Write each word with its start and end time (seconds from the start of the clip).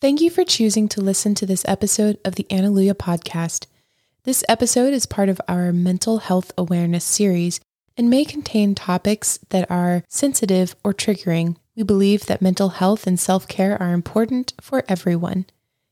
Thank 0.00 0.20
you 0.20 0.30
for 0.30 0.44
choosing 0.44 0.86
to 0.90 1.00
listen 1.00 1.34
to 1.34 1.44
this 1.44 1.64
episode 1.66 2.20
of 2.24 2.36
the 2.36 2.46
Analuia 2.50 2.94
podcast. 2.94 3.66
This 4.22 4.44
episode 4.48 4.94
is 4.94 5.06
part 5.06 5.28
of 5.28 5.40
our 5.48 5.72
mental 5.72 6.18
health 6.18 6.52
awareness 6.56 7.04
series 7.04 7.58
and 7.96 8.08
may 8.08 8.24
contain 8.24 8.76
topics 8.76 9.40
that 9.48 9.68
are 9.68 10.04
sensitive 10.06 10.76
or 10.84 10.94
triggering. 10.94 11.56
We 11.74 11.82
believe 11.82 12.26
that 12.26 12.40
mental 12.40 12.68
health 12.68 13.08
and 13.08 13.18
self 13.18 13.48
care 13.48 13.76
are 13.82 13.92
important 13.92 14.52
for 14.60 14.84
everyone. 14.86 15.46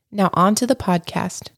Now, 0.09 0.29
on 0.35 0.55
to 0.55 0.65
the 0.65 0.73
podcast. 0.73 1.49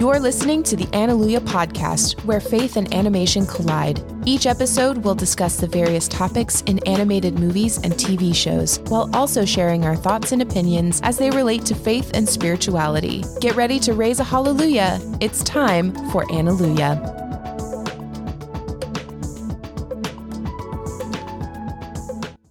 You're 0.00 0.20
listening 0.20 0.62
to 0.62 0.76
the 0.76 0.86
Analuia 0.86 1.40
podcast, 1.40 2.24
where 2.24 2.38
faith 2.38 2.76
and 2.76 2.94
animation 2.94 3.44
collide. 3.44 4.00
Each 4.24 4.46
episode 4.46 4.98
will 4.98 5.16
discuss 5.16 5.56
the 5.56 5.66
various 5.66 6.06
topics 6.06 6.60
in 6.62 6.78
animated 6.86 7.40
movies 7.40 7.78
and 7.78 7.92
TV 7.94 8.32
shows, 8.32 8.78
while 8.90 9.10
also 9.12 9.44
sharing 9.44 9.84
our 9.84 9.96
thoughts 9.96 10.30
and 10.30 10.40
opinions 10.40 11.00
as 11.02 11.18
they 11.18 11.30
relate 11.30 11.64
to 11.64 11.74
faith 11.74 12.12
and 12.14 12.28
spirituality. 12.28 13.24
Get 13.40 13.56
ready 13.56 13.80
to 13.80 13.92
raise 13.92 14.20
a 14.20 14.24
hallelujah. 14.24 15.00
It's 15.20 15.42
time 15.42 15.92
for 16.12 16.24
Analuia. 16.26 16.94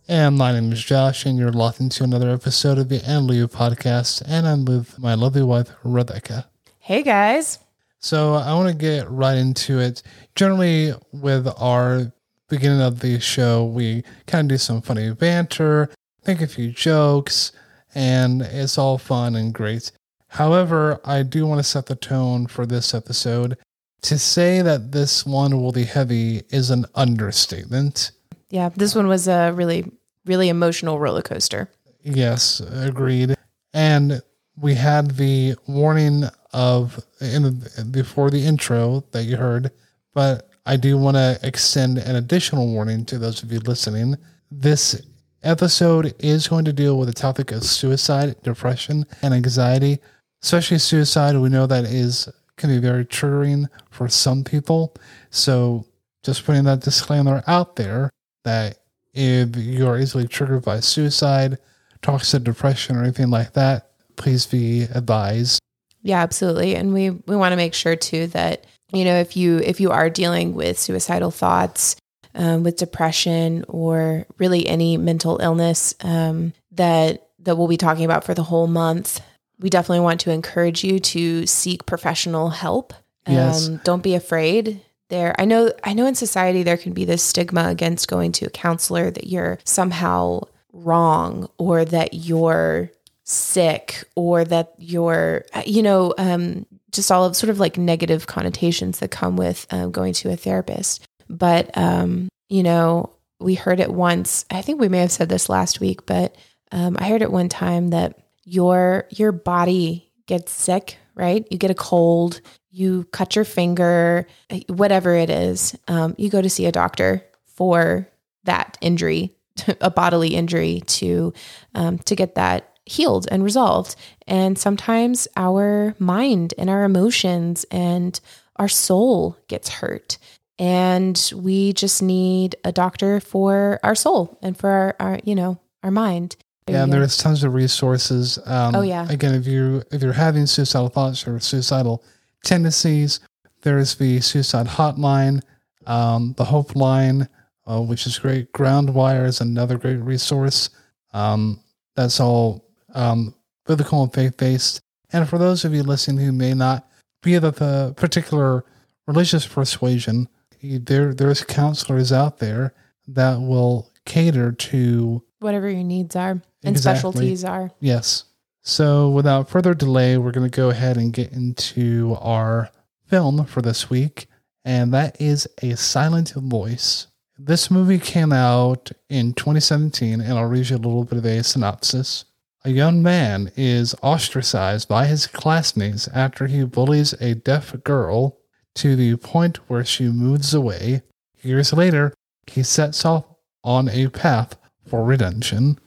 And 0.10 0.38
my 0.38 0.52
name 0.52 0.74
is 0.74 0.84
Josh, 0.84 1.26
and 1.26 1.40
you're 1.40 1.54
locked 1.54 1.80
into 1.80 2.04
another 2.04 2.30
episode 2.30 2.78
of 2.78 2.90
the 2.90 3.00
Analuia 3.00 3.50
podcast, 3.50 4.22
and 4.28 4.46
I'm 4.46 4.66
with 4.66 5.00
my 5.00 5.14
lovely 5.14 5.44
wife, 5.44 5.72
Rebecca. 5.86 6.50
Hey 6.88 7.04
guys. 7.04 7.60
So 8.00 8.36
I 8.36 8.54
want 8.54 8.70
to 8.70 8.74
get 8.74 9.12
right 9.12 9.38
into 9.38 9.78
it. 9.78 10.02
Generally, 10.36 10.94
with 11.12 11.46
our 11.58 12.14
beginning 12.48 12.80
of 12.80 13.02
the 13.02 13.20
show, 13.20 13.66
we 13.66 14.06
kind 14.26 14.50
of 14.50 14.56
do 14.56 14.58
some 14.58 14.82
funny 14.82 15.12
banter, 15.12 15.90
think 16.24 16.40
a 16.40 16.48
few 16.48 16.72
jokes, 16.72 17.52
and 17.94 18.42
it's 18.42 18.78
all 18.78 18.98
fun 18.98 19.36
and 19.36 19.54
great. 19.54 19.92
However, 20.30 21.02
I 21.04 21.24
do 21.24 21.46
want 21.46 21.60
to 21.60 21.64
set 21.64 21.88
the 21.88 21.96
tone 21.98 22.48
for 22.48 22.66
this 22.66 22.94
episode. 22.94 23.58
To 24.04 24.18
say 24.18 24.62
that 24.62 24.94
this 24.94 25.26
one 25.26 25.62
will 25.62 25.74
be 25.74 25.84
heavy 25.84 26.44
is 26.52 26.70
an 26.70 26.86
understatement. 26.96 28.12
Yeah, 28.50 28.70
this 28.70 28.96
one 28.96 29.08
was 29.08 29.28
a 29.28 29.52
really, 29.52 29.92
really 30.26 30.48
emotional 30.48 31.00
roller 31.00 31.22
coaster. 31.22 31.70
Yes, 32.02 32.62
agreed. 32.62 33.36
And 33.74 34.22
we 34.56 34.74
had 34.74 35.12
the 35.12 35.56
warning 35.68 36.24
of 36.54 37.04
in 37.22 37.62
before 37.92 38.30
the 38.30 38.46
intro 38.46 39.04
that 39.12 39.24
you 39.24 39.38
heard, 39.38 39.72
but 40.14 40.50
I 40.66 40.76
do 40.78 40.98
want 40.98 41.16
to 41.16 41.40
extend 41.44 41.98
an 41.98 42.16
additional 42.16 42.68
warning 42.68 43.06
to 43.06 43.18
those 43.18 43.44
of 43.44 43.52
you 43.52 43.60
listening. 43.60 44.16
This 44.52 45.02
episode 45.44 46.14
is 46.20 46.48
going 46.48 46.66
to 46.66 46.74
deal 46.74 46.98
with 46.98 47.08
the 47.08 47.14
topic 47.14 47.52
of 47.52 47.64
suicide, 47.64 48.36
depression, 48.44 49.06
and 49.22 49.34
anxiety, 49.34 50.00
especially 50.44 50.80
suicide. 50.80 51.38
We 51.38 51.50
know 51.50 51.68
that 51.68 51.86
is 51.86 52.30
can 52.58 52.70
be 52.70 52.80
very 52.80 53.06
triggering 53.06 53.68
for 53.92 54.10
some 54.10 54.44
people. 54.44 54.96
So 55.30 55.86
just 56.24 56.46
putting 56.46 56.64
that 56.64 56.82
disclaimer 56.82 57.44
out 57.48 57.76
there 57.76 58.10
that 58.44 58.80
if 59.14 59.56
you 59.56 59.88
are 59.88 59.98
easily 59.98 60.28
triggered 60.28 60.66
by 60.66 60.80
suicide, 60.80 61.60
toxic 62.02 62.44
depression, 62.44 62.98
or 62.98 63.04
anything 63.04 63.30
like 63.30 63.54
that, 63.54 63.92
please 64.16 64.46
be 64.46 64.84
advised 64.84 65.62
yeah, 66.02 66.22
absolutely. 66.22 66.76
And 66.76 66.94
we 66.94 67.10
we 67.10 67.36
want 67.36 67.54
to 67.54 67.58
make 67.58 67.74
sure 67.74 67.96
too 67.96 68.28
that 68.28 68.66
you 68.92 69.04
know 69.04 69.16
if 69.16 69.36
you 69.36 69.58
if 69.60 69.80
you 69.80 69.92
are 69.92 70.10
dealing 70.10 70.54
with 70.54 70.80
suicidal 70.80 71.32
thoughts, 71.32 71.96
um, 72.36 72.64
with 72.64 72.78
depression, 72.78 73.66
or 73.68 74.26
really 74.38 74.68
any 74.68 74.98
mental 74.98 75.40
illness 75.42 75.94
um, 76.02 76.54
that 76.72 77.30
that 77.40 77.58
we'll 77.58 77.68
be 77.68 77.78
talking 77.78 78.06
about 78.06 78.24
for 78.24 78.34
the 78.34 78.44
whole 78.44 78.68
month, 78.68 79.22
we 79.60 79.70
definitely 79.70 80.02
want 80.02 80.22
to 80.22 80.32
encourage 80.32 80.84
you 80.84 81.00
to 81.00 81.46
seek 81.46 81.86
professional 81.86 82.50
help. 82.50 82.94
Um, 83.26 83.34
yes. 83.34 83.68
Don't 83.84 84.04
be 84.04 84.16
afraid. 84.16 84.82
There, 85.10 85.34
I 85.40 85.46
know. 85.46 85.72
I 85.84 85.94
know 85.94 86.06
in 86.06 86.16
society 86.16 86.64
there 86.64 86.78
can 86.78 86.94
be 86.94 87.06
this 87.06 87.24
stigma 87.24 87.70
against 87.70 88.08
going 88.08 88.34
to 88.34 88.46
a 88.46 88.50
counselor 88.50 89.10
that 89.10 89.28
you're 89.28 89.58
somehow 89.64 90.42
wrong 90.74 91.50
or 91.58 91.86
that 91.86 92.14
you're 92.14 92.92
sick 93.28 94.06
or 94.16 94.46
that 94.46 94.74
you're, 94.78 95.44
you 95.66 95.84
know, 95.84 96.14
um, 96.18 96.66
just 96.92 97.12
all 97.12 97.26
of 97.26 97.36
sort 97.36 97.50
of 97.50 97.60
like 97.60 97.78
negative 97.78 98.26
connotations 98.26 99.00
that 99.00 99.12
come 99.12 99.36
with 99.36 99.68
um, 99.70 99.92
going 99.92 100.14
to 100.14 100.32
a 100.32 100.38
therapist. 100.38 101.06
But, 101.30 101.78
um, 101.78 102.30
you 102.48 102.64
know, 102.64 103.12
we 103.40 103.54
heard 103.54 103.82
it 103.82 103.92
once. 103.92 104.46
I 104.50 104.62
think 104.62 104.80
we 104.80 104.88
may 104.88 105.00
have 105.00 105.12
said 105.12 105.28
this 105.28 105.50
last 105.50 105.82
week, 105.82 106.06
but 106.06 106.36
um, 106.72 106.96
I 107.00 107.10
heard 107.10 107.22
it 107.22 107.32
one 107.32 107.50
time 107.50 107.90
that 107.90 108.18
your 108.44 109.06
your 109.10 109.34
body 109.34 110.10
gets 110.26 110.54
sick, 110.54 110.98
right? 111.14 111.46
You 111.52 111.58
get 111.58 111.70
a 111.70 111.76
cold, 111.76 112.40
you 112.72 113.04
cut 113.12 113.36
your 113.36 113.46
finger, 113.46 114.26
whatever 114.68 115.14
it 115.14 115.30
is. 115.30 115.76
Um, 115.90 116.16
you 116.18 116.30
go 116.30 116.42
to 116.42 116.50
see 116.50 116.66
a 116.66 116.72
doctor 116.72 117.24
for 117.46 118.08
that 118.46 118.78
injury, 118.80 119.36
a 119.82 119.92
bodily 119.92 120.30
injury, 120.30 120.82
to 120.88 121.34
um, 121.76 122.00
to 122.00 122.16
get 122.16 122.36
that 122.36 122.77
healed 122.88 123.28
and 123.30 123.44
resolved. 123.44 123.96
And 124.28 124.58
sometimes 124.58 125.28
our 125.36 125.96
mind 126.00 126.54
and 126.58 126.70
our 126.70 126.84
emotions 126.84 127.66
and 127.72 128.20
our 128.58 128.68
soul 128.68 129.38
gets 129.48 129.70
hurt. 129.70 130.18
And 130.60 131.32
we 131.36 131.74
just 131.74 132.02
need 132.02 132.56
a 132.64 132.72
doctor 132.72 133.20
for 133.20 133.80
our 133.84 133.96
soul 133.96 134.40
and 134.42 134.58
for 134.58 134.70
our, 134.70 134.96
our 135.00 135.20
you 135.24 135.36
know, 135.36 135.60
our 135.84 135.92
mind. 135.92 136.36
yeah, 136.68 136.84
and 136.84 136.92
there's 136.92 137.18
tons 137.18 137.44
of 137.44 137.54
resources. 137.54 138.40
Um, 138.46 138.76
oh 138.76 138.82
yeah. 138.82 139.08
Again, 139.10 139.36
if 139.36 139.46
you 139.46 139.84
if 139.92 140.02
you're 140.02 140.14
having 140.14 140.48
suicidal 140.48 140.90
thoughts 140.90 141.28
or 141.28 141.40
suicidal 141.40 142.04
tendencies, 142.44 143.20
there's 143.62 143.96
the 143.96 144.20
suicide 144.22 144.66
hotline, 144.66 145.42
um, 145.86 146.34
the 146.38 146.46
Hope 146.46 146.76
Line, 146.76 147.30
uh, 147.68 147.82
which 147.82 148.08
is 148.08 148.18
great. 148.18 148.52
Groundwire 148.54 149.26
is 149.26 149.42
another 149.42 149.78
great 149.78 149.98
resource. 149.98 150.72
Um, 151.14 151.60
that's 151.96 152.20
all 152.20 152.67
um, 152.98 153.34
biblical 153.66 154.04
and 154.04 154.14
faith 154.14 154.36
based. 154.38 154.82
And 155.12 155.30
for 155.30 155.38
those 155.38 155.64
of 155.64 155.74
you 155.74 155.84
listening 155.84 156.26
who 156.26 156.32
may 156.32 156.54
not 156.54 156.90
be 157.22 157.36
of 157.36 157.44
the 157.44 157.94
particular 157.96 158.66
religious 159.06 159.48
persuasion, 159.48 160.28
there 160.62 161.14
there's 161.14 161.44
counselors 161.44 162.12
out 162.12 162.40
there 162.40 162.74
that 163.08 163.40
will 163.40 163.90
cater 164.06 164.52
to 164.52 165.24
whatever 165.40 165.70
your 165.70 165.84
needs 165.84 166.16
are 166.16 166.32
and 166.32 166.44
exactly. 166.64 167.00
specialties 167.00 167.46
are. 167.46 167.72
Yes. 167.80 168.26
So 168.62 169.10
without 169.10 169.50
further 169.50 169.74
delay, 169.74 170.18
we're 170.18 170.32
going 170.32 170.50
to 170.50 170.56
go 170.56 170.70
ahead 170.70 170.98
and 170.98 171.14
get 171.14 171.32
into 171.32 172.18
our 172.20 172.70
film 173.06 173.46
for 173.46 173.62
this 173.62 173.90
week, 173.90 174.28
and 174.66 174.94
that 174.94 175.22
is 175.22 175.48
A 175.62 175.78
Silent 175.78 176.34
Voice. 176.34 177.08
This 177.38 177.72
movie 177.72 178.00
came 178.00 178.34
out 178.34 178.92
in 179.10 179.34
2017, 179.34 180.20
and 180.20 180.34
I'll 180.34 180.46
read 180.46 180.70
you 180.70 180.76
a 180.76 180.78
little 180.78 181.06
bit 181.06 181.20
of 181.20 181.26
a 181.26 181.44
synopsis. 181.44 182.26
A 182.68 182.72
young 182.72 183.02
man 183.02 183.50
is 183.56 183.96
ostracized 184.04 184.90
by 184.90 185.06
his 185.06 185.26
classmates 185.26 186.10
after 186.10 186.48
he 186.48 186.66
bullies 186.66 187.14
a 187.22 187.34
deaf 187.34 187.74
girl 187.86 188.40
to 188.76 188.98
the 188.98 189.16
point 189.16 189.56
where 189.70 189.86
she 189.86 190.10
moves 190.10 190.54
away. 190.54 191.02
Years 191.42 191.72
later, 191.72 192.14
he 192.46 192.64
sets 192.64 193.06
off 193.06 193.24
on 193.64 193.88
a 193.88 194.10
path 194.10 194.58
for 194.86 195.06
redemption. 195.06 195.80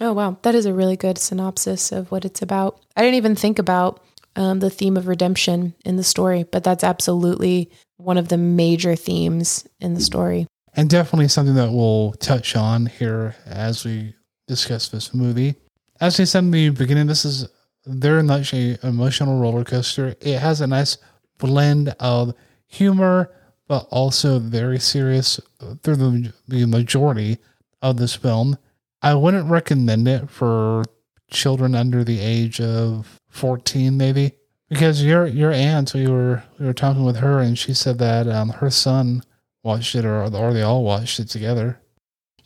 Oh, 0.00 0.12
wow. 0.12 0.36
That 0.42 0.56
is 0.56 0.66
a 0.66 0.74
really 0.74 0.96
good 0.96 1.16
synopsis 1.16 1.92
of 1.92 2.10
what 2.10 2.24
it's 2.24 2.42
about. 2.42 2.80
I 2.96 3.02
didn't 3.02 3.14
even 3.14 3.36
think 3.36 3.60
about 3.60 4.02
um, 4.34 4.58
the 4.58 4.68
theme 4.68 4.96
of 4.96 5.06
redemption 5.06 5.76
in 5.84 5.94
the 5.94 6.02
story, 6.02 6.42
but 6.42 6.64
that's 6.64 6.82
absolutely 6.82 7.70
one 7.98 8.18
of 8.18 8.30
the 8.30 8.36
major 8.36 8.96
themes 8.96 9.64
in 9.78 9.94
the 9.94 10.00
story. 10.00 10.48
And 10.74 10.90
definitely 10.90 11.28
something 11.28 11.54
that 11.54 11.70
we'll 11.70 12.14
touch 12.14 12.56
on 12.56 12.86
here 12.86 13.36
as 13.46 13.84
we 13.84 14.16
discuss 14.48 14.88
this 14.88 15.14
movie 15.14 15.54
as 16.00 16.18
I 16.18 16.24
said 16.24 16.44
in 16.44 16.50
the 16.50 16.70
beginning, 16.70 17.06
this 17.06 17.24
is 17.24 17.46
very 17.86 18.22
much 18.22 18.54
a 18.54 18.78
emotional 18.86 19.38
roller 19.38 19.64
coaster. 19.64 20.14
It 20.20 20.38
has 20.38 20.60
a 20.60 20.66
nice 20.66 20.96
blend 21.38 21.94
of 22.00 22.34
humor, 22.66 23.30
but 23.68 23.86
also 23.90 24.38
very 24.38 24.78
serious 24.78 25.40
through 25.82 25.96
the, 25.96 26.32
the 26.48 26.66
majority 26.66 27.38
of 27.82 27.96
this 27.96 28.14
film. 28.14 28.56
I 29.02 29.14
wouldn't 29.14 29.50
recommend 29.50 30.08
it 30.08 30.30
for 30.30 30.84
children 31.30 31.74
under 31.74 32.04
the 32.04 32.20
age 32.20 32.60
of 32.60 33.20
14, 33.30 33.96
maybe, 33.96 34.32
because 34.68 35.02
your 35.02 35.26
your 35.26 35.52
aunt, 35.52 35.94
we 35.94 36.06
were 36.06 36.42
we 36.58 36.66
were 36.66 36.72
talking 36.72 37.04
with 37.04 37.16
her, 37.16 37.40
and 37.40 37.58
she 37.58 37.74
said 37.74 37.98
that 37.98 38.28
um, 38.28 38.50
her 38.50 38.70
son 38.70 39.22
watched 39.62 39.94
it, 39.94 40.04
or 40.04 40.22
or 40.24 40.52
they 40.52 40.62
all 40.62 40.84
watched 40.84 41.20
it 41.20 41.28
together. 41.28 41.80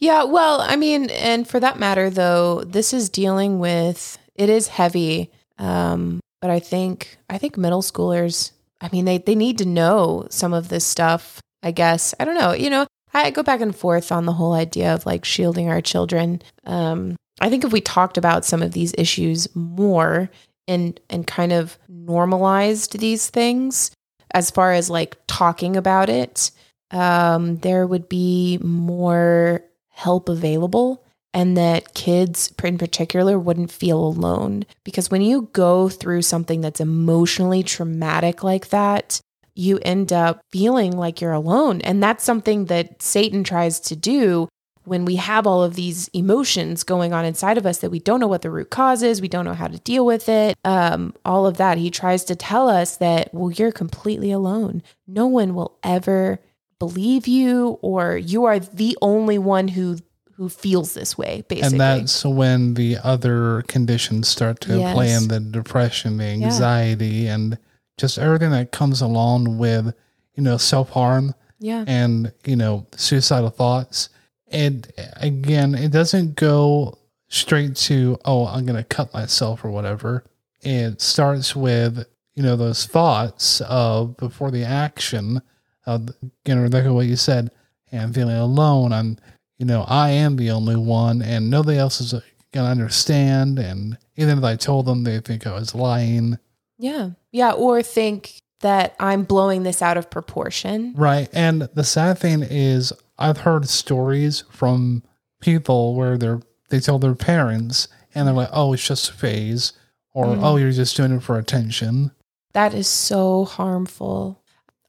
Yeah, 0.04 0.24
well, 0.24 0.60
I 0.60 0.76
mean, 0.76 1.08
and 1.08 1.48
for 1.48 1.58
that 1.60 1.78
matter, 1.78 2.10
though, 2.10 2.60
this 2.60 2.92
is 2.92 3.08
dealing 3.08 3.58
with 3.58 4.18
it 4.34 4.50
is 4.50 4.68
heavy. 4.68 5.30
Um, 5.56 6.20
but 6.42 6.50
I 6.50 6.60
think 6.60 7.16
I 7.30 7.38
think 7.38 7.56
middle 7.56 7.80
schoolers, 7.80 8.50
I 8.82 8.90
mean, 8.92 9.06
they 9.06 9.16
they 9.16 9.34
need 9.34 9.56
to 9.58 9.64
know 9.64 10.26
some 10.28 10.52
of 10.52 10.68
this 10.68 10.84
stuff. 10.84 11.40
I 11.62 11.70
guess 11.70 12.14
I 12.20 12.26
don't 12.26 12.34
know. 12.34 12.52
You 12.52 12.68
know, 12.68 12.86
I 13.14 13.30
go 13.30 13.42
back 13.42 13.62
and 13.62 13.74
forth 13.74 14.12
on 14.12 14.26
the 14.26 14.34
whole 14.34 14.52
idea 14.52 14.92
of 14.92 15.06
like 15.06 15.24
shielding 15.24 15.70
our 15.70 15.80
children. 15.80 16.42
Um, 16.66 17.16
I 17.40 17.48
think 17.48 17.64
if 17.64 17.72
we 17.72 17.80
talked 17.80 18.18
about 18.18 18.44
some 18.44 18.62
of 18.62 18.72
these 18.72 18.94
issues 18.98 19.48
more 19.56 20.28
and 20.68 21.00
and 21.08 21.26
kind 21.26 21.54
of 21.54 21.78
normalized 21.88 22.98
these 22.98 23.30
things 23.30 23.90
as 24.34 24.50
far 24.50 24.74
as 24.74 24.90
like 24.90 25.16
talking 25.26 25.78
about 25.78 26.10
it, 26.10 26.50
um, 26.90 27.56
there 27.60 27.86
would 27.86 28.06
be 28.10 28.58
more 28.60 29.64
help 29.94 30.28
available 30.28 31.02
and 31.32 31.56
that 31.56 31.94
kids 31.94 32.52
in 32.62 32.78
particular 32.78 33.38
wouldn't 33.38 33.72
feel 33.72 33.98
alone. 33.98 34.64
Because 34.84 35.10
when 35.10 35.22
you 35.22 35.48
go 35.52 35.88
through 35.88 36.22
something 36.22 36.60
that's 36.60 36.80
emotionally 36.80 37.62
traumatic 37.62 38.44
like 38.44 38.68
that 38.68 39.20
you 39.54 39.78
end 39.82 40.12
up 40.12 40.40
feeling 40.50 40.96
like 40.96 41.20
you're 41.20 41.32
alone. 41.32 41.80
And 41.82 42.02
that's 42.02 42.24
something 42.24 42.66
that 42.66 43.02
satan 43.02 43.44
tries 43.44 43.80
to 43.80 43.96
do 43.96 44.48
when 44.84 45.06
we 45.06 45.16
have 45.16 45.46
all 45.46 45.62
of 45.62 45.76
these 45.76 46.08
emotions 46.08 46.82
going 46.82 47.14
on 47.14 47.24
inside 47.24 47.56
of 47.56 47.64
us 47.64 47.78
that 47.78 47.90
we 47.90 47.98
don't 47.98 48.20
know 48.20 48.26
what 48.26 48.42
the 48.42 48.50
root 48.50 48.68
cause 48.68 49.02
is 49.02 49.22
we 49.22 49.28
don't 49.28 49.46
know 49.46 49.54
how 49.54 49.66
to 49.66 49.78
deal 49.78 50.04
with 50.04 50.28
it 50.28 50.58
um, 50.64 51.14
all 51.24 51.46
of 51.46 51.56
that. 51.56 51.78
He 51.78 51.90
tries 51.90 52.24
to 52.24 52.36
tell 52.36 52.68
us 52.68 52.96
that 52.98 53.32
well 53.32 53.50
you're 53.50 53.72
completely 53.72 54.30
alone. 54.30 54.82
No 55.06 55.26
one 55.26 55.54
will 55.54 55.78
ever 55.82 56.40
believe 56.78 57.26
you 57.26 57.78
or 57.82 58.16
you 58.16 58.44
are 58.44 58.58
the 58.58 58.96
only 59.02 59.38
one 59.38 59.68
who 59.68 59.98
who 60.36 60.48
feels 60.48 60.94
this 60.94 61.16
way 61.16 61.44
basically 61.48 61.78
And 61.78 61.80
that's 61.80 62.24
when 62.24 62.74
the 62.74 62.98
other 63.04 63.62
conditions 63.68 64.26
start 64.26 64.60
to 64.62 64.78
Yes. 64.78 64.92
play 64.92 65.12
in 65.12 65.28
the 65.28 65.38
depression, 65.38 66.16
the 66.16 66.24
anxiety, 66.24 67.28
and 67.28 67.56
just 67.98 68.18
everything 68.18 68.50
that 68.50 68.72
comes 68.72 69.00
along 69.00 69.58
with, 69.58 69.94
you 70.34 70.42
know, 70.42 70.56
self 70.56 70.90
harm 70.90 71.34
yeah 71.60 71.84
and, 71.86 72.32
you 72.44 72.56
know, 72.56 72.86
suicidal 72.96 73.50
thoughts. 73.50 74.08
And 74.48 74.90
again, 75.16 75.74
it 75.76 75.92
doesn't 75.92 76.34
go 76.34 76.98
straight 77.28 77.76
to, 77.76 78.18
oh, 78.24 78.46
I'm 78.46 78.66
going 78.66 78.76
to 78.76 78.84
cut 78.84 79.14
myself 79.14 79.64
or 79.64 79.70
whatever. 79.70 80.24
It 80.62 81.00
starts 81.00 81.54
with, 81.54 82.06
you 82.34 82.42
know, 82.42 82.56
those 82.56 82.86
thoughts 82.86 83.60
of 83.62 84.16
before 84.16 84.50
the 84.50 84.64
action 84.64 85.42
of, 85.86 86.08
you 86.44 86.54
know, 86.54 86.62
Rebecca, 86.62 86.92
what 86.92 87.06
you 87.06 87.16
said, 87.16 87.50
hey, 87.86 87.98
I'm 87.98 88.12
feeling 88.12 88.36
alone. 88.36 88.92
I'm, 88.92 89.18
you 89.58 89.66
know, 89.66 89.84
I 89.88 90.10
am 90.10 90.36
the 90.36 90.50
only 90.50 90.76
one 90.76 91.22
and 91.22 91.50
nobody 91.50 91.78
else 91.78 92.00
is 92.00 92.14
uh, 92.14 92.20
going 92.52 92.66
to 92.66 92.70
understand. 92.70 93.58
And 93.58 93.98
even 94.16 94.38
if 94.38 94.44
I 94.44 94.56
told 94.56 94.86
them, 94.86 95.04
they 95.04 95.20
think 95.20 95.46
I 95.46 95.54
was 95.54 95.74
lying. 95.74 96.38
yeah 96.78 97.10
yeah 97.32 97.52
or 97.52 97.82
think 97.82 98.40
that 98.60 98.96
i'm 98.98 99.22
blowing 99.24 99.62
this 99.62 99.82
out 99.82 99.96
of 99.96 100.10
proportion 100.10 100.92
Right. 100.96 101.28
And 101.32 101.68
the 101.74 101.84
sad 101.84 102.18
thing 102.18 102.42
is, 102.42 102.92
I've 103.18 103.38
heard 103.38 103.68
stories 103.68 104.44
from 104.50 105.02
people 105.40 105.94
where 105.94 106.16
they're, 106.16 106.40
they 106.70 106.80
tell 106.80 106.98
their 106.98 107.14
parents 107.14 107.88
and 108.14 108.26
they're 108.26 108.34
like, 108.34 108.48
oh, 108.52 108.72
it's 108.72 108.86
just 108.86 109.10
a 109.10 109.12
phase. 109.12 109.72
Or, 110.12 110.26
mm-hmm. 110.26 110.44
oh, 110.44 110.56
you're 110.56 110.70
just 110.72 110.96
doing 110.96 111.12
it 111.12 111.22
for 111.22 111.38
attention. 111.38 112.12
That 112.52 112.72
is 112.74 112.86
so 112.86 113.44
harmful. 113.44 114.43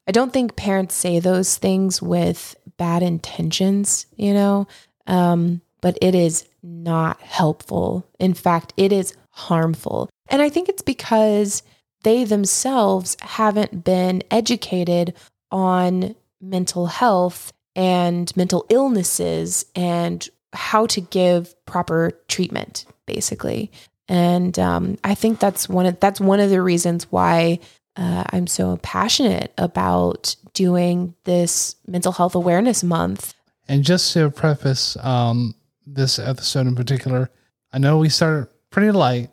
I 0.08 0.12
don't 0.12 0.32
think 0.32 0.56
parents 0.56 0.96
say 0.96 1.20
those 1.20 1.58
things 1.58 2.02
with 2.02 2.56
bad 2.78 3.04
intentions, 3.04 4.06
you 4.16 4.34
know, 4.34 4.68
um, 5.08 5.62
but 5.82 5.98
it 6.02 6.16
is 6.16 6.48
not 6.62 7.20
helpful. 7.22 8.08
In 8.20 8.34
fact, 8.34 8.74
it 8.78 8.92
is 8.92 9.16
harmful. 9.32 10.10
And 10.30 10.42
I 10.42 10.50
think 10.50 10.70
it's 10.70 10.82
because 10.82 11.64
they 12.04 12.24
themselves 12.24 13.18
haven't 13.22 13.84
been 13.84 14.24
educated 14.32 15.14
on 15.52 16.16
mental 16.42 16.86
health 16.88 17.52
and 17.76 18.36
mental 18.38 18.66
illnesses 18.70 19.66
and 19.76 20.28
how 20.54 20.86
to 20.88 21.02
give 21.02 21.54
proper 21.66 22.12
treatment, 22.28 22.86
basically. 23.06 23.72
And 24.08 24.58
um, 24.60 24.98
I 25.04 25.16
think 25.16 25.40
that's 25.40 25.68
one 25.68 25.86
of 25.86 26.00
that's 26.00 26.22
one 26.22 26.40
of 26.40 26.50
the 26.50 26.62
reasons 26.62 27.12
why 27.12 27.60
uh, 27.96 28.24
I'm 28.32 28.48
so 28.48 28.78
passionate 28.78 29.54
about 29.58 30.36
doing 30.54 31.16
this 31.24 31.76
mental 31.88 32.12
health 32.12 32.36
awareness 32.36 32.84
month. 32.84 33.34
And 33.68 33.84
just 33.84 34.14
to 34.14 34.30
preface 34.30 34.96
um, 34.98 35.56
this 35.86 36.20
episode 36.20 36.68
in 36.68 36.76
particular, 36.76 37.30
I 37.72 37.80
know 37.80 37.98
we 37.98 38.10
started 38.10 38.48
pretty 38.70 38.92
light 38.92 39.30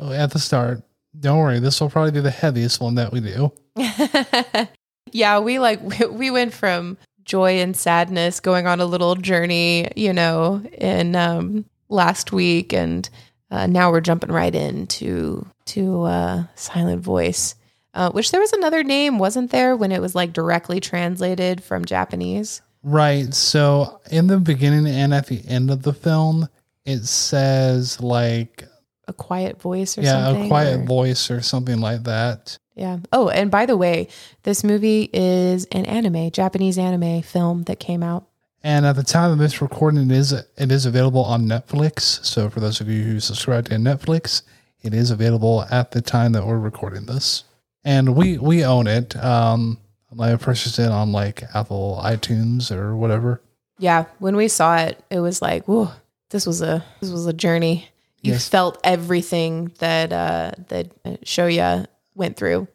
at 0.00 0.30
the 0.30 0.38
start. 0.38 0.82
Don't 1.18 1.38
worry, 1.38 1.60
this 1.60 1.80
will 1.80 1.90
probably 1.90 2.12
be 2.12 2.20
the 2.20 2.30
heaviest 2.30 2.80
one 2.80 2.96
that 2.96 3.12
we 3.12 3.20
do. 3.20 3.52
yeah, 5.12 5.38
we 5.38 5.58
like 5.58 5.82
we, 5.82 6.06
we 6.10 6.30
went 6.30 6.52
from 6.52 6.98
joy 7.24 7.58
and 7.60 7.76
sadness 7.76 8.40
going 8.40 8.66
on 8.66 8.80
a 8.80 8.86
little 8.86 9.14
journey, 9.16 9.90
you 9.96 10.12
know, 10.12 10.62
in 10.78 11.16
um, 11.16 11.64
last 11.88 12.32
week, 12.32 12.72
and 12.72 13.08
uh, 13.50 13.66
now 13.66 13.90
we're 13.90 14.00
jumping 14.00 14.30
right 14.30 14.54
into 14.54 15.46
to 15.66 16.02
uh, 16.02 16.44
silent 16.54 17.02
voice. 17.02 17.54
Uh, 17.96 18.10
which 18.10 18.30
there 18.30 18.40
was 18.40 18.52
another 18.52 18.84
name, 18.84 19.18
wasn't 19.18 19.50
there, 19.50 19.74
when 19.74 19.90
it 19.90 20.02
was 20.02 20.14
like 20.14 20.32
directly 20.34 20.78
translated 20.80 21.64
from 21.64 21.84
Japanese? 21.84 22.60
Right. 22.82 23.32
So 23.34 24.00
in 24.10 24.26
the 24.26 24.38
beginning 24.38 24.86
and 24.86 25.14
at 25.14 25.26
the 25.26 25.42
end 25.48 25.70
of 25.70 25.82
the 25.82 25.94
film, 25.94 26.48
it 26.84 27.04
says 27.06 28.00
like, 28.00 28.64
A 29.08 29.12
quiet 29.14 29.60
voice 29.60 29.96
or 29.96 30.02
yeah, 30.02 30.26
something? 30.26 30.44
a 30.44 30.48
quiet 30.48 30.80
or- 30.80 30.84
voice 30.84 31.30
or 31.30 31.40
something 31.40 31.80
like 31.80 32.04
that. 32.04 32.58
Yeah. 32.74 32.98
Oh, 33.14 33.30
and 33.30 33.50
by 33.50 33.64
the 33.64 33.76
way, 33.78 34.08
this 34.42 34.62
movie 34.62 35.08
is 35.14 35.64
an 35.72 35.86
anime, 35.86 36.30
Japanese 36.30 36.76
anime 36.76 37.22
film 37.22 37.62
that 37.64 37.80
came 37.80 38.02
out. 38.02 38.26
And 38.62 38.84
at 38.84 38.96
the 38.96 39.02
time 39.02 39.30
of 39.30 39.38
this 39.38 39.62
recording, 39.62 40.10
it 40.10 40.14
is 40.14 40.32
it 40.32 40.70
is 40.70 40.84
available 40.84 41.24
on 41.24 41.46
Netflix. 41.46 42.22
So 42.24 42.50
for 42.50 42.60
those 42.60 42.80
of 42.82 42.88
you 42.90 43.02
who 43.04 43.20
subscribe 43.20 43.64
to 43.70 43.76
Netflix, 43.76 44.42
it 44.82 44.92
is 44.92 45.10
available 45.10 45.64
at 45.70 45.92
the 45.92 46.02
time 46.02 46.32
that 46.32 46.46
we're 46.46 46.58
recording 46.58 47.06
this. 47.06 47.44
And 47.86 48.16
we 48.16 48.36
we 48.36 48.64
own 48.64 48.88
it. 48.88 49.14
Um, 49.16 49.78
I 50.18 50.34
purchased 50.34 50.80
it 50.80 50.88
on 50.88 51.12
like 51.12 51.44
Apple 51.54 52.00
iTunes 52.02 52.72
or 52.72 52.96
whatever. 52.96 53.40
Yeah, 53.78 54.06
when 54.18 54.34
we 54.34 54.48
saw 54.48 54.76
it, 54.78 54.98
it 55.08 55.20
was 55.20 55.40
like, 55.40 55.66
whoa, 55.68 55.92
this 56.30 56.46
was 56.46 56.62
a 56.62 56.84
this 57.00 57.10
was 57.10 57.26
a 57.26 57.32
journey. 57.32 57.88
You 58.22 58.32
Yes. 58.32 58.48
felt 58.48 58.78
everything 58.82 59.70
that 59.78 60.12
uh 60.12 60.50
that 60.66 61.00
Shoya 61.24 61.86
went 62.16 62.36
through. 62.36 62.66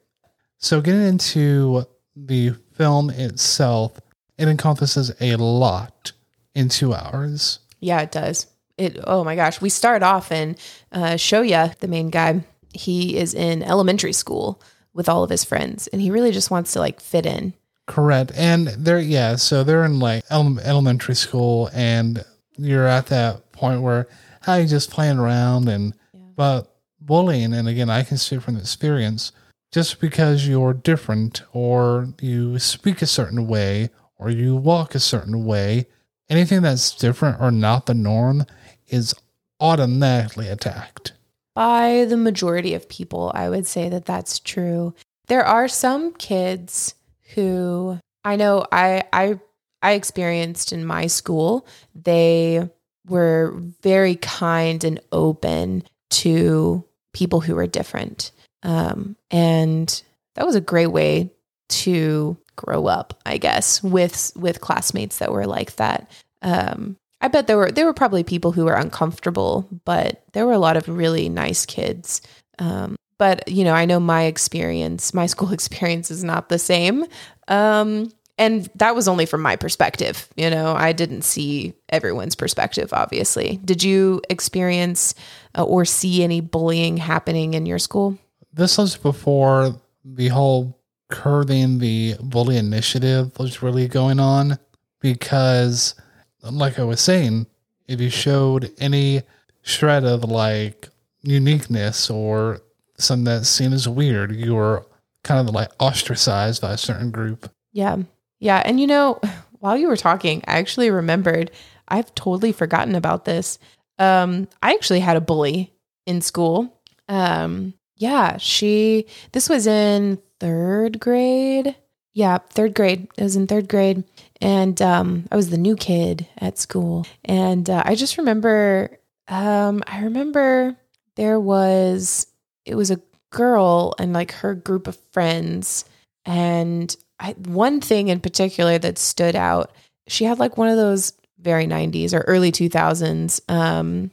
So 0.60 0.80
getting 0.80 1.02
into 1.06 1.86
the 2.16 2.52
film 2.74 3.10
itself, 3.10 4.00
it 4.38 4.48
encompasses 4.48 5.12
a 5.20 5.36
lot 5.36 6.14
in 6.56 6.70
two 6.70 6.94
hours. 6.94 7.60
Yeah, 7.82 8.00
it 8.02 8.12
does. 8.14 8.48
It 8.78 8.98
oh 9.06 9.26
my 9.26 9.36
gosh, 9.36 9.60
we 9.60 9.68
start 9.70 10.04
off 10.04 10.32
and 10.32 10.58
uh 10.94 11.16
Shoya, 11.18 11.78
the 11.80 11.90
main 11.90 12.12
guy. 12.12 12.46
He 12.74 13.18
is 13.18 13.34
in 13.34 13.62
elementary 13.62 14.14
school 14.14 14.62
with 14.94 15.08
all 15.10 15.24
of 15.24 15.30
his 15.30 15.44
friends 15.44 15.88
and 15.88 16.02
he 16.02 16.12
really 16.12 16.32
just 16.32 16.52
wants 16.52 16.74
to 16.74 16.80
like 16.80 17.00
fit 17.00 17.26
in. 17.26 17.54
Correct. 17.88 18.32
And 18.36 18.68
they're, 18.68 19.00
yeah, 19.00 19.36
so 19.36 19.64
they're 19.64 19.86
in 19.86 20.00
like 20.00 20.24
ele- 20.30 20.60
elementary 20.60 21.16
school 21.16 21.70
and 21.74 22.24
you're 22.58 22.88
at 22.88 23.08
that 23.08 23.52
point 23.52 23.82
where, 23.82 24.08
how 24.42 24.56
you 24.56 24.68
just 24.68 24.90
playing 24.90 25.20
around 25.20 25.68
and, 25.68 25.94
but 26.14 26.76
bullying, 27.00 27.54
and 27.54 27.68
again, 27.68 27.90
I 27.90 28.04
can 28.04 28.18
speak 28.18 28.42
from 28.42 28.58
experience, 28.58 29.32
just 29.72 30.00
because 30.00 30.48
you're 30.48 30.74
different 30.74 31.44
or 31.54 32.08
you 32.22 32.60
speak 32.60 33.02
a 33.02 33.08
certain 33.08 33.48
way 33.48 33.90
or 34.18 34.30
you 34.30 34.56
walk 34.56 34.96
a 34.96 35.00
certain 35.00 35.46
way, 35.46 35.88
anything 36.30 36.62
that's 36.62 36.96
different 36.96 37.40
or 37.40 37.52
not 37.52 37.86
the 37.86 37.94
norm 37.94 38.46
is 38.88 39.14
automatically 39.60 40.48
attacked. 40.48 41.14
By 41.56 42.06
the 42.08 42.18
majority 42.18 42.74
of 42.74 42.90
people, 42.90 43.32
I 43.34 43.50
would 43.50 43.68
say 43.68 43.90
that 43.90 44.06
that's 44.06 44.40
true. 44.40 44.94
There 45.28 45.46
are 45.46 45.68
some 45.68 46.14
kids 46.14 46.96
who 47.36 48.00
I 48.24 48.36
know 48.36 48.66
I 48.72 49.04
I 49.12 49.40
I 49.82 49.94
experienced 49.94 50.74
in 50.74 50.86
my 50.86 51.08
school. 51.08 51.66
They 51.96 52.70
were 53.08 53.56
very 53.82 54.16
kind 54.16 54.84
and 54.84 55.00
open 55.12 55.84
to 56.12 56.86
people 57.14 57.42
who 57.42 57.56
were 57.56 57.68
different, 57.68 58.32
um, 58.64 59.16
and 59.30 60.04
that 60.36 60.46
was 60.46 60.56
a 60.56 60.62
great 60.62 60.88
way 60.88 61.32
to 61.70 62.38
grow 62.56 62.88
up, 62.88 63.20
I 63.26 63.38
guess, 63.38 63.82
with 63.82 64.32
with 64.36 64.62
classmates 64.62 65.18
that 65.20 65.32
were 65.32 65.48
like 65.48 65.76
that. 65.78 66.12
Um, 66.42 66.98
I 67.22 67.28
bet 67.28 67.48
there 67.48 67.58
were 67.58 67.72
there 67.72 67.86
were 67.86 67.94
probably 67.94 68.24
people 68.24 68.52
who 68.52 68.66
were 68.66 68.74
uncomfortable, 68.74 69.68
but 69.86 70.24
there 70.34 70.46
were 70.46 70.54
a 70.54 70.60
lot 70.60 70.78
of 70.78 70.88
really 70.90 71.30
nice 71.30 71.66
kids. 71.66 72.22
Um, 72.60 72.96
but 73.18 73.48
you 73.48 73.64
know, 73.64 73.74
I 73.74 73.86
know 73.86 74.00
my 74.00 74.24
experience, 74.24 75.14
my 75.14 75.26
school 75.28 75.52
experience 75.54 76.12
is 76.12 76.24
not 76.24 76.50
the 76.50 76.60
same. 76.60 77.06
Um, 77.48 78.12
and 78.38 78.68
that 78.76 78.96
was 78.96 79.08
only 79.08 79.28
from 79.28 79.42
my 79.42 79.56
perspective. 79.56 80.28
You 80.36 80.50
know, 80.50 80.74
I 80.74 80.94
didn't 80.94 81.22
see 81.22 81.74
everyone's 81.90 82.34
perspective. 82.34 82.92
Obviously, 82.92 83.60
did 83.64 83.84
you 83.84 84.22
experience 84.30 85.14
uh, 85.56 85.64
or 85.64 85.86
see 85.86 86.24
any 86.24 86.42
bullying 86.42 86.98
happening 86.98 87.54
in 87.54 87.68
your 87.68 87.78
school? 87.78 88.18
This 88.52 88.80
was 88.80 88.98
before 88.98 89.80
the 90.04 90.30
whole 90.30 90.76
curbing 91.10 91.78
the 91.78 92.16
bully 92.20 92.58
initiative 92.58 93.38
was 93.38 93.62
really 93.62 93.88
going 93.88 94.20
on. 94.20 94.58
because, 95.02 95.96
like 96.44 96.80
I 96.80 96.84
was 96.84 97.02
saying, 97.02 97.48
if 97.88 98.00
you 98.02 98.10
showed 98.10 98.72
any 98.80 99.24
shred 99.62 100.04
of 100.04 100.24
like 100.24 100.90
uniqueness 101.22 102.10
or 102.10 102.62
something 102.98 103.26
that's 103.26 103.50
seen 103.50 103.74
as 103.74 103.88
weird, 103.88 104.36
you 104.36 104.56
were 104.56 104.86
kind 105.24 105.48
of 105.48 105.54
like 105.54 105.70
ostracized 105.80 106.62
by 106.62 106.74
a 106.74 106.78
certain 106.78 107.12
group. 107.12 107.52
Yeah. 107.74 107.98
Yeah. 108.40 108.62
And 108.66 108.80
you 108.80 108.88
know, 108.88 109.20
while 109.60 109.78
you 109.78 109.88
were 109.88 109.98
talking, 109.98 110.44
I 110.48 110.58
actually 110.58 110.90
remembered 110.90 111.52
I've 111.88 112.14
totally 112.16 112.52
forgotten 112.52 112.96
about 112.96 113.26
this. 113.26 113.60
Um, 114.00 114.48
I 114.64 114.74
actually 114.74 115.02
had 115.02 115.18
a 115.18 115.22
bully 115.22 115.74
in 116.06 116.22
school. 116.22 116.82
Um, 117.08 117.74
yeah, 117.98 118.38
she, 118.38 119.06
this 119.34 119.50
was 119.50 119.68
in 119.68 120.20
third 120.40 121.00
grade. 121.00 121.76
Yeah, 122.14 122.40
third 122.40 122.74
grade. 122.74 123.08
It 123.18 123.24
was 123.24 123.36
in 123.36 123.46
third 123.46 123.68
grade. 123.68 124.04
And 124.42 124.82
um, 124.82 125.28
I 125.32 125.36
was 125.36 125.50
the 125.50 125.58
new 125.58 125.76
kid 125.76 126.28
at 126.38 126.58
school. 126.58 127.06
And 127.24 127.70
uh, 127.70 127.84
I 127.86 127.96
just 127.96 128.18
remember, 128.18 128.98
um, 129.28 129.84
I 129.86 130.02
remember 130.02 130.76
there 131.16 131.40
was, 131.40 132.28
it 132.66 132.76
was 132.76 132.90
a 132.92 133.02
girl 133.30 133.94
and 134.00 134.14
like 134.14 134.32
her 134.34 134.56
group 134.56 134.88
of 134.88 134.98
friends. 135.12 135.86
And 136.26 136.96
I, 137.20 137.34
one 137.34 137.82
thing 137.82 138.08
in 138.08 138.20
particular 138.20 138.78
that 138.80 138.98
stood 138.98 139.36
out, 139.36 139.72
she 140.08 140.26
had 140.26 140.40
like 140.40 140.58
one 140.58 140.70
of 140.70 140.78
those 140.78 141.14
very 141.40 141.66
90s 141.66 142.14
or 142.14 142.22
early 142.22 142.52
2000s 142.52 143.42
um, 143.50 144.12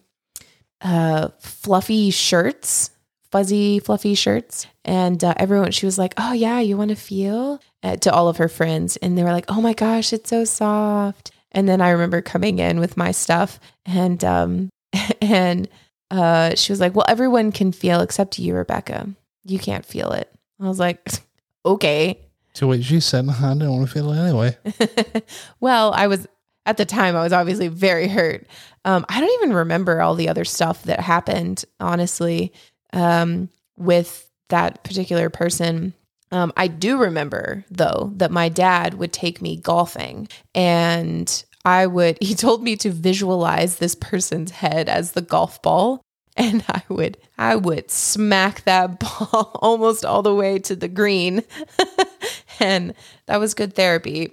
uh, 0.81 1.29
fluffy 1.41 2.11
shirts, 2.11 2.91
fuzzy, 3.31 3.79
fluffy 3.79 4.15
shirts. 4.15 4.67
And 4.85 5.23
uh, 5.23 5.35
everyone, 5.37 5.71
she 5.73 5.87
was 5.87 5.99
like, 5.99 6.15
Oh, 6.17 6.33
yeah, 6.33 6.61
you 6.61 6.77
want 6.77 6.91
to 6.91 6.97
feel? 6.97 7.61
Uh, 7.83 7.97
to 7.97 8.13
all 8.13 8.29
of 8.29 8.39
her 8.39 8.49
friends. 8.49 8.97
And 8.99 9.17
they 9.17 9.23
were 9.23 9.33
like, 9.33 9.47
Oh 9.49 9.61
my 9.61 9.73
gosh, 9.73 10.13
it's 10.13 10.31
so 10.31 10.45
soft. 10.45 11.31
And 11.53 11.69
then 11.69 11.81
I 11.81 11.91
remember 11.91 12.21
coming 12.21 12.59
in 12.59 12.81
with 12.81 12.97
my 12.97 13.11
stuff 13.11 13.59
and, 13.87 14.23
um, 14.25 14.71
and, 15.21 15.69
uh, 16.11 16.55
she 16.55 16.73
was 16.73 16.81
like, 16.81 16.95
Well, 16.95 17.07
everyone 17.09 17.53
can 17.53 17.73
feel 17.73 18.01
except 18.01 18.39
you, 18.39 18.55
Rebecca. 18.55 19.09
You 19.45 19.59
can't 19.59 19.85
feel 19.85 20.13
it. 20.13 20.33
I 20.61 20.69
was 20.69 20.79
like, 20.79 21.07
Okay. 21.65 22.19
To 22.55 22.67
which 22.67 22.85
she 22.85 23.01
said, 23.01 23.29
I 23.29 23.55
don't 23.55 23.71
want 23.71 23.89
to 23.89 23.93
feel 23.93 24.11
it 24.13 24.19
anyway. 24.19 24.57
well, 25.61 25.93
I 25.93 26.07
was 26.07 26.27
at 26.69 26.77
the 26.77 26.85
time, 26.85 27.17
I 27.17 27.23
was 27.23 27.33
obviously 27.33 27.69
very 27.69 28.09
hurt. 28.09 28.47
Um, 28.85 29.07
I 29.09 29.21
don't 29.21 29.43
even 29.43 29.55
remember 29.55 30.03
all 30.03 30.15
the 30.15 30.29
other 30.29 30.45
stuff 30.45 30.83
that 30.83 31.01
happened, 31.01 31.65
honestly, 31.81 32.53
um, 32.93 33.49
with 33.77 34.31
that 34.49 34.83
particular 34.85 35.31
person. 35.31 35.95
Um, 36.31 36.53
I 36.57 36.69
do 36.69 36.99
remember, 36.99 37.65
though, 37.71 38.13
that 38.17 38.31
my 38.31 38.49
dad 38.49 38.95
would 38.95 39.13
take 39.13 39.41
me 39.41 39.57
golfing 39.57 40.29
and 40.55 41.45
I 41.65 41.87
would, 41.87 42.19
he 42.23 42.35
told 42.35 42.63
me 42.63 42.77
to 42.77 42.91
visualize 42.91 43.77
this 43.77 43.95
person's 43.95 44.51
head 44.51 44.89
as 44.89 45.13
the 45.13 45.23
golf 45.23 45.63
ball 45.63 46.03
and 46.39 46.65
I 46.69 46.83
would 46.89 47.19
I 47.37 47.57
would 47.57 47.91
smack 47.91 48.63
that 48.63 49.01
ball 49.01 49.51
almost 49.57 50.05
all 50.05 50.23
the 50.23 50.35
way 50.35 50.59
to 50.61 50.77
the 50.77 50.89
green. 50.89 51.43
and 52.61 52.95
that 53.27 53.41
was 53.41 53.55
good 53.55 53.75
therapy. 53.75 54.33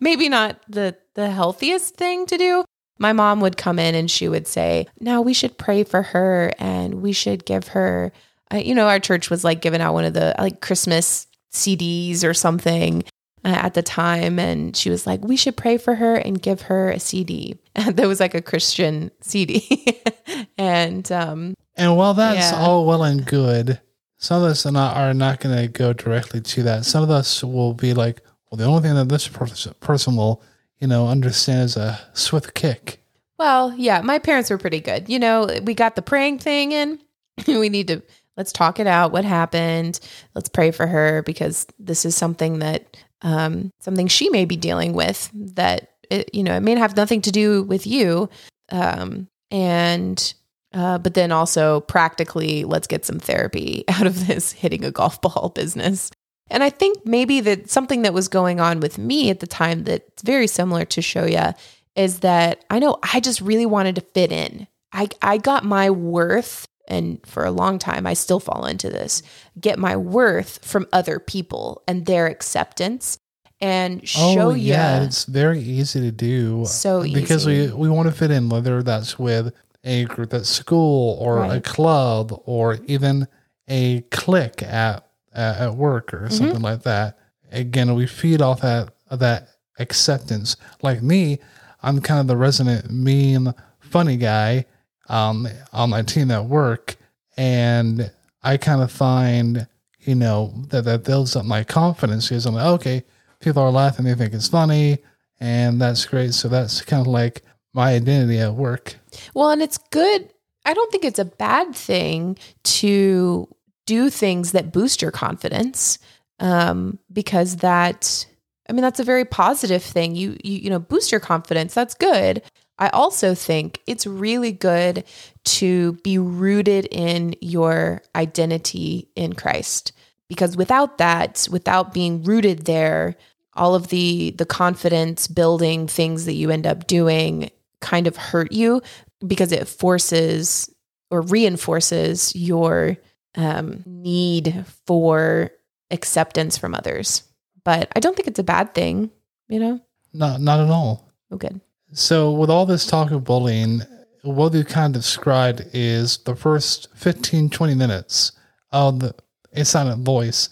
Maybe 0.00 0.28
not 0.28 0.60
the 0.68 0.96
the 1.14 1.30
healthiest 1.30 1.94
thing 1.96 2.26
to 2.26 2.38
do. 2.38 2.64
My 3.02 3.12
mom 3.12 3.40
would 3.40 3.58
come 3.58 3.78
in 3.78 3.94
and 3.94 4.10
she 4.10 4.28
would 4.28 4.46
say, 4.46 4.86
"Now 5.00 5.20
we 5.20 5.34
should 5.34 5.58
pray 5.58 5.84
for 5.84 6.02
her 6.02 6.52
and 6.58 7.02
we 7.02 7.12
should 7.12 7.44
give 7.44 7.68
her 7.68 8.12
uh, 8.52 8.58
you 8.58 8.74
know, 8.74 8.86
our 8.86 9.00
church 9.00 9.30
was 9.30 9.44
like 9.44 9.62
giving 9.62 9.80
out 9.80 9.94
one 9.94 10.04
of 10.04 10.14
the 10.14 10.34
like 10.38 10.60
Christmas 10.60 11.26
CDs 11.52 12.24
or 12.24 12.34
something 12.34 13.02
uh, 13.44 13.48
at 13.48 13.74
the 13.74 13.82
time. 13.82 14.38
And 14.38 14.76
she 14.76 14.90
was 14.90 15.06
like 15.06 15.24
we 15.24 15.36
should 15.36 15.56
pray 15.56 15.78
for 15.78 15.94
her 15.94 16.16
and 16.16 16.40
give 16.40 16.62
her 16.62 16.90
a 16.90 17.00
cd 17.00 17.58
that 17.74 18.06
was 18.06 18.20
like 18.20 18.34
a 18.34 18.42
christian 18.42 19.10
cd 19.20 20.00
and 20.58 21.10
um 21.10 21.54
and 21.76 21.96
while 21.96 22.14
that's 22.14 22.52
yeah. 22.52 22.58
all 22.58 22.86
well 22.86 23.02
and 23.02 23.26
good 23.26 23.80
some 24.18 24.42
of 24.42 24.50
us 24.50 24.64
are 24.66 24.72
not, 24.72 24.96
are 24.96 25.14
not 25.14 25.40
going 25.40 25.56
to 25.56 25.66
go 25.66 25.92
directly 25.92 26.40
to 26.40 26.62
that. 26.62 26.84
Some 26.84 27.02
of 27.02 27.10
us 27.10 27.42
will 27.42 27.74
be 27.74 27.94
like 27.94 28.22
well 28.50 28.58
the 28.58 28.64
only 28.64 28.82
thing 28.82 28.94
that 28.94 29.08
this 29.08 29.26
person 29.28 30.16
will 30.16 30.42
you 30.82 30.88
know 30.88 31.06
understand 31.06 31.62
is 31.62 31.76
a 31.76 31.98
swift 32.12 32.52
kick. 32.52 33.00
Well 33.38 33.72
yeah 33.78 34.02
my 34.02 34.18
parents 34.18 34.50
were 34.50 34.58
pretty 34.58 34.80
good. 34.80 35.08
You 35.08 35.18
know 35.18 35.48
we 35.62 35.72
got 35.72 35.96
the 35.96 36.02
praying 36.02 36.40
thing 36.40 36.72
in. 36.72 36.98
We 37.46 37.70
need 37.70 37.88
to 37.88 38.02
let's 38.36 38.52
talk 38.52 38.78
it 38.80 38.86
out 38.86 39.12
what 39.12 39.24
happened. 39.24 40.00
Let's 40.34 40.48
pray 40.48 40.70
for 40.70 40.86
her 40.86 41.22
because 41.22 41.66
this 41.78 42.04
is 42.04 42.16
something 42.16 42.58
that 42.58 42.96
um, 43.22 43.70
something 43.80 44.08
she 44.08 44.28
may 44.28 44.44
be 44.44 44.56
dealing 44.56 44.92
with 44.92 45.30
that 45.32 45.92
it, 46.10 46.34
you 46.34 46.42
know 46.42 46.56
it 46.56 46.60
may 46.60 46.74
have 46.74 46.96
nothing 46.96 47.22
to 47.22 47.30
do 47.30 47.62
with 47.62 47.86
you. 47.86 48.28
Um, 48.70 49.28
and 49.50 50.34
uh, 50.74 50.98
but 50.98 51.14
then 51.14 51.30
also 51.30 51.80
practically 51.80 52.64
let's 52.64 52.88
get 52.88 53.04
some 53.04 53.20
therapy 53.20 53.84
out 53.88 54.06
of 54.06 54.26
this 54.26 54.50
hitting 54.50 54.84
a 54.84 54.90
golf 54.90 55.20
ball 55.22 55.52
business 55.54 56.10
and 56.52 56.62
i 56.62 56.70
think 56.70 57.04
maybe 57.04 57.40
that 57.40 57.68
something 57.68 58.02
that 58.02 58.14
was 58.14 58.28
going 58.28 58.60
on 58.60 58.78
with 58.78 58.98
me 58.98 59.30
at 59.30 59.40
the 59.40 59.46
time 59.46 59.84
that's 59.84 60.22
very 60.22 60.46
similar 60.46 60.84
to 60.84 61.00
shoya 61.00 61.56
is 61.96 62.20
that 62.20 62.64
i 62.70 62.78
know 62.78 62.98
i 63.12 63.18
just 63.18 63.40
really 63.40 63.66
wanted 63.66 63.96
to 63.96 64.00
fit 64.00 64.30
in 64.30 64.68
i, 64.92 65.08
I 65.20 65.38
got 65.38 65.64
my 65.64 65.90
worth 65.90 66.66
and 66.88 67.20
for 67.24 67.44
a 67.44 67.50
long 67.50 67.78
time 67.78 68.06
I 68.06 68.14
still 68.14 68.40
fall 68.40 68.66
into 68.66 68.90
this, 68.90 69.22
get 69.58 69.78
my 69.78 69.96
worth 69.96 70.64
from 70.64 70.86
other 70.92 71.18
people 71.18 71.82
and 71.86 72.06
their 72.06 72.26
acceptance 72.26 73.18
and 73.60 74.06
show 74.06 74.50
oh, 74.50 74.54
yeah, 74.54 75.04
it's 75.04 75.24
very 75.24 75.60
easy 75.60 76.00
to 76.00 76.10
do. 76.10 76.64
So 76.66 77.04
because 77.04 77.46
we 77.46 77.72
we 77.72 77.88
want 77.88 78.08
to 78.08 78.14
fit 78.14 78.32
in, 78.32 78.48
whether 78.48 78.82
that's 78.82 79.18
with 79.18 79.54
a 79.84 80.04
group 80.06 80.34
at 80.34 80.46
school 80.46 81.16
or 81.20 81.36
right. 81.36 81.56
a 81.56 81.60
club 81.60 82.38
or 82.44 82.78
even 82.86 83.28
a 83.68 84.00
clique 84.10 84.62
at 84.62 85.06
at 85.34 85.74
work 85.74 86.12
or 86.12 86.18
mm-hmm. 86.18 86.28
something 86.28 86.54
mm-hmm. 86.56 86.64
like 86.64 86.82
that. 86.82 87.18
Again, 87.50 87.94
we 87.94 88.06
feed 88.06 88.40
off 88.40 88.62
that 88.62 88.94
that 89.10 89.48
acceptance. 89.78 90.56
Like 90.82 91.02
me, 91.02 91.38
I'm 91.82 92.00
kind 92.00 92.20
of 92.20 92.26
the 92.26 92.36
resident 92.36 92.90
mean, 92.90 93.52
funny 93.80 94.16
guy 94.16 94.66
um, 95.08 95.48
on 95.72 95.90
my 95.90 96.02
team 96.02 96.30
at 96.30 96.44
work, 96.44 96.96
and 97.36 98.10
I 98.42 98.56
kind 98.56 98.82
of 98.82 98.90
find 98.90 99.66
you 100.00 100.14
know 100.14 100.52
that 100.68 100.84
that 100.84 101.04
builds 101.04 101.36
up 101.36 101.44
my 101.44 101.64
confidence 101.64 102.28
because 102.28 102.46
I'm 102.46 102.54
like, 102.54 102.66
okay, 102.66 103.04
people 103.40 103.62
are 103.62 103.70
laughing, 103.70 104.04
they 104.04 104.14
think 104.14 104.34
it's 104.34 104.48
funny, 104.48 104.98
and 105.40 105.80
that's 105.80 106.04
great. 106.06 106.34
So 106.34 106.48
that's 106.48 106.80
kind 106.82 107.02
of 107.02 107.06
like 107.08 107.42
my 107.72 107.94
identity 107.94 108.38
at 108.38 108.54
work. 108.54 108.96
Well, 109.34 109.50
and 109.50 109.62
it's 109.62 109.78
good. 109.78 110.30
I 110.64 110.74
don't 110.74 110.90
think 110.92 111.04
it's 111.04 111.18
a 111.18 111.24
bad 111.24 111.74
thing 111.74 112.38
to 112.64 113.48
do 113.86 114.10
things 114.10 114.52
that 114.52 114.72
boost 114.72 115.02
your 115.02 115.10
confidence 115.10 115.98
um, 116.40 116.98
because 117.12 117.56
that 117.56 118.26
I 118.68 118.72
mean 118.72 118.82
that's 118.82 119.00
a 119.00 119.04
very 119.04 119.24
positive 119.24 119.82
thing. 119.82 120.14
You 120.14 120.36
you 120.42 120.58
you 120.58 120.70
know 120.70 120.78
boost 120.78 121.10
your 121.10 121.20
confidence. 121.20 121.74
That's 121.74 121.94
good. 121.94 122.42
I 122.78 122.88
also 122.88 123.34
think 123.34 123.80
it's 123.86 124.06
really 124.06 124.52
good 124.52 125.04
to 125.44 125.92
be 126.02 126.18
rooted 126.18 126.86
in 126.90 127.34
your 127.40 128.02
identity 128.16 129.08
in 129.14 129.34
Christ 129.34 129.92
because 130.28 130.56
without 130.56 130.98
that, 130.98 131.46
without 131.50 131.92
being 131.92 132.22
rooted 132.22 132.64
there, 132.64 133.16
all 133.54 133.74
of 133.74 133.88
the 133.88 134.30
the 134.32 134.46
confidence 134.46 135.28
building 135.28 135.86
things 135.86 136.24
that 136.24 136.32
you 136.34 136.50
end 136.50 136.66
up 136.66 136.86
doing 136.86 137.50
kind 137.80 138.06
of 138.06 138.16
hurt 138.16 138.52
you 138.52 138.80
because 139.26 139.52
it 139.52 139.68
forces 139.68 140.70
or 141.10 141.20
reinforces 141.20 142.34
your 142.34 142.96
um, 143.36 143.82
need 143.86 144.64
for 144.86 145.50
acceptance 145.90 146.58
from 146.58 146.74
others. 146.74 147.22
But 147.64 147.90
I 147.94 148.00
don't 148.00 148.16
think 148.16 148.28
it's 148.28 148.38
a 148.38 148.44
bad 148.44 148.74
thing, 148.74 149.10
you 149.48 149.60
know? 149.60 149.80
Not 150.12 150.40
not 150.40 150.60
at 150.60 150.68
all. 150.68 151.08
Oh, 151.30 151.36
good. 151.36 151.60
So, 151.92 152.32
with 152.32 152.50
all 152.50 152.66
this 152.66 152.86
talk 152.86 153.10
of 153.10 153.24
bullying, 153.24 153.82
what 154.22 154.52
we 154.52 154.64
kind 154.64 154.94
of 154.94 155.02
described 155.02 155.62
is 155.72 156.18
the 156.18 156.34
first 156.34 156.88
15, 156.94 157.50
20 157.50 157.74
minutes 157.74 158.32
of 158.70 159.00
the, 159.00 159.14
a 159.52 159.64
silent 159.64 160.04
voice. 160.04 160.48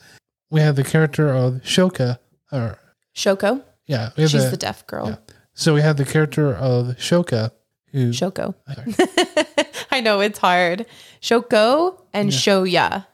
We 0.51 0.61
have 0.61 0.77
the 0.77 0.85
character 0.85 1.29
of 1.29 1.55
Shoka, 1.63 2.19
or 2.53 2.79
Shoko. 3.15 3.63
Yeah, 3.87 4.11
she's 4.17 4.33
the, 4.33 4.51
the, 4.51 4.57
deaf 4.57 4.87
girl. 4.87 5.09
Yeah. 5.09 5.35
So 5.55 5.75
we 5.75 5.81
have 5.83 5.97
the 5.97 6.05
character 6.05 6.55
of 6.55 6.97
Shoka, 6.97 7.53
who 7.93 8.11
Shoko. 8.11 8.55
I 9.91 10.01
know 10.01 10.21
it's 10.21 10.39
hard. 10.39 10.87
Shoko 11.21 12.01
and 12.13 12.33
yeah. 12.33 12.39
Shoya. 12.39 13.07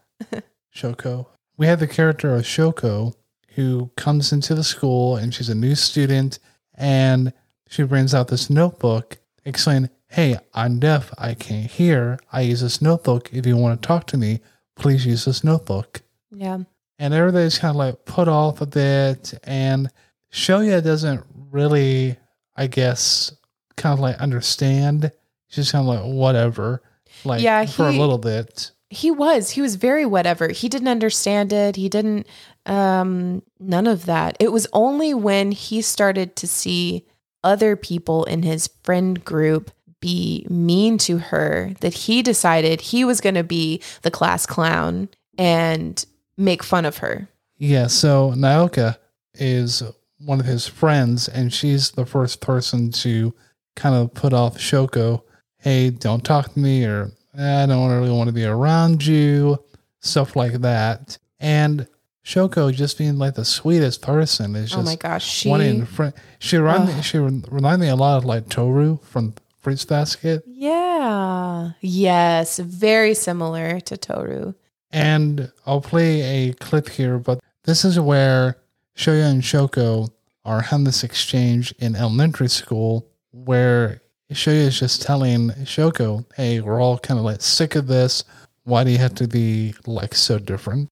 Shoko. 0.75 1.27
We 1.57 1.67
have 1.67 1.81
the 1.81 1.87
character 1.87 2.35
of 2.35 2.43
Shoko, 2.43 3.15
who 3.51 3.91
comes 3.97 4.33
into 4.33 4.55
the 4.55 4.65
school 4.65 5.17
and 5.17 5.33
she's 5.33 5.49
a 5.49 5.55
new 5.55 5.75
student, 5.75 6.39
and 6.75 7.33
she 7.69 7.83
brings 7.83 8.15
out 8.15 8.29
this 8.29 8.51
notebook 8.51 9.19
explaining, 9.45 9.91
Hey, 10.09 10.39
I'm 10.55 10.79
deaf. 10.79 11.13
I 11.19 11.35
can't 11.35 11.71
hear. 11.71 12.19
I 12.33 12.43
use 12.43 12.61
this 12.61 12.81
notebook. 12.81 13.33
If 13.33 13.45
you 13.45 13.57
want 13.57 13.83
to 13.83 13.87
talk 13.87 14.07
to 14.09 14.17
me, 14.17 14.41
please 14.77 15.05
use 15.05 15.25
this 15.25 15.43
notebook. 15.43 16.03
Yeah. 16.31 16.59
And 16.99 17.13
everybody's 17.13 17.59
kind 17.59 17.71
of 17.71 17.77
like 17.77 18.05
put 18.05 18.29
off 18.29 18.61
a 18.61 18.67
bit. 18.67 19.35
And 19.43 19.91
Shoya 20.33 20.83
doesn't 20.83 21.25
really 21.51 22.17
I 22.57 22.67
guess, 22.67 23.37
kind 23.77 23.93
of 23.93 24.01
like 24.01 24.17
understand. 24.17 25.13
She's 25.49 25.71
kind 25.71 25.89
of 25.89 25.95
like 25.95 26.05
whatever, 26.05 26.83
like 27.25 27.43
Yeah, 27.43 27.65
for 27.67 27.87
a 27.89 27.93
he- 27.93 27.99
little 27.99 28.19
bit. 28.19 28.71
He 28.89 29.11
was. 29.11 29.51
He 29.51 29.61
was 29.61 29.75
very 29.75 30.07
whatever. 30.07 30.49
He 30.49 30.69
didn't 30.69 30.89
understand 30.89 31.53
it. 31.53 31.75
He 31.77 31.89
didn't 31.89 32.27
um 32.67 33.43
none 33.59 33.87
of 33.87 34.07
that. 34.07 34.37
It 34.41 34.53
was 34.53 34.67
only 34.73 35.13
when 35.15 35.51
he 35.53 35.83
started 35.83 36.37
to 36.37 36.47
see 36.47 37.05
other 37.45 37.77
people 37.77 38.25
in 38.25 38.43
his 38.43 38.69
friend 38.85 39.25
group 39.25 39.71
be 40.01 40.47
mean 40.51 40.99
to 40.99 41.19
her 41.19 41.73
that 41.81 41.95
he 41.95 42.23
decided 42.23 42.81
he 42.81 43.05
was 43.05 43.21
going 43.21 43.35
to 43.35 43.43
be 43.45 43.81
the 44.03 44.11
class 44.11 44.47
clown 44.47 45.09
and 45.39 46.05
make 46.37 46.63
fun 46.63 46.85
of 46.85 46.99
her. 46.99 47.29
Yeah, 47.59 47.87
so 47.87 48.33
Naoka 48.37 48.99
is 49.35 49.83
one 50.25 50.39
of 50.41 50.47
his 50.47 50.67
friends, 50.67 51.29
and 51.29 51.53
she's 51.53 51.93
the 51.93 52.05
first 52.07 52.41
person 52.41 52.91
to 52.93 53.35
kind 53.75 53.95
of 53.95 54.13
put 54.15 54.33
off 54.33 54.59
Shoko. 54.59 55.23
Hey, 55.67 55.91
don't 55.91 56.25
talk 56.25 56.53
to 56.53 56.59
me, 56.61 56.85
or 56.85 57.11
"Eh, 57.37 57.65
I 57.65 57.67
don't 57.67 57.91
really 57.91 58.13
want 58.13 58.29
to 58.29 58.33
be 58.33 58.45
around 58.45 59.05
you, 59.05 59.59
stuff 59.99 60.37
like 60.37 60.53
that. 60.61 61.19
And 61.41 61.89
Shoko, 62.25 62.73
just 62.73 62.97
being 62.97 63.19
like 63.19 63.35
the 63.35 63.45
sweetest 63.45 64.01
person, 64.01 64.55
is 64.55 64.71
just 64.71 64.79
oh 64.79 64.85
my 64.85 64.95
gosh, 64.95 65.27
she 65.27 65.49
wanting 65.49 65.85
friend. 65.85 66.15
She 66.39 66.57
remind 66.57 66.95
me, 66.95 67.03
she 67.03 67.19
reminded 67.19 67.81
me 67.81 67.89
a 67.89 67.97
lot 67.97 68.17
of 68.19 68.25
like 68.25 68.47
Tohru 68.47 69.03
from 69.03 69.35
Fruits 69.61 69.85
Basket. 69.85 70.45
Yeah. 70.47 71.73
Yes, 71.81 72.61
very 72.61 73.15
similar 73.15 73.81
to 73.81 73.97
Tohru. 73.97 74.55
And 74.93 75.51
I'll 75.67 75.81
play 75.81 76.21
a 76.47 76.53
clip 76.53 76.91
here, 76.91 77.19
but 77.19 77.41
this 77.65 77.85
is 77.85 77.99
where 77.99 78.57
Shoya 78.97 79.33
and 79.33 79.43
Shoko 79.43 80.13
are 80.45 80.61
having 80.61 80.85
this 80.85 81.03
exchange 81.03 81.75
in 81.81 81.97
elementary 81.97 82.49
school 82.49 83.09
where 83.33 84.01
Shoya 84.33 84.67
is 84.67 84.81
just 84.81 85.03
telling 85.03 85.51
Shoko, 85.63 86.25
hey, 86.35 86.61
we're 86.61 86.81
all 86.81 86.99
kind 86.99 87.19
of 87.19 87.25
like 87.25 87.41
sick 87.41 87.77
of 87.77 87.87
this. 87.87 88.25
Why 88.65 88.83
do 88.83 88.91
you 88.91 88.99
have 88.99 89.15
to 89.17 89.29
be 89.29 89.75
like 89.87 90.17
so 90.17 90.41
different? 90.41 90.89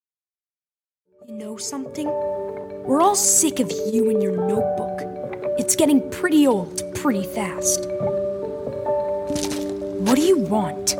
You 1.26 1.34
know 1.34 1.56
something? 1.56 2.06
We're 2.06 3.00
all 3.00 3.16
sick 3.16 3.58
of 3.58 3.72
you 3.72 4.08
and 4.08 4.22
your 4.22 4.36
notebook. 4.36 5.00
It's 5.58 5.74
getting 5.74 6.08
pretty 6.10 6.46
old 6.46 6.80
pretty 6.94 7.24
fast. 7.24 7.86
What 10.04 10.14
do 10.14 10.22
you 10.22 10.38
want? 10.38 10.94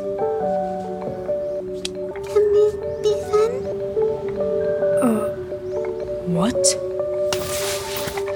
Can 2.27 2.51
we 2.51 2.71
be 3.01 3.13
friends? 3.31 3.65
Uh, 5.01 5.29
what? 6.27 6.75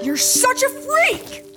You're 0.06 0.15
such 0.15 0.63
a 0.63 0.70
freak! 0.70 1.49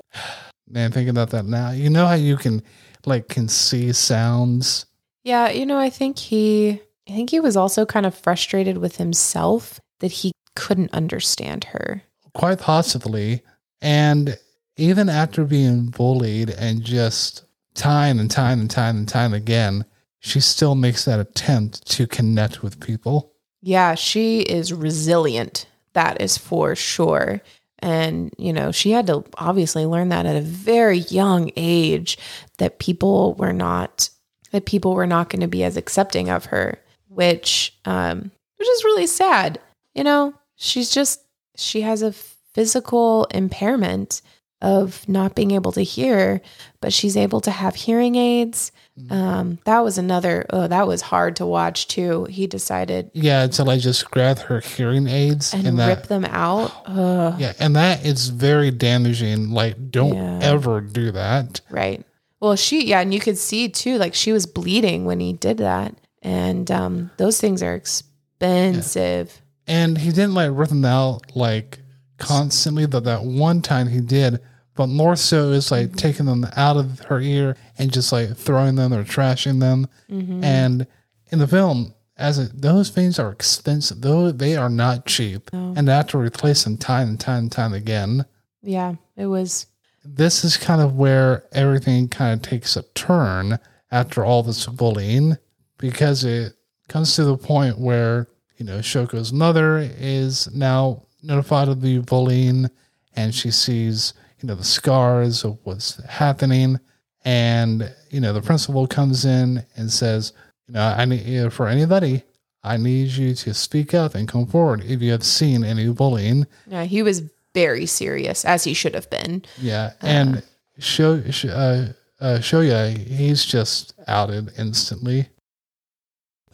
Man, 0.72 0.90
thinking 0.90 1.10
about 1.10 1.30
that 1.30 1.44
now, 1.44 1.70
you 1.70 1.90
know 1.90 2.06
how 2.06 2.14
you 2.14 2.36
can 2.36 2.62
like 3.04 3.28
can 3.28 3.46
see 3.46 3.92
sounds. 3.92 4.86
Yeah, 5.22 5.50
you 5.50 5.66
know, 5.66 5.78
I 5.78 5.90
think 5.90 6.18
he 6.18 6.80
I 7.08 7.12
think 7.12 7.30
he 7.30 7.40
was 7.40 7.56
also 7.56 7.84
kind 7.84 8.06
of 8.06 8.14
frustrated 8.14 8.78
with 8.78 8.96
himself 8.96 9.80
that 10.00 10.12
he 10.12 10.32
couldn't 10.56 10.92
understand 10.92 11.64
her. 11.64 12.02
quite 12.34 12.58
possibly. 12.58 13.42
And 13.80 14.38
even 14.76 15.08
after 15.08 15.44
being 15.44 15.86
bullied 15.86 16.50
and 16.50 16.82
just 16.82 17.44
time 17.74 18.18
and 18.18 18.30
time 18.30 18.60
and 18.60 18.70
time 18.70 18.96
and 18.96 19.08
time 19.08 19.34
again, 19.34 19.84
she 20.20 20.40
still 20.40 20.74
makes 20.74 21.04
that 21.04 21.20
attempt 21.20 21.86
to 21.90 22.06
connect 22.06 22.62
with 22.62 22.80
people. 22.80 23.32
Yeah, 23.60 23.94
she 23.94 24.40
is 24.40 24.72
resilient. 24.72 25.66
That 25.92 26.20
is 26.22 26.38
for 26.38 26.74
sure. 26.74 27.42
And, 27.82 28.32
you 28.38 28.52
know, 28.52 28.70
she 28.70 28.92
had 28.92 29.08
to 29.08 29.24
obviously 29.36 29.84
learn 29.84 30.08
that 30.10 30.24
at 30.24 30.36
a 30.36 30.40
very 30.40 30.98
young 30.98 31.50
age 31.56 32.16
that 32.58 32.78
people 32.78 33.34
were 33.34 33.52
not 33.52 34.08
that 34.52 34.66
people 34.66 34.94
were 34.94 35.06
not 35.06 35.30
going 35.30 35.40
to 35.40 35.48
be 35.48 35.64
as 35.64 35.76
accepting 35.76 36.30
of 36.30 36.46
her, 36.46 36.78
which 37.08 37.74
um 37.84 38.30
which 38.56 38.68
is 38.68 38.84
really 38.84 39.06
sad. 39.06 39.58
You 39.94 40.04
know, 40.04 40.34
she's 40.56 40.90
just 40.90 41.22
she 41.56 41.80
has 41.80 42.02
a 42.02 42.12
physical 42.12 43.24
impairment 43.26 44.22
of 44.62 45.06
not 45.08 45.34
being 45.34 45.50
able 45.50 45.72
to 45.72 45.82
hear, 45.82 46.40
but 46.80 46.92
she's 46.92 47.16
able 47.16 47.40
to 47.42 47.50
have 47.50 47.74
hearing 47.74 48.14
aids. 48.14 48.72
Um, 49.10 49.58
that 49.64 49.80
was 49.80 49.98
another. 49.98 50.46
Oh, 50.50 50.68
that 50.68 50.86
was 50.86 51.02
hard 51.02 51.36
to 51.36 51.46
watch 51.46 51.88
too. 51.88 52.24
He 52.30 52.46
decided 52.46 53.10
Yeah, 53.12 53.42
until 53.42 53.68
I 53.68 53.78
just 53.78 54.10
grabbed 54.10 54.40
her 54.42 54.60
hearing 54.60 55.08
aids 55.08 55.52
and, 55.52 55.66
and, 55.66 55.78
that 55.78 55.88
rip 55.88 56.06
them 56.06 56.24
out. 56.26 56.72
Ugh, 56.86 57.34
Yeah, 57.40 57.52
and 57.58 57.74
that 57.76 58.06
is 58.06 58.28
very 58.28 58.70
damaging. 58.70 59.50
Like, 59.50 59.90
don't 59.90 60.14
Yeah. 60.14 60.38
ever 60.42 60.80
do 60.80 61.10
that. 61.12 61.60
right. 61.70 62.04
Well, 62.40 62.56
she 62.56 62.86
yeah, 62.86 63.00
and 63.00 63.12
you 63.14 63.20
could 63.20 63.38
see 63.38 63.68
too, 63.68 63.98
like 63.98 64.14
she 64.14 64.32
was 64.32 64.46
bleeding 64.46 65.04
when 65.04 65.20
he 65.20 65.32
did 65.32 65.58
that, 65.58 65.94
and 66.22 66.70
um, 66.70 67.10
those 67.16 67.40
things 67.40 67.62
are 67.62 67.74
expensive. 67.74 69.40
And 69.66 69.96
he 69.98 70.10
didn't 70.10 70.34
like 70.34 70.50
rip 70.52 70.68
them 70.70 70.84
out 70.84 71.34
like 71.36 71.78
constantly, 72.18 72.86
but 72.86 73.04
that 73.04 73.24
one 73.24 73.62
time 73.62 73.88
he 73.88 74.00
did. 74.00 74.40
But 74.74 74.86
more 74.86 75.16
so 75.16 75.50
is 75.50 75.70
like 75.70 75.96
taking 75.96 76.26
them 76.26 76.46
out 76.56 76.76
of 76.76 77.00
her 77.00 77.20
ear 77.20 77.56
and 77.78 77.92
just 77.92 78.10
like 78.10 78.36
throwing 78.36 78.76
them 78.76 78.92
or 78.92 79.04
trashing 79.04 79.60
them. 79.60 79.86
Mm-hmm. 80.10 80.42
And 80.42 80.86
in 81.30 81.38
the 81.38 81.46
film, 81.46 81.94
as 82.16 82.38
it, 82.38 82.50
those 82.54 82.88
things 82.88 83.18
are 83.18 83.30
expensive, 83.30 84.00
though 84.00 84.30
they 84.30 84.56
are 84.56 84.70
not 84.70 85.06
cheap, 85.06 85.50
and 85.52 85.88
they 85.88 85.92
have 85.92 86.06
to 86.08 86.18
replace 86.18 86.64
them 86.64 86.76
time 86.76 87.08
and 87.08 87.20
time 87.20 87.38
and 87.40 87.52
time 87.52 87.74
again. 87.74 88.24
Yeah, 88.62 88.94
it 89.16 89.26
was. 89.26 89.66
This 90.04 90.44
is 90.44 90.56
kind 90.56 90.80
of 90.80 90.94
where 90.94 91.44
everything 91.52 92.08
kind 92.08 92.34
of 92.34 92.42
takes 92.42 92.76
a 92.76 92.82
turn 92.94 93.58
after 93.90 94.24
all 94.24 94.42
this 94.42 94.66
bullying 94.66 95.36
because 95.78 96.24
it 96.24 96.54
comes 96.88 97.14
to 97.16 97.24
the 97.24 97.36
point 97.36 97.78
where, 97.78 98.28
you 98.56 98.64
know, 98.64 98.78
Shoko's 98.78 99.32
mother 99.32 99.78
is 99.78 100.52
now 100.54 101.06
notified 101.22 101.68
of 101.68 101.80
the 101.80 101.98
bullying 101.98 102.68
and 103.14 103.34
she 103.34 103.50
sees, 103.50 104.14
you 104.42 104.48
know, 104.48 104.54
the 104.54 104.64
scars 104.64 105.44
of 105.44 105.58
what's 105.62 106.02
happening. 106.04 106.80
And, 107.24 107.94
you 108.10 108.20
know, 108.20 108.32
the 108.32 108.42
principal 108.42 108.86
comes 108.86 109.24
in 109.24 109.64
and 109.76 109.90
says, 109.92 110.32
you 110.66 110.74
know, 110.74 110.82
I 110.82 111.04
need, 111.04 111.24
you 111.24 111.44
know, 111.44 111.50
for 111.50 111.68
anybody, 111.68 112.24
I 112.64 112.76
need 112.76 113.10
you 113.10 113.34
to 113.34 113.54
speak 113.54 113.94
up 113.94 114.14
and 114.14 114.28
come 114.28 114.46
forward 114.46 114.84
if 114.84 115.00
you 115.00 115.12
have 115.12 115.24
seen 115.24 115.64
any 115.64 115.88
bullying. 115.88 116.46
Yeah, 116.66 116.84
he 116.84 117.02
was 117.02 117.22
very 117.54 117.86
serious, 117.86 118.44
as 118.44 118.64
he 118.64 118.74
should 118.74 118.94
have 118.94 119.08
been. 119.10 119.44
Yeah, 119.60 119.92
and 120.00 120.42
show 120.78 121.22
sh- 121.30 121.44
uh, 121.46 121.88
uh, 122.20 122.38
Shoya, 122.38 122.96
he's 122.96 123.44
just 123.44 123.94
outed 124.06 124.50
instantly. 124.58 125.28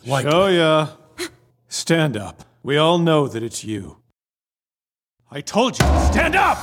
like 0.06 0.26
Shoya, 0.26 0.90
stand 1.68 2.16
up. 2.16 2.44
We 2.62 2.76
all 2.76 2.98
know 2.98 3.28
that 3.28 3.42
it's 3.42 3.64
you. 3.64 3.98
I 5.30 5.40
told 5.42 5.78
you, 5.78 5.86
stand 6.10 6.34
up! 6.34 6.58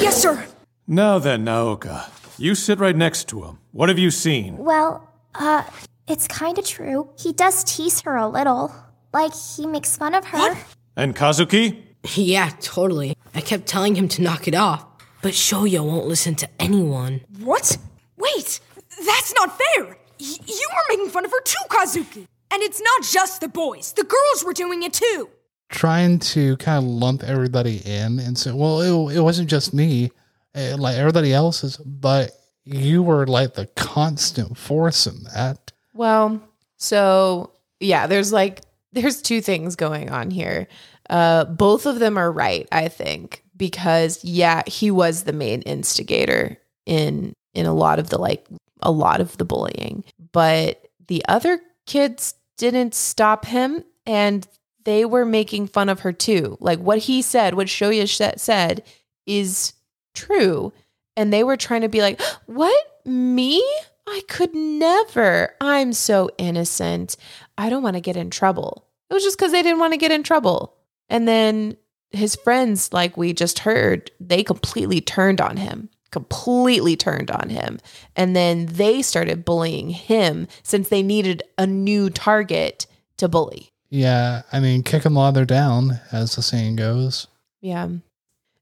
Yes, 0.00 0.20
sir. 0.22 0.44
Now 0.86 1.18
then, 1.18 1.44
Naoka, 1.44 2.10
you 2.38 2.54
sit 2.54 2.78
right 2.78 2.96
next 2.96 3.28
to 3.28 3.44
him. 3.44 3.58
What 3.72 3.88
have 3.88 3.98
you 3.98 4.10
seen? 4.10 4.56
Well, 4.58 5.08
uh, 5.34 5.62
it's 6.06 6.26
kinda 6.28 6.62
true. 6.62 7.08
He 7.18 7.32
does 7.32 7.64
tease 7.64 8.00
her 8.02 8.16
a 8.16 8.28
little. 8.28 8.74
Like, 9.12 9.32
he 9.34 9.66
makes 9.66 9.96
fun 9.96 10.14
of 10.14 10.24
her. 10.26 10.38
What? 10.38 10.56
And 10.96 11.14
Kazuki? 11.14 11.80
Yeah, 12.16 12.50
totally. 12.60 13.16
I 13.34 13.40
kept 13.40 13.66
telling 13.66 13.94
him 13.96 14.08
to 14.08 14.20
knock 14.20 14.46
it 14.46 14.54
off, 14.54 14.84
but 15.22 15.32
Shoya 15.32 15.82
won't 15.82 16.06
listen 16.06 16.34
to 16.34 16.48
anyone. 16.60 17.22
What? 17.40 17.78
Wait, 18.18 18.60
that's 19.06 19.32
not 19.34 19.56
fair. 19.58 19.84
Y- 20.20 20.36
you 20.46 20.68
were 20.74 20.82
making 20.90 21.08
fun 21.08 21.24
of 21.24 21.30
her 21.30 21.40
too, 21.40 21.64
Kazuki. 21.70 22.26
And 22.50 22.62
it's 22.62 22.78
not 22.82 23.04
just 23.10 23.40
the 23.40 23.48
boys. 23.48 23.94
The 23.94 24.04
girls 24.04 24.44
were 24.44 24.52
doing 24.52 24.82
it 24.82 24.92
too. 24.92 25.30
Trying 25.74 26.20
to 26.20 26.56
kind 26.58 26.78
of 26.78 26.84
lump 26.84 27.24
everybody 27.24 27.78
in 27.84 28.20
and 28.20 28.38
say, 28.38 28.52
well, 28.52 28.80
it, 28.80 29.16
it 29.16 29.20
wasn't 29.20 29.50
just 29.50 29.74
me, 29.74 30.12
eh, 30.54 30.76
like 30.78 30.96
everybody 30.96 31.32
else's, 31.32 31.76
but 31.78 32.30
you 32.64 33.02
were 33.02 33.26
like 33.26 33.54
the 33.54 33.66
constant 33.66 34.56
force 34.56 35.06
in 35.06 35.24
that. 35.34 35.72
Well, 35.92 36.40
so 36.76 37.52
yeah, 37.80 38.06
there's 38.06 38.32
like 38.32 38.60
there's 38.92 39.20
two 39.20 39.40
things 39.40 39.74
going 39.74 40.10
on 40.10 40.30
here. 40.30 40.68
Uh 41.10 41.44
both 41.44 41.86
of 41.86 41.98
them 41.98 42.16
are 42.16 42.30
right, 42.30 42.68
I 42.70 42.88
think, 42.88 43.42
because 43.56 44.24
yeah, 44.24 44.62
he 44.66 44.90
was 44.92 45.24
the 45.24 45.32
main 45.32 45.62
instigator 45.62 46.56
in 46.86 47.34
in 47.52 47.66
a 47.66 47.74
lot 47.74 47.98
of 47.98 48.10
the 48.10 48.18
like 48.18 48.46
a 48.80 48.92
lot 48.92 49.20
of 49.20 49.36
the 49.38 49.44
bullying. 49.44 50.04
But 50.32 50.86
the 51.08 51.24
other 51.28 51.60
kids 51.86 52.34
didn't 52.56 52.94
stop 52.94 53.44
him 53.44 53.84
and 54.06 54.46
they 54.84 55.04
were 55.04 55.24
making 55.24 55.68
fun 55.68 55.88
of 55.88 56.00
her 56.00 56.12
too. 56.12 56.56
Like 56.60 56.78
what 56.78 56.98
he 56.98 57.22
said, 57.22 57.54
what 57.54 57.66
Shoya 57.66 58.08
sh- 58.08 58.40
said 58.40 58.82
is 59.26 59.72
true. 60.14 60.72
And 61.16 61.32
they 61.32 61.44
were 61.44 61.56
trying 61.56 61.82
to 61.82 61.88
be 61.88 62.00
like, 62.00 62.20
What? 62.46 62.76
Me? 63.04 63.62
I 64.06 64.22
could 64.28 64.54
never. 64.54 65.54
I'm 65.60 65.92
so 65.92 66.30
innocent. 66.38 67.16
I 67.56 67.70
don't 67.70 67.82
want 67.82 67.96
to 67.96 68.00
get 68.00 68.16
in 68.16 68.30
trouble. 68.30 68.86
It 69.10 69.14
was 69.14 69.22
just 69.22 69.38
because 69.38 69.52
they 69.52 69.62
didn't 69.62 69.80
want 69.80 69.92
to 69.92 69.98
get 69.98 70.12
in 70.12 70.22
trouble. 70.22 70.76
And 71.08 71.26
then 71.28 71.76
his 72.10 72.34
friends, 72.36 72.92
like 72.92 73.16
we 73.16 73.32
just 73.32 73.60
heard, 73.60 74.10
they 74.20 74.42
completely 74.42 75.00
turned 75.00 75.40
on 75.40 75.56
him, 75.56 75.88
completely 76.10 76.96
turned 76.96 77.30
on 77.30 77.48
him. 77.48 77.78
And 78.16 78.34
then 78.34 78.66
they 78.66 79.02
started 79.02 79.44
bullying 79.44 79.90
him 79.90 80.48
since 80.62 80.88
they 80.88 81.02
needed 81.02 81.42
a 81.58 81.66
new 81.66 82.10
target 82.10 82.86
to 83.18 83.28
bully. 83.28 83.73
Yeah, 83.94 84.42
I 84.52 84.58
mean, 84.58 84.82
kick 84.82 85.04
them 85.04 85.14
while 85.14 85.30
they're 85.30 85.44
down, 85.44 86.00
as 86.10 86.34
the 86.34 86.42
saying 86.42 86.74
goes. 86.74 87.28
Yeah. 87.60 87.88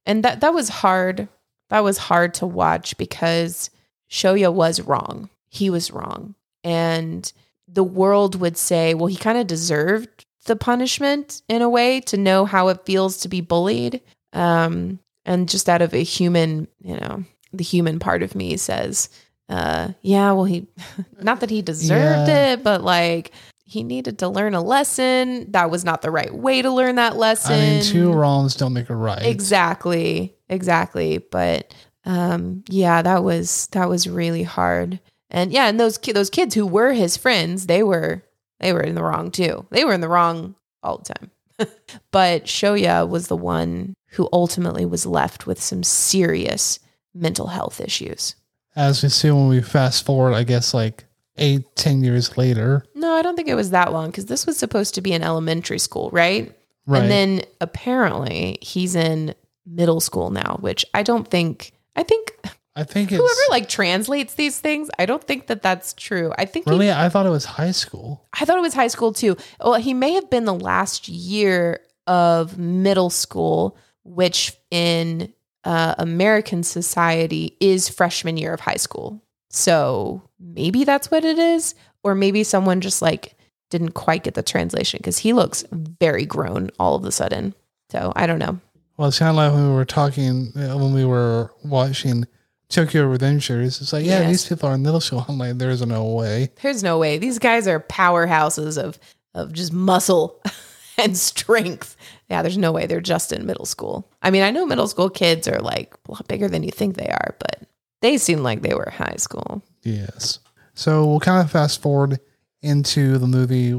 And 0.05 0.23
that 0.25 0.41
that 0.43 0.53
was 0.53 0.69
hard. 0.69 1.27
That 1.71 1.83
was 1.83 1.97
hard 1.97 2.35
to 2.35 2.47
watch 2.47 2.99
because 2.99 3.71
Shoya 4.11 4.53
was 4.53 4.81
wrong. 4.83 5.31
He 5.49 5.71
was 5.71 5.91
wrong. 5.91 6.35
And 6.63 7.33
the 7.67 7.83
world 7.83 8.39
would 8.41 8.59
say, 8.59 8.93
well, 8.93 9.07
he 9.07 9.17
kind 9.17 9.39
of 9.39 9.47
deserved 9.47 10.27
the 10.45 10.55
punishment 10.57 11.41
in 11.49 11.63
a 11.63 11.69
way 11.71 12.01
to 12.03 12.19
know 12.19 12.45
how 12.45 12.69
it 12.69 12.85
feels 12.85 13.17
to 13.19 13.29
be 13.29 13.41
bullied. 13.41 14.03
Um, 14.35 14.99
and 15.25 15.49
just 15.49 15.67
out 15.69 15.81
of 15.81 15.95
a 15.95 16.03
human, 16.03 16.69
you 16.83 16.97
know, 16.99 17.25
the 17.55 17.65
human 17.65 17.99
part 18.01 18.23
of 18.23 18.35
me 18.35 18.59
says, 18.59 19.09
uh, 19.49 19.93
yeah, 20.03 20.33
well, 20.33 20.45
he, 20.45 20.67
not 21.23 21.41
that 21.41 21.49
he 21.51 21.63
deserved 21.63 22.29
Yeah. 22.29 22.53
it, 22.53 22.63
but 22.63 22.83
like 22.83 23.33
he 23.65 23.83
needed 23.83 24.19
to 24.19 24.29
learn 24.29 24.55
a 24.55 24.63
lesson. 24.63 25.51
That 25.53 25.71
was 25.71 25.85
not 25.85 26.03
the 26.03 26.11
right 26.11 26.33
way 26.33 26.63
to 26.63 26.71
learn 26.71 26.97
that 26.97 27.17
lesson. 27.17 27.55
I 27.55 27.59
mean, 27.59 27.83
two 27.83 28.13
wrongs 28.13 28.55
don't 28.55 28.73
make 28.73 28.91
a 28.91 28.97
right. 28.97 29.23
Exactly. 29.23 30.35
Exactly. 30.49 31.19
But 31.19 31.75
um 32.05 32.65
yeah, 32.69 33.03
that 33.03 33.23
was 33.23 33.69
that 33.69 33.89
was 33.89 34.09
really 34.09 34.43
hard. 34.43 35.01
And 35.31 35.53
yeah, 35.53 35.69
and 35.69 35.81
those 35.81 35.97
ki- 35.99 36.13
those 36.13 36.31
kids 36.31 36.55
who 36.55 36.67
were 36.67 36.93
his 36.93 37.17
friends, 37.17 37.67
they 37.67 37.83
were 37.83 38.23
they 38.61 38.73
were 38.73 38.83
in 38.83 38.95
the 38.95 39.03
wrong 39.03 39.31
too. 39.31 39.67
They 39.71 39.85
were 39.85 39.95
in 39.95 40.01
the 40.01 40.09
wrong 40.09 40.55
all 40.83 40.99
the 40.99 41.15
time. 41.15 41.31
but 42.11 42.45
Shoya 42.45 43.09
was 43.09 43.29
the 43.29 43.37
one 43.37 43.95
who 44.11 44.29
ultimately 44.33 44.85
was 44.85 45.07
left 45.07 45.47
with 45.47 45.61
some 45.63 45.83
serious 45.83 46.79
mental 47.15 47.49
health 47.49 47.81
issues. 47.81 48.35
As 48.75 49.03
we 49.03 49.09
see 49.09 49.31
when 49.31 49.49
we 49.49 49.61
fast 49.63 50.05
forward, 50.05 50.35
I 50.35 50.45
guess 50.45 50.75
like 50.75 51.05
eight, 51.37 51.65
ten 51.77 52.03
years 52.03 52.37
later. 52.37 52.85
No, 52.95 53.13
I 53.13 53.23
don't 53.23 53.37
think 53.37 53.49
it 53.49 53.55
was 53.55 53.71
that 53.71 53.93
long 53.93 54.11
because 54.11 54.27
this 54.27 54.47
was 54.47 54.57
supposed 54.57 54.95
to 54.95 55.01
be 55.01 55.13
in 55.13 55.23
elementary 55.23 55.79
school, 55.79 56.11
right? 56.13 56.55
Right. 56.87 57.03
And 57.03 57.11
then 57.11 57.43
apparently 57.61 58.59
he's 58.61 58.95
in 58.95 59.35
middle 59.67 60.01
school 60.01 60.31
now, 60.31 60.57
which 60.61 60.85
I 60.95 61.03
don't 61.03 61.29
think. 61.29 61.73
I 61.95 62.03
think 62.03 62.35
I 62.75 62.85
think 62.85 63.13
it's 63.13 63.21
whoever 63.21 63.41
like 63.51 63.69
translates 63.69 64.35
these 64.35 64.59
things, 64.59 64.91
I 64.99 65.07
don't 65.07 65.23
think 65.23 65.47
that 65.47 65.63
that's 65.63 65.93
true. 65.95 66.33
I 66.39 66.45
think 66.45 66.65
he- 66.67 66.71
really. 66.71 66.91
I 66.91 67.09
thought 67.09 67.27
it 67.27 67.31
was 67.31 67.45
high 67.45 67.71
school. 67.73 68.27
I 68.39 68.45
thought 68.45 68.59
it 68.59 68.63
was 68.63 68.75
high 68.75 68.89
school 68.89 69.13
too. 69.13 69.37
Well, 69.61 69.75
he 69.75 69.95
may 69.95 70.13
have 70.15 70.31
been 70.31 70.45
the 70.45 70.55
last 70.55 71.09
year 71.09 71.81
of 72.07 72.59
middle 72.59 73.11
school, 73.11 73.77
which 74.05 74.55
in 74.71 75.33
uh, 75.65 75.95
American 75.99 76.63
society 76.63 77.57
is 77.61 77.89
freshman 77.89 78.37
year 78.37 78.53
of 78.53 78.61
high 78.61 78.77
school. 78.77 79.23
So 79.51 80.23
maybe 80.43 80.85
that's 80.85 81.11
what 81.11 81.25
it 81.25 81.39
is, 81.39 81.75
or 82.03 82.15
maybe 82.15 82.43
someone 82.45 82.81
just 82.81 83.01
like 83.03 83.35
didn't 83.71 83.93
quite 83.93 84.25
get 84.25 84.35
the 84.35 84.43
translation 84.43 84.99
because 84.99 85.19
he 85.19 85.33
looks 85.33 85.65
very 85.73 86.27
grown 86.27 86.71
all 86.79 86.95
of 86.97 87.05
a 87.05 87.13
sudden. 87.13 87.55
So 87.91 88.13
I 88.17 88.27
don't 88.27 88.39
know. 88.39 88.59
Well, 88.97 89.09
it 89.09 89.13
sounded 89.13 89.37
like 89.41 89.53
when 89.53 89.69
we 89.69 89.75
were 89.75 89.85
talking 89.85 90.53
uh, 90.57 90.77
when 90.77 90.93
we 90.93 91.05
were 91.05 91.51
watching 91.65 92.27
Tokyo 92.69 93.05
Revengers. 93.05 93.81
It's 93.81 93.93
like, 93.93 94.05
yeah, 94.05 94.21
Yes. 94.21 94.31
these 94.31 94.49
people 94.49 94.69
are 94.69 94.75
in 94.75 94.83
middle 94.83 95.01
school. 95.01 95.25
I'm 95.29 95.39
like, 95.39 95.59
there's 95.59 95.85
no 95.87 96.05
way. 96.07 96.51
There's 96.63 96.83
no 96.83 96.99
way. 96.99 97.19
These 97.19 97.39
guys 97.39 97.67
are 97.67 97.81
powerhouses 97.81 98.83
of 98.83 98.99
of 99.35 99.53
just 99.53 99.73
muscle 99.73 100.43
and 100.99 101.17
strength. 101.17 101.97
Yeah, 102.29 102.43
there's 102.43 102.59
no 102.59 102.73
way 102.73 102.87
they're 102.87 103.01
just 103.01 103.33
in 103.33 103.47
middle 103.47 103.65
school. 103.67 104.11
I 104.23 104.31
mean, 104.31 104.43
I 104.43 104.51
know 104.51 104.67
middle 104.67 104.89
school 104.89 105.09
kids 105.11 105.49
are 105.49 105.61
like 105.61 105.95
a 106.09 106.13
lot 106.13 106.29
bigger 106.29 106.49
than 106.49 106.63
you 106.63 106.71
think 106.71 106.97
they 106.97 107.09
are, 107.09 107.35
but 107.39 107.63
they 108.03 108.19
seem 108.19 108.43
like 108.43 108.61
they 108.63 108.75
were 108.75 108.91
high 108.91 109.17
school. 109.17 109.63
Yes. 109.83 110.39
So 110.75 111.07
we'll 111.07 111.21
kind 111.21 111.45
of 111.45 111.51
fast 111.51 111.83
forward 111.83 112.21
into 112.63 113.19
the 113.19 113.27
movie 113.27 113.73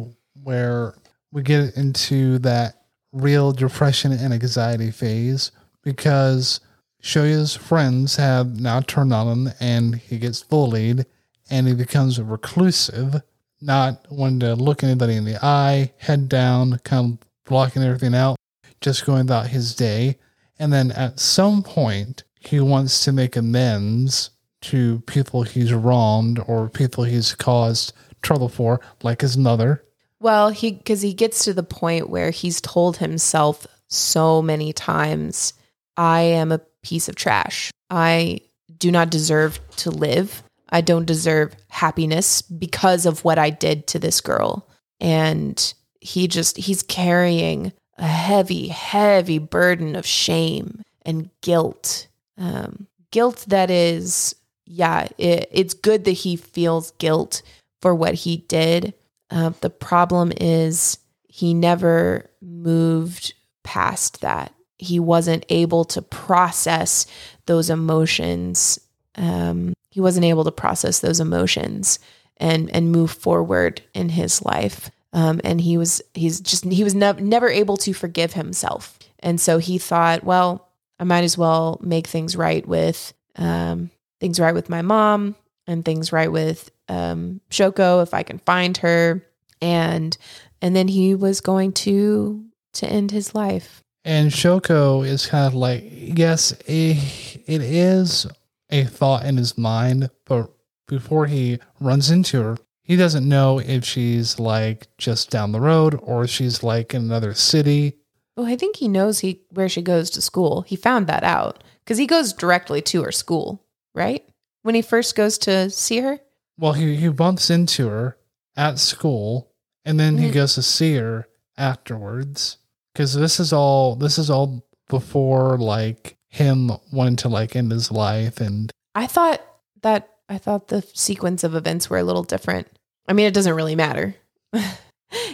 where 0.43 0.95
we 1.31 1.41
get 1.41 1.75
into 1.75 2.39
that 2.39 2.83
real 3.11 3.51
depression 3.51 4.11
and 4.11 4.33
anxiety 4.33 4.91
phase 4.91 5.51
because 5.83 6.59
Shoya's 7.01 7.55
friends 7.55 8.15
have 8.15 8.59
now 8.59 8.81
turned 8.81 9.13
on 9.13 9.27
him 9.27 9.53
and 9.59 9.95
he 9.95 10.17
gets 10.17 10.43
bullied 10.43 11.05
and 11.49 11.67
he 11.67 11.73
becomes 11.73 12.19
reclusive, 12.21 13.21
not 13.61 14.05
wanting 14.09 14.39
to 14.41 14.55
look 14.55 14.83
anybody 14.83 15.15
in 15.15 15.25
the 15.25 15.43
eye, 15.43 15.93
head 15.97 16.29
down, 16.29 16.79
kind 16.79 17.13
of 17.13 17.27
blocking 17.45 17.83
everything 17.83 18.15
out, 18.15 18.37
just 18.81 19.05
going 19.05 19.21
about 19.21 19.47
his 19.47 19.75
day. 19.75 20.17
And 20.59 20.71
then 20.71 20.91
at 20.91 21.19
some 21.19 21.61
point, 21.63 22.23
he 22.39 22.59
wants 22.59 23.03
to 23.05 23.11
make 23.11 23.35
amends 23.35 24.29
to 24.63 24.99
people 25.01 25.43
he's 25.43 25.73
wronged 25.73 26.39
or 26.47 26.69
people 26.69 27.03
he's 27.03 27.35
caused 27.35 27.93
trouble 28.21 28.49
for, 28.49 28.81
like 29.01 29.21
his 29.21 29.37
mother. 29.37 29.83
Well, 30.19 30.49
he 30.49 30.71
because 30.71 31.01
he 31.01 31.13
gets 31.13 31.43
to 31.45 31.53
the 31.53 31.63
point 31.63 32.09
where 32.09 32.31
he's 32.31 32.61
told 32.61 32.97
himself 32.97 33.67
so 33.89 34.41
many 34.41 34.73
times, 34.73 35.53
I 35.97 36.21
am 36.21 36.51
a 36.51 36.61
piece 36.81 37.09
of 37.09 37.15
trash. 37.15 37.71
I 37.89 38.41
do 38.77 38.91
not 38.91 39.09
deserve 39.09 39.59
to 39.77 39.91
live. 39.91 40.43
I 40.69 40.81
don't 40.81 41.05
deserve 41.05 41.55
happiness 41.67 42.41
because 42.41 43.05
of 43.05 43.23
what 43.23 43.37
I 43.37 43.49
did 43.49 43.87
to 43.87 43.99
this 43.99 44.21
girl. 44.21 44.67
And 44.99 45.73
he 45.99 46.27
just 46.27 46.57
he's 46.57 46.83
carrying 46.83 47.73
a 47.97 48.07
heavy, 48.07 48.69
heavy 48.69 49.37
burden 49.37 49.95
of 49.95 50.05
shame 50.05 50.81
and 51.05 51.29
guilt. 51.41 52.07
Um, 52.37 52.87
guilt 53.11 53.45
that 53.47 53.69
is, 53.69 54.35
yeah, 54.65 55.07
it, 55.17 55.49
it's 55.51 55.73
good 55.73 56.05
that 56.05 56.11
he 56.11 56.35
feels 56.35 56.91
guilt 56.91 57.41
for 57.81 57.93
what 57.93 58.13
he 58.13 58.37
did. 58.37 58.93
Uh, 59.29 59.51
the 59.61 59.69
problem 59.69 60.31
is 60.39 60.97
he 61.27 61.53
never 61.53 62.29
moved 62.41 63.33
past 63.63 64.21
that. 64.21 64.53
He 64.77 64.99
wasn't 64.99 65.45
able 65.49 65.85
to 65.85 66.01
process 66.01 67.05
those 67.45 67.69
emotions. 67.69 68.79
Um, 69.15 69.73
he 69.89 70.01
wasn't 70.01 70.25
able 70.25 70.43
to 70.43 70.51
process 70.51 70.99
those 70.99 71.19
emotions 71.19 71.99
and 72.37 72.69
and 72.75 72.91
move 72.91 73.11
forward 73.11 73.81
in 73.93 74.09
his 74.09 74.43
life. 74.43 74.89
Um, 75.13 75.39
and 75.43 75.61
he 75.61 75.77
was 75.77 76.01
he's 76.13 76.39
just 76.39 76.65
he 76.65 76.83
was 76.83 76.95
nev- 76.95 77.21
never 77.21 77.49
able 77.49 77.77
to 77.77 77.93
forgive 77.93 78.33
himself. 78.33 78.97
And 79.19 79.39
so 79.39 79.57
he 79.57 79.77
thought, 79.77 80.23
well, 80.23 80.69
I 80.99 81.03
might 81.03 81.23
as 81.23 81.37
well 81.37 81.79
make 81.81 82.07
things 82.07 82.35
right 82.35 82.67
with 82.67 83.13
um, 83.35 83.89
things 84.19 84.39
right 84.39 84.53
with 84.53 84.69
my 84.69 84.81
mom 84.81 85.35
and 85.67 85.83
things 85.83 86.11
right 86.11 86.31
with 86.31 86.71
um, 86.89 87.41
Shoko 87.49 88.03
if 88.03 88.13
I 88.13 88.23
can 88.23 88.39
find 88.39 88.77
her. 88.77 89.23
And 89.61 90.17
and 90.61 90.75
then 90.75 90.87
he 90.87 91.15
was 91.15 91.41
going 91.41 91.73
to 91.73 92.45
to 92.73 92.87
end 92.87 93.11
his 93.11 93.35
life. 93.35 93.81
And 94.05 94.31
Shoko 94.31 95.05
is 95.07 95.27
kind 95.27 95.47
of 95.47 95.53
like, 95.53 95.85
yes, 95.89 96.53
eh, 96.67 96.99
it 97.45 97.61
is 97.61 98.27
a 98.69 98.83
thought 98.83 99.25
in 99.25 99.37
his 99.37 99.57
mind, 99.57 100.09
but 100.25 100.51
before 100.87 101.27
he 101.27 101.59
runs 101.79 102.11
into 102.11 102.41
her, 102.41 102.57
he 102.81 102.97
doesn't 102.97 103.27
know 103.27 103.59
if 103.59 103.85
she's 103.85 104.39
like 104.39 104.87
just 104.97 105.29
down 105.29 105.53
the 105.53 105.61
road 105.61 105.97
or 106.03 106.27
she's 106.27 106.63
like 106.63 106.93
in 106.93 107.03
another 107.03 107.33
city. 107.33 107.97
Well, 108.35 108.47
I 108.47 108.57
think 108.57 108.77
he 108.77 108.87
knows 108.87 109.19
he 109.19 109.41
where 109.51 109.69
she 109.69 109.81
goes 109.81 110.09
to 110.11 110.21
school. 110.21 110.61
He 110.63 110.75
found 110.75 111.07
that 111.07 111.23
out 111.23 111.63
because 111.83 111.97
he 111.97 112.07
goes 112.07 112.33
directly 112.33 112.81
to 112.81 113.03
her 113.03 113.11
school, 113.11 113.62
right? 113.93 114.23
When 114.63 114.75
he 114.75 114.81
first 114.81 115.15
goes 115.15 115.37
to 115.39 115.69
see 115.69 115.99
her. 115.99 116.19
Well, 116.57 116.73
he, 116.73 116.95
he 116.95 117.07
bumps 117.09 117.49
into 117.49 117.87
her 117.87 118.17
at 118.55 118.79
school 118.79 119.51
and 119.85 119.99
then 119.99 120.17
he 120.17 120.29
Mhm. 120.29 120.33
goes 120.33 120.55
to 120.55 120.61
see 120.61 120.95
her 120.95 121.27
afterwards. 121.57 122.57
Cause 122.95 123.13
this 123.13 123.39
is 123.39 123.51
all, 123.51 123.95
this 123.95 124.17
is 124.19 124.29
all 124.29 124.63
before 124.87 125.57
like 125.57 126.17
him 126.29 126.71
wanting 126.91 127.15
to 127.17 127.29
like 127.29 127.55
end 127.55 127.71
his 127.71 127.91
life 127.91 128.39
and 128.39 128.71
I 128.95 129.07
thought 129.07 129.41
that 129.81 130.09
I 130.29 130.37
thought 130.37 130.67
the 130.67 130.83
sequence 130.93 131.43
of 131.43 131.55
events 131.55 131.89
were 131.89 131.97
a 131.97 132.03
little 132.03 132.23
different. 132.23 132.67
I 133.07 133.13
mean, 133.13 133.25
it 133.25 133.33
doesn't 133.33 133.55
really 133.55 133.75
matter. 133.75 134.15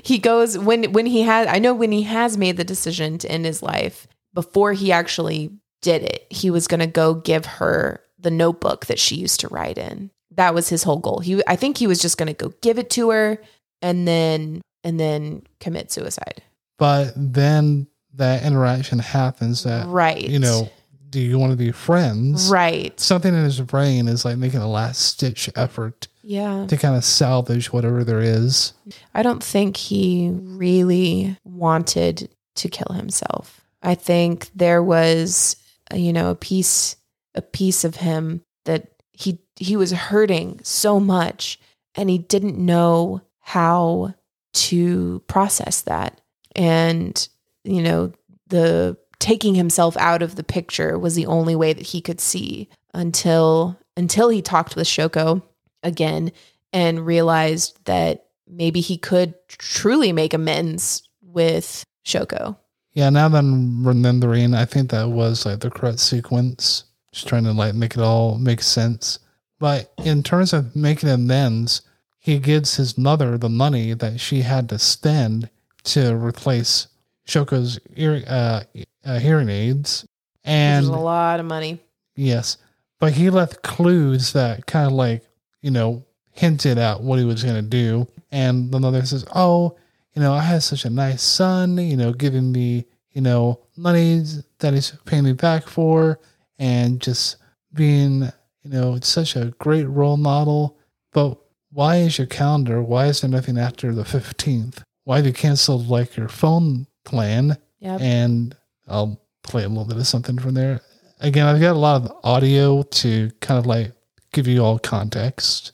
he 0.03 0.17
goes 0.17 0.57
when 0.57 0.91
when 0.93 1.05
he 1.05 1.21
has 1.23 1.47
I 1.47 1.59
know 1.59 1.73
when 1.73 1.91
he 1.91 2.03
has 2.03 2.37
made 2.37 2.57
the 2.57 2.63
decision 2.63 3.17
to 3.19 3.31
end 3.31 3.45
his 3.45 3.61
life 3.61 4.07
before 4.33 4.73
he 4.73 4.91
actually 4.91 5.51
did 5.81 6.03
it, 6.03 6.25
he 6.29 6.49
was 6.51 6.67
going 6.67 6.79
to 6.81 6.87
go 6.87 7.13
give 7.13 7.45
her 7.45 8.01
the 8.19 8.31
notebook 8.31 8.85
that 8.87 8.99
she 8.99 9.15
used 9.15 9.39
to 9.41 9.47
write 9.47 9.77
in. 9.77 10.11
That 10.35 10.53
was 10.53 10.69
his 10.69 10.83
whole 10.83 10.99
goal. 10.99 11.19
He 11.19 11.41
I 11.47 11.55
think 11.55 11.77
he 11.77 11.87
was 11.87 11.99
just 11.99 12.17
going 12.17 12.27
to 12.27 12.33
go 12.33 12.53
give 12.61 12.77
it 12.79 12.89
to 12.91 13.09
her 13.11 13.41
and 13.81 14.07
then 14.07 14.61
and 14.83 14.99
then 14.99 15.43
commit 15.59 15.91
suicide. 15.91 16.41
but 16.77 17.11
then 17.15 17.87
that 18.15 18.43
interaction 18.43 18.99
happens 18.99 19.63
that 19.63 19.87
Right. 19.87 20.27
you 20.27 20.39
know 20.39 20.69
do 21.09 21.19
you 21.19 21.39
want 21.39 21.51
to 21.51 21.57
be 21.57 21.71
friends 21.71 22.49
Right. 22.49 22.97
something 22.99 23.33
in 23.33 23.43
his 23.43 23.59
brain 23.61 24.07
is 24.07 24.23
like 24.25 24.37
making 24.37 24.59
a 24.61 24.69
last 24.69 25.01
stitch 25.01 25.49
effort 25.55 26.07
Yeah. 26.23 26.65
to 26.67 26.77
kind 26.77 26.95
of 26.95 27.03
salvage 27.03 27.73
whatever 27.73 28.03
there 28.03 28.21
is 28.21 28.73
I 29.13 29.23
don't 29.23 29.43
think 29.43 29.75
he 29.77 30.29
really 30.33 31.37
wanted 31.43 32.29
to 32.55 32.69
kill 32.69 32.93
himself. 32.95 33.61
I 33.81 33.95
think 33.95 34.49
there 34.55 34.83
was, 34.83 35.55
you 35.93 36.11
know, 36.13 36.29
a 36.31 36.35
piece 36.35 36.95
a 37.39 37.41
piece 37.41 37.83
of 37.83 37.95
him 37.95 38.41
that 38.65 38.91
he 39.13 39.39
he 39.55 39.75
was 39.75 39.91
hurting 39.91 40.59
so 40.63 40.99
much 40.99 41.59
and 41.95 42.09
he 42.09 42.17
didn't 42.17 42.57
know 42.57 43.21
how 43.39 44.13
to 44.53 45.23
process 45.27 45.81
that. 45.81 46.21
And 46.55 47.27
you 47.63 47.81
know, 47.81 48.11
the 48.47 48.97
taking 49.19 49.55
himself 49.55 49.97
out 49.97 50.21
of 50.21 50.35
the 50.35 50.43
picture 50.43 50.99
was 50.99 51.15
the 51.15 51.25
only 51.25 51.55
way 51.55 51.73
that 51.73 51.87
he 51.87 52.01
could 52.01 52.21
see 52.21 52.69
until 52.93 53.79
until 53.97 54.29
he 54.29 54.41
talked 54.41 54.75
with 54.75 54.87
Shoko 54.87 55.41
again 55.81 56.31
and 56.73 57.05
realized 57.05 57.79
that 57.85 58.27
maybe 58.47 58.81
he 58.81 58.97
could 58.97 59.33
truly 59.47 60.11
make 60.11 60.33
amends 60.33 61.03
with 61.21 61.83
Shoko. 62.05 62.57
Yeah, 62.93 63.09
now 63.09 63.29
that 63.29 63.37
I'm 63.39 63.87
remembering, 63.87 64.53
I 64.53 64.65
think 64.65 64.89
that 64.91 65.09
was 65.09 65.45
like 65.45 65.59
the 65.59 65.69
correct 65.69 65.99
sequence. 65.99 66.83
Just 67.11 67.27
trying 67.27 67.43
to 67.45 67.53
like 67.53 67.73
make 67.73 67.95
it 67.95 68.01
all 68.01 68.37
make 68.37 68.61
sense. 68.61 69.19
But 69.59 69.91
in 70.03 70.23
terms 70.23 70.53
of 70.53 70.75
making 70.75 71.09
amends, 71.09 71.81
he 72.19 72.39
gives 72.39 72.75
his 72.75 72.97
mother 72.97 73.37
the 73.37 73.49
money 73.49 73.93
that 73.93 74.19
she 74.19 74.41
had 74.41 74.69
to 74.69 74.79
spend 74.79 75.49
to 75.83 76.15
replace 76.15 76.87
Shoko's 77.27 77.79
ear, 77.95 78.23
uh, 78.27 78.63
uh, 79.05 79.19
hearing 79.19 79.49
aids. 79.49 80.05
And 80.43 80.85
a 80.85 80.91
lot 80.91 81.39
of 81.39 81.45
money. 81.45 81.79
Yes. 82.15 82.57
But 82.99 83.13
he 83.13 83.29
left 83.29 83.61
clues 83.61 84.33
that 84.33 84.65
kind 84.65 84.87
of 84.87 84.93
like, 84.93 85.23
you 85.61 85.71
know, 85.71 86.03
hinted 86.31 86.77
at 86.77 87.01
what 87.01 87.19
he 87.19 87.25
was 87.25 87.43
going 87.43 87.55
to 87.55 87.61
do. 87.61 88.07
And 88.31 88.71
the 88.71 88.79
mother 88.79 89.05
says, 89.05 89.25
Oh, 89.35 89.77
you 90.13 90.21
know, 90.21 90.33
I 90.33 90.41
had 90.41 90.63
such 90.63 90.85
a 90.85 90.89
nice 90.89 91.21
son, 91.21 91.77
you 91.77 91.97
know, 91.97 92.13
giving 92.13 92.51
me, 92.51 92.85
you 93.11 93.21
know, 93.21 93.59
money 93.77 94.23
that 94.59 94.73
he's 94.73 94.91
paying 95.05 95.23
me 95.23 95.33
back 95.33 95.67
for 95.67 96.19
and 96.59 97.01
just 97.01 97.37
being, 97.73 98.21
you 98.63 98.71
know, 98.71 98.99
such 99.01 99.35
a 99.35 99.53
great 99.57 99.85
role 99.85 100.17
model. 100.17 100.77
But 101.11 101.39
why 101.71 101.97
is 101.97 102.17
your 102.17 102.27
calendar? 102.27 102.81
Why 102.83 103.07
is 103.07 103.21
there 103.21 103.29
nothing 103.29 103.57
after 103.57 103.93
the 103.93 104.03
15th? 104.03 104.83
Why 105.05 105.17
have 105.17 105.25
you 105.25 105.33
canceled 105.33 105.87
like 105.87 106.15
your 106.15 106.29
phone 106.29 106.85
plan? 107.05 107.57
Yep. 107.79 108.01
And 108.01 108.55
I'll 108.87 109.21
play 109.43 109.63
a 109.63 109.69
little 109.69 109.85
bit 109.85 109.97
of 109.97 110.05
something 110.05 110.37
from 110.37 110.53
there. 110.53 110.81
Again, 111.21 111.45
I've 111.47 111.61
got 111.61 111.75
a 111.75 111.79
lot 111.79 112.03
of 112.03 112.11
audio 112.23 112.83
to 112.83 113.31
kind 113.41 113.57
of 113.57 113.65
like 113.65 113.93
give 114.31 114.47
you 114.47 114.63
all 114.63 114.79
context. 114.79 115.71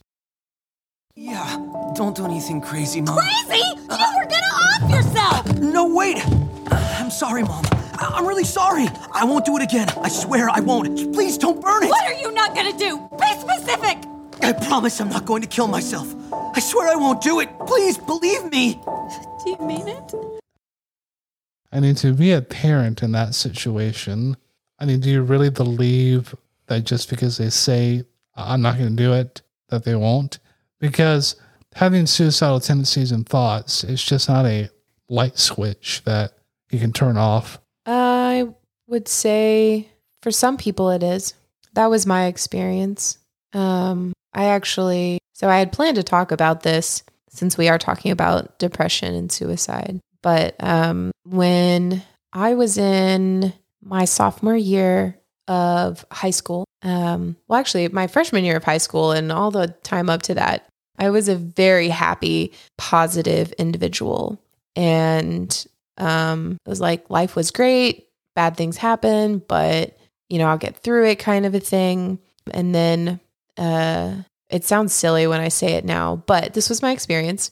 Yeah, 1.15 1.55
don't 1.95 2.15
do 2.15 2.25
anything 2.25 2.61
crazy, 2.61 3.01
Mom. 3.01 3.17
Crazy? 3.17 3.63
You 3.77 3.85
were 3.87 4.25
gonna 4.25 4.53
off 4.53 4.91
yourself! 4.91 5.59
No, 5.59 5.93
wait! 5.93 6.21
I'm 6.71 7.09
sorry, 7.09 7.43
Mom. 7.43 7.63
I- 7.99 8.13
I'm 8.17 8.27
really 8.27 8.43
sorry. 8.43 8.87
I 9.13 9.23
won't 9.25 9.45
do 9.45 9.55
it 9.57 9.63
again. 9.63 9.89
I 10.01 10.09
swear 10.09 10.49
I 10.49 10.59
won't. 10.59 11.13
Please 11.13 11.37
don't 11.37 11.61
burn 11.61 11.83
it. 11.83 11.89
What 11.89 12.05
are 12.05 12.19
you 12.19 12.31
not 12.31 12.55
gonna 12.55 12.77
do? 12.77 13.09
Be 13.19 13.27
specific! 13.39 13.97
I 14.41 14.53
promise 14.53 14.99
I'm 15.01 15.09
not 15.09 15.25
going 15.25 15.41
to 15.41 15.47
kill 15.47 15.67
myself. 15.67 16.13
I 16.55 16.59
swear 16.59 16.87
I 16.87 16.95
won't 16.95 17.21
do 17.21 17.39
it. 17.39 17.49
Please 17.65 17.97
believe 17.97 18.51
me. 18.51 18.73
Do 19.43 19.49
you 19.51 19.57
mean 19.61 19.87
it? 19.87 20.13
I 21.71 21.79
mean, 21.79 21.95
to 21.95 22.13
be 22.13 22.31
a 22.31 22.41
parent 22.41 23.01
in 23.03 23.11
that 23.13 23.35
situation, 23.35 24.37
I 24.79 24.85
mean, 24.85 24.99
do 25.01 25.09
you 25.09 25.21
really 25.23 25.49
believe 25.49 26.33
that 26.67 26.85
just 26.85 27.09
because 27.09 27.37
they 27.37 27.49
say, 27.49 28.05
I'm 28.35 28.61
not 28.61 28.77
going 28.77 28.95
to 28.95 29.03
do 29.03 29.13
it, 29.13 29.41
that 29.69 29.83
they 29.83 29.95
won't? 29.95 30.39
Because 30.79 31.35
having 31.75 32.05
suicidal 32.05 32.59
tendencies 32.59 33.11
and 33.11 33.27
thoughts 33.27 33.83
is 33.83 34.01
just 34.03 34.29
not 34.29 34.45
a 34.45 34.69
light 35.09 35.37
switch 35.37 36.01
that 36.05 36.33
you 36.71 36.79
can 36.79 36.93
turn 36.93 37.17
off. 37.17 37.59
I 37.85 38.47
would 38.87 39.07
say 39.07 39.87
for 40.21 40.31
some 40.31 40.57
people 40.57 40.89
it 40.89 41.03
is. 41.03 41.33
That 41.73 41.89
was 41.89 42.05
my 42.05 42.25
experience. 42.25 43.17
Um, 43.53 44.13
I 44.33 44.45
actually, 44.45 45.19
so 45.33 45.49
I 45.49 45.59
had 45.59 45.71
planned 45.71 45.95
to 45.95 46.03
talk 46.03 46.31
about 46.31 46.63
this 46.63 47.03
since 47.29 47.57
we 47.57 47.67
are 47.69 47.77
talking 47.77 48.11
about 48.11 48.57
depression 48.59 49.13
and 49.13 49.31
suicide. 49.31 49.99
But 50.21 50.55
um, 50.59 51.11
when 51.25 52.01
I 52.33 52.55
was 52.55 52.77
in 52.77 53.53
my 53.83 54.05
sophomore 54.05 54.55
year 54.55 55.19
of 55.47 56.05
high 56.11 56.31
school, 56.31 56.65
um, 56.81 57.35
well, 57.47 57.59
actually, 57.59 57.87
my 57.89 58.07
freshman 58.07 58.45
year 58.45 58.57
of 58.57 58.63
high 58.63 58.77
school 58.77 59.11
and 59.11 59.31
all 59.31 59.51
the 59.51 59.67
time 59.83 60.09
up 60.09 60.21
to 60.23 60.35
that, 60.35 60.67
I 60.97 61.09
was 61.09 61.27
a 61.27 61.35
very 61.35 61.89
happy, 61.89 62.53
positive 62.77 63.51
individual. 63.53 64.39
And 64.75 65.65
um, 65.97 66.57
it 66.65 66.69
was 66.69 66.81
like 66.81 67.09
life 67.09 67.35
was 67.35 67.51
great, 67.51 68.07
bad 68.35 68.57
things 68.57 68.77
happen, 68.77 69.39
but 69.47 69.97
you 70.29 70.37
know, 70.37 70.47
I'll 70.47 70.57
get 70.57 70.77
through 70.77 71.07
it 71.07 71.19
kind 71.19 71.45
of 71.45 71.53
a 71.55 71.59
thing. 71.59 72.19
And 72.51 72.73
then 72.73 73.19
uh, 73.57 74.15
it 74.49 74.63
sounds 74.63 74.93
silly 74.93 75.27
when 75.27 75.39
I 75.39 75.49
say 75.49 75.73
it 75.73 75.85
now, 75.85 76.17
but 76.27 76.53
this 76.53 76.69
was 76.69 76.81
my 76.81 76.91
experience. 76.91 77.51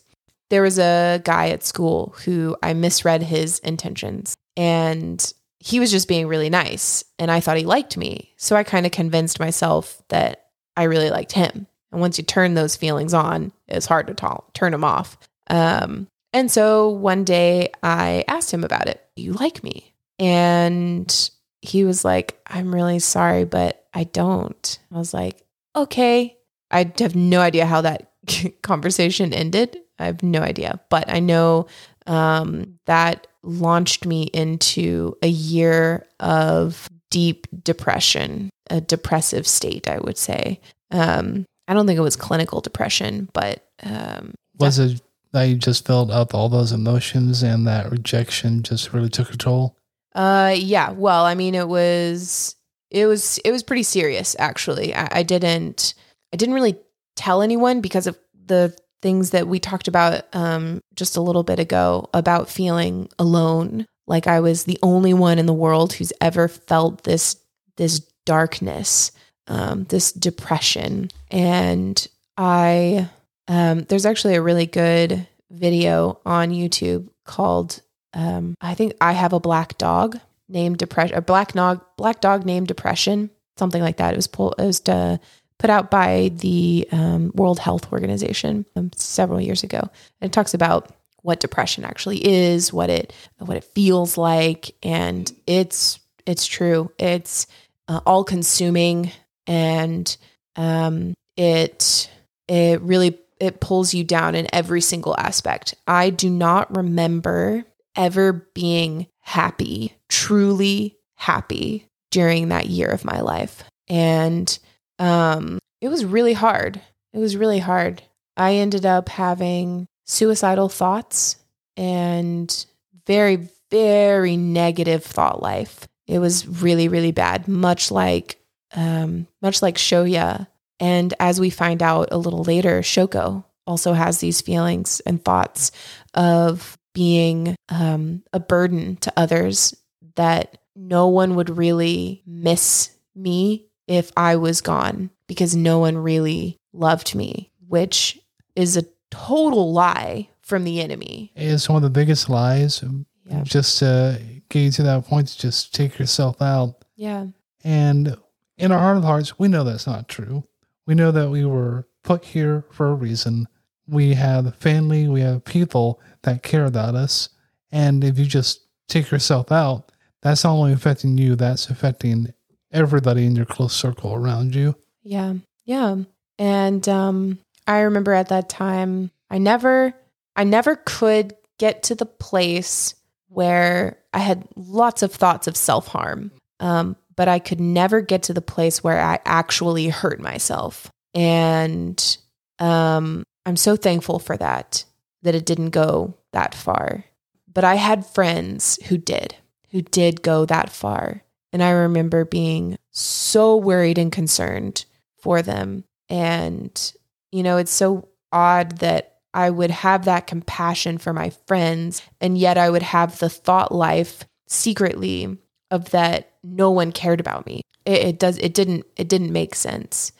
There 0.49 0.61
was 0.61 0.79
a 0.79 1.21
guy 1.23 1.49
at 1.49 1.63
school 1.63 2.15
who 2.25 2.55
I 2.61 2.73
misread 2.73 3.23
his 3.23 3.59
intentions 3.59 4.35
and 4.55 5.33
he 5.59 5.79
was 5.79 5.91
just 5.91 6.07
being 6.07 6.27
really 6.27 6.49
nice 6.49 7.03
and 7.17 7.31
I 7.31 7.39
thought 7.39 7.57
he 7.57 7.63
liked 7.63 7.97
me. 7.97 8.33
So 8.37 8.55
I 8.55 8.63
kind 8.63 8.85
of 8.85 8.91
convinced 8.91 9.39
myself 9.39 10.01
that 10.09 10.47
I 10.75 10.83
really 10.83 11.09
liked 11.09 11.31
him. 11.31 11.67
And 11.91 12.01
once 12.01 12.17
you 12.17 12.23
turn 12.23 12.53
those 12.53 12.75
feelings 12.75 13.13
on, 13.13 13.51
it's 13.67 13.85
hard 13.85 14.07
to 14.07 14.13
ta- 14.13 14.43
turn 14.53 14.71
them 14.71 14.83
off. 14.83 15.17
Um, 15.49 16.07
and 16.33 16.51
so 16.51 16.89
one 16.89 17.23
day 17.23 17.69
I 17.81 18.25
asked 18.27 18.51
him 18.51 18.63
about 18.63 18.87
it. 18.87 19.05
Do 19.15 19.23
you 19.23 19.33
like 19.33 19.63
me? 19.63 19.93
And 20.19 21.29
he 21.61 21.83
was 21.83 22.03
like, 22.03 22.39
I'm 22.47 22.73
really 22.73 22.99
sorry, 22.99 23.45
but 23.45 23.85
I 23.93 24.03
don't. 24.05 24.79
I 24.91 24.97
was 24.97 25.13
like, 25.13 25.41
okay. 25.75 26.37
I 26.71 26.91
have 26.99 27.15
no 27.15 27.39
idea 27.39 27.65
how 27.65 27.81
that 27.81 28.11
conversation 28.63 29.33
ended. 29.33 29.77
I 29.99 30.05
have 30.07 30.23
no 30.23 30.41
idea, 30.41 30.79
but 30.89 31.07
I 31.07 31.19
know 31.19 31.67
um, 32.07 32.79
that 32.87 33.27
launched 33.43 34.05
me 34.05 34.23
into 34.33 35.15
a 35.21 35.27
year 35.27 36.07
of 36.19 36.89
deep 37.11 37.47
depression, 37.63 38.49
a 38.69 38.81
depressive 38.81 39.45
state, 39.45 39.87
I 39.87 39.99
would 39.99 40.17
say. 40.17 40.59
Um, 40.89 41.45
I 41.67 41.73
don't 41.73 41.85
think 41.85 41.97
it 41.97 42.01
was 42.01 42.15
clinical 42.15 42.59
depression, 42.59 43.29
but 43.33 43.63
um, 43.83 44.33
Was 44.57 44.79
it 44.79 45.01
you 45.41 45.55
just 45.55 45.85
felt 45.85 46.11
up 46.11 46.33
all 46.33 46.49
those 46.49 46.71
emotions 46.71 47.41
and 47.41 47.65
that 47.67 47.91
rejection 47.91 48.61
just 48.61 48.93
really 48.93 49.09
took 49.09 49.33
a 49.33 49.37
toll? 49.37 49.75
Uh, 50.13 50.53
yeah. 50.55 50.91
Well, 50.91 51.25
I 51.25 51.33
mean, 51.35 51.55
it 51.55 51.67
was 51.67 52.55
it 52.91 53.07
was 53.07 53.39
it 53.39 53.51
was 53.51 53.63
pretty 53.63 53.83
serious 53.83 54.35
actually. 54.37 54.93
I, 54.93 55.09
I 55.11 55.23
didn't 55.23 55.95
I 56.31 56.37
didn't 56.37 56.55
really 56.55 56.77
tell 57.15 57.41
anyone 57.41 57.81
because 57.81 58.07
of 58.07 58.17
the 58.45 58.75
things 59.01 59.31
that 59.31 59.47
we 59.47 59.59
talked 59.59 59.87
about 59.87 60.23
um 60.33 60.79
just 60.95 61.17
a 61.17 61.21
little 61.21 61.43
bit 61.43 61.59
ago 61.59 62.09
about 62.13 62.49
feeling 62.49 63.09
alone, 63.17 63.85
like 64.07 64.27
I 64.27 64.39
was 64.39 64.63
the 64.65 64.79
only 64.83 65.13
one 65.13 65.39
in 65.39 65.47
the 65.47 65.53
world 65.53 65.93
who's 65.93 66.13
ever 66.21 66.47
felt 66.47 67.03
this 67.03 67.35
this 67.75 67.99
darkness, 68.25 69.11
um, 69.47 69.85
this 69.85 70.11
depression, 70.11 71.09
and 71.31 72.07
I 72.37 73.09
um, 73.47 73.81
there's 73.81 74.05
actually 74.05 74.35
a 74.35 74.41
really 74.41 74.65
good 74.65 75.27
video 75.51 76.19
on 76.25 76.51
YouTube 76.51 77.09
called 77.25 77.81
um, 78.13 78.55
I 78.61 78.73
think 78.75 78.93
I 79.01 79.13
have 79.13 79.33
a 79.33 79.39
black 79.39 79.77
dog 79.77 80.19
named 80.47 80.77
depression, 80.77 81.17
a 81.17 81.21
black 81.21 81.53
dog, 81.53 81.83
black 81.97 82.21
dog 82.21 82.45
named 82.45 82.67
depression, 82.67 83.29
something 83.57 83.81
like 83.81 83.97
that. 83.97 84.13
It 84.13 84.17
was 84.17 84.27
pulled, 84.27 84.55
it 84.59 84.65
was 84.65 84.81
uh, 84.87 85.17
put 85.57 85.69
out 85.69 85.89
by 85.89 86.31
the 86.35 86.87
um, 86.91 87.31
World 87.35 87.59
Health 87.59 87.91
Organization 87.91 88.65
um, 88.75 88.91
several 88.95 89.41
years 89.41 89.63
ago, 89.63 89.79
and 89.79 90.29
it 90.29 90.33
talks 90.33 90.53
about 90.53 90.91
what 91.23 91.39
depression 91.39 91.85
actually 91.85 92.25
is, 92.27 92.71
what 92.71 92.89
it 92.89 93.13
what 93.39 93.57
it 93.57 93.63
feels 93.63 94.17
like, 94.17 94.75
and 94.83 95.31
it's 95.47 95.99
it's 96.25 96.45
true. 96.45 96.91
It's 96.99 97.47
uh, 97.87 98.01
all 98.05 98.23
consuming, 98.23 99.11
and 99.47 100.15
um, 100.55 101.15
it 101.35 102.11
it 102.47 102.81
really 102.81 103.17
it 103.43 103.59
pulls 103.59 103.93
you 103.93 104.05
down 104.05 104.35
in 104.35 104.47
every 104.53 104.79
single 104.79 105.15
aspect. 105.19 105.75
I 105.85 106.11
do 106.11 106.29
not 106.29 106.75
remember 106.75 107.65
ever 107.95 108.47
being 108.53 109.07
happy, 109.19 109.97
truly 110.07 110.97
happy 111.15 111.87
during 112.09 112.49
that 112.49 112.67
year 112.67 112.87
of 112.87 113.03
my 113.03 113.19
life. 113.19 113.63
And 113.89 114.57
um, 114.97 115.59
it 115.81 115.89
was 115.89 116.05
really 116.05 116.31
hard. 116.31 116.79
It 117.11 117.19
was 117.19 117.35
really 117.35 117.59
hard. 117.59 118.01
I 118.37 118.55
ended 118.55 118.85
up 118.85 119.09
having 119.09 119.87
suicidal 120.05 120.69
thoughts 120.69 121.35
and 121.75 122.65
very, 123.05 123.49
very 123.69 124.37
negative 124.37 125.03
thought 125.03 125.41
life. 125.41 125.85
It 126.07 126.19
was 126.19 126.47
really, 126.47 126.87
really 126.87 127.11
bad, 127.11 127.49
much 127.49 127.91
like 127.91 128.39
um, 128.73 129.27
much 129.41 129.61
like 129.61 129.75
Shoya. 129.75 130.47
And 130.79 131.13
as 131.19 131.39
we 131.39 131.49
find 131.49 131.81
out 131.81 132.09
a 132.11 132.17
little 132.17 132.43
later, 132.43 132.81
Shoko 132.81 133.45
also 133.65 133.93
has 133.93 134.19
these 134.19 134.41
feelings 134.41 134.99
and 135.05 135.23
thoughts 135.23 135.71
of 136.13 136.77
being 136.93 137.55
um, 137.69 138.23
a 138.33 138.39
burden 138.39 138.97
to 138.97 139.13
others 139.15 139.73
that 140.15 140.57
no 140.75 141.07
one 141.07 141.35
would 141.35 141.49
really 141.49 142.23
miss 142.25 142.91
me 143.15 143.67
if 143.87 144.11
I 144.17 144.35
was 144.35 144.61
gone 144.61 145.09
because 145.27 145.55
no 145.55 145.79
one 145.79 145.97
really 145.97 146.57
loved 146.71 147.15
me, 147.15 147.51
which 147.67 148.19
is 148.55 148.77
a 148.77 148.85
total 149.11 149.71
lie 149.71 150.29
from 150.41 150.63
the 150.63 150.81
enemy. 150.81 151.31
It's 151.35 151.69
one 151.69 151.77
of 151.77 151.83
the 151.83 151.89
biggest 151.89 152.29
lies. 152.29 152.83
Yeah. 153.25 153.43
Just 153.43 153.79
to 153.79 154.19
get 154.49 154.59
you 154.59 154.71
to 154.71 154.83
that 154.83 155.05
point, 155.05 155.35
just 155.37 155.73
take 155.73 155.97
yourself 155.97 156.41
out. 156.41 156.83
Yeah. 156.95 157.27
And 157.63 158.17
in 158.57 158.71
our 158.71 158.79
heart 158.79 158.97
of 158.97 159.03
hearts, 159.03 159.39
we 159.39 159.47
know 159.47 159.63
that's 159.63 159.87
not 159.87 160.07
true. 160.07 160.43
We 160.85 160.95
know 160.95 161.11
that 161.11 161.29
we 161.29 161.45
were 161.45 161.87
put 162.03 162.25
here 162.25 162.65
for 162.71 162.89
a 162.89 162.95
reason. 162.95 163.47
We 163.87 164.13
have 164.13 164.55
family, 164.55 165.07
we 165.07 165.21
have 165.21 165.43
people 165.45 166.01
that 166.23 166.43
care 166.43 166.65
about 166.65 166.95
us. 166.95 167.29
And 167.71 168.03
if 168.03 168.19
you 168.19 168.25
just 168.25 168.61
take 168.87 169.11
yourself 169.11 169.51
out, 169.51 169.91
that's 170.21 170.43
not 170.43 170.53
only 170.53 170.73
affecting 170.73 171.17
you, 171.17 171.35
that's 171.35 171.69
affecting 171.69 172.33
everybody 172.71 173.25
in 173.25 173.35
your 173.35 173.45
close 173.45 173.73
circle 173.73 174.13
around 174.13 174.55
you. 174.55 174.75
Yeah. 175.03 175.33
Yeah. 175.65 175.97
And 176.39 176.87
um 176.89 177.39
I 177.67 177.81
remember 177.81 178.13
at 178.13 178.29
that 178.29 178.49
time 178.49 179.11
I 179.29 179.37
never 179.37 179.93
I 180.35 180.43
never 180.43 180.75
could 180.75 181.35
get 181.59 181.83
to 181.83 181.95
the 181.95 182.05
place 182.05 182.95
where 183.27 183.97
I 184.13 184.19
had 184.19 184.47
lots 184.55 185.03
of 185.03 185.11
thoughts 185.13 185.47
of 185.47 185.57
self-harm. 185.57 186.31
Um 186.59 186.95
but 187.15 187.27
I 187.27 187.39
could 187.39 187.59
never 187.59 188.01
get 188.01 188.23
to 188.23 188.33
the 188.33 188.41
place 188.41 188.83
where 188.83 188.99
I 188.99 189.19
actually 189.25 189.89
hurt 189.89 190.19
myself. 190.19 190.89
And 191.13 192.17
um 192.59 193.23
I'm 193.45 193.57
so 193.57 193.75
thankful 193.75 194.19
for 194.19 194.37
that 194.37 194.85
that 195.23 195.35
it 195.35 195.45
didn't 195.45 195.71
go 195.71 196.15
that 196.31 196.55
far. 196.55 197.05
But 197.51 197.63
I 197.63 197.75
had 197.75 198.05
friends 198.05 198.79
who 198.87 198.97
did, 198.97 199.35
who 199.71 199.81
did 199.81 200.21
go 200.21 200.45
that 200.45 200.69
far. 200.69 201.23
And 201.51 201.61
I 201.61 201.69
remember 201.69 202.25
being 202.25 202.77
so 202.91 203.55
worried 203.55 203.97
and 203.97 204.11
concerned 204.11 204.85
for 205.17 205.41
them. 205.41 205.83
And, 206.09 206.93
you 207.31 207.43
know, 207.43 207.57
it's 207.57 207.71
so 207.71 208.09
odd 208.31 208.79
that 208.79 209.17
I 209.33 209.49
would 209.49 209.71
have 209.71 210.05
that 210.05 210.27
compassion 210.27 210.97
for 210.97 211.13
my 211.13 211.31
friends, 211.47 212.01
and 212.21 212.37
yet 212.37 212.57
I 212.57 212.69
would 212.69 212.83
have 212.83 213.17
the 213.19 213.29
thought 213.29 213.73
life 213.73 214.25
secretly 214.47 215.37
of 215.73 215.89
that 215.89 216.31
no 216.43 216.69
one 216.69 216.91
cared 216.91 217.19
about 217.19 217.47
me. 217.47 217.63
It, 217.83 218.01
it 218.01 218.19
does, 218.19 218.37
it 218.37 218.53
didn't, 218.53 218.85
it 218.95 219.09
didn't 219.09 219.33
make 219.33 219.55
sense. 219.55 220.11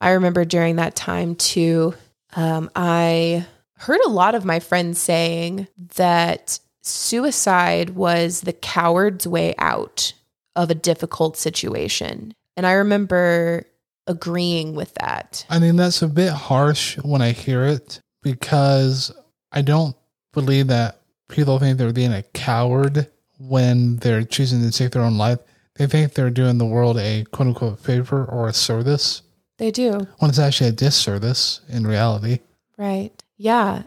I 0.00 0.10
remember 0.12 0.44
during 0.44 0.76
that 0.76 0.94
time 0.94 1.34
too, 1.34 1.94
um, 2.36 2.70
I 2.76 3.44
heard 3.76 4.00
a 4.06 4.10
lot 4.10 4.36
of 4.36 4.44
my 4.44 4.60
friends 4.60 5.00
saying 5.00 5.66
that 5.96 6.60
suicide 6.82 7.90
was 7.90 8.42
the 8.42 8.52
coward's 8.52 9.26
way 9.26 9.54
out 9.58 10.12
of 10.54 10.70
a 10.70 10.74
difficult 10.74 11.36
situation. 11.36 12.32
And 12.56 12.64
I 12.64 12.72
remember 12.72 13.64
agreeing 14.06 14.74
with 14.74 14.94
that. 14.94 15.44
I 15.50 15.58
mean, 15.58 15.76
that's 15.76 16.02
a 16.02 16.08
bit 16.08 16.32
harsh 16.32 16.98
when 16.98 17.20
I 17.20 17.32
hear 17.32 17.64
it 17.64 18.00
because 18.22 19.12
I 19.50 19.62
don't 19.62 19.96
believe 20.32 20.68
that 20.68 21.00
people 21.28 21.58
think 21.58 21.78
they're 21.78 21.92
being 21.92 22.12
a 22.12 22.22
coward 22.22 23.08
when 23.40 23.96
they're 23.96 24.22
choosing 24.24 24.60
to 24.62 24.70
take 24.70 24.92
their 24.92 25.02
own 25.02 25.16
life. 25.18 25.38
They 25.76 25.86
think 25.86 26.12
they're 26.14 26.30
doing 26.30 26.58
the 26.58 26.66
world 26.66 26.98
a 26.98 27.24
quote 27.32 27.48
unquote 27.48 27.78
favor 27.78 28.24
or 28.26 28.48
a 28.48 28.52
service 28.52 29.22
They 29.58 29.70
do. 29.70 30.06
when 30.18 30.28
it's 30.28 30.38
actually 30.38 30.68
a 30.68 30.72
disservice 30.72 31.60
in 31.68 31.86
reality. 31.86 32.40
Right. 32.76 33.12
Yeah. 33.38 33.84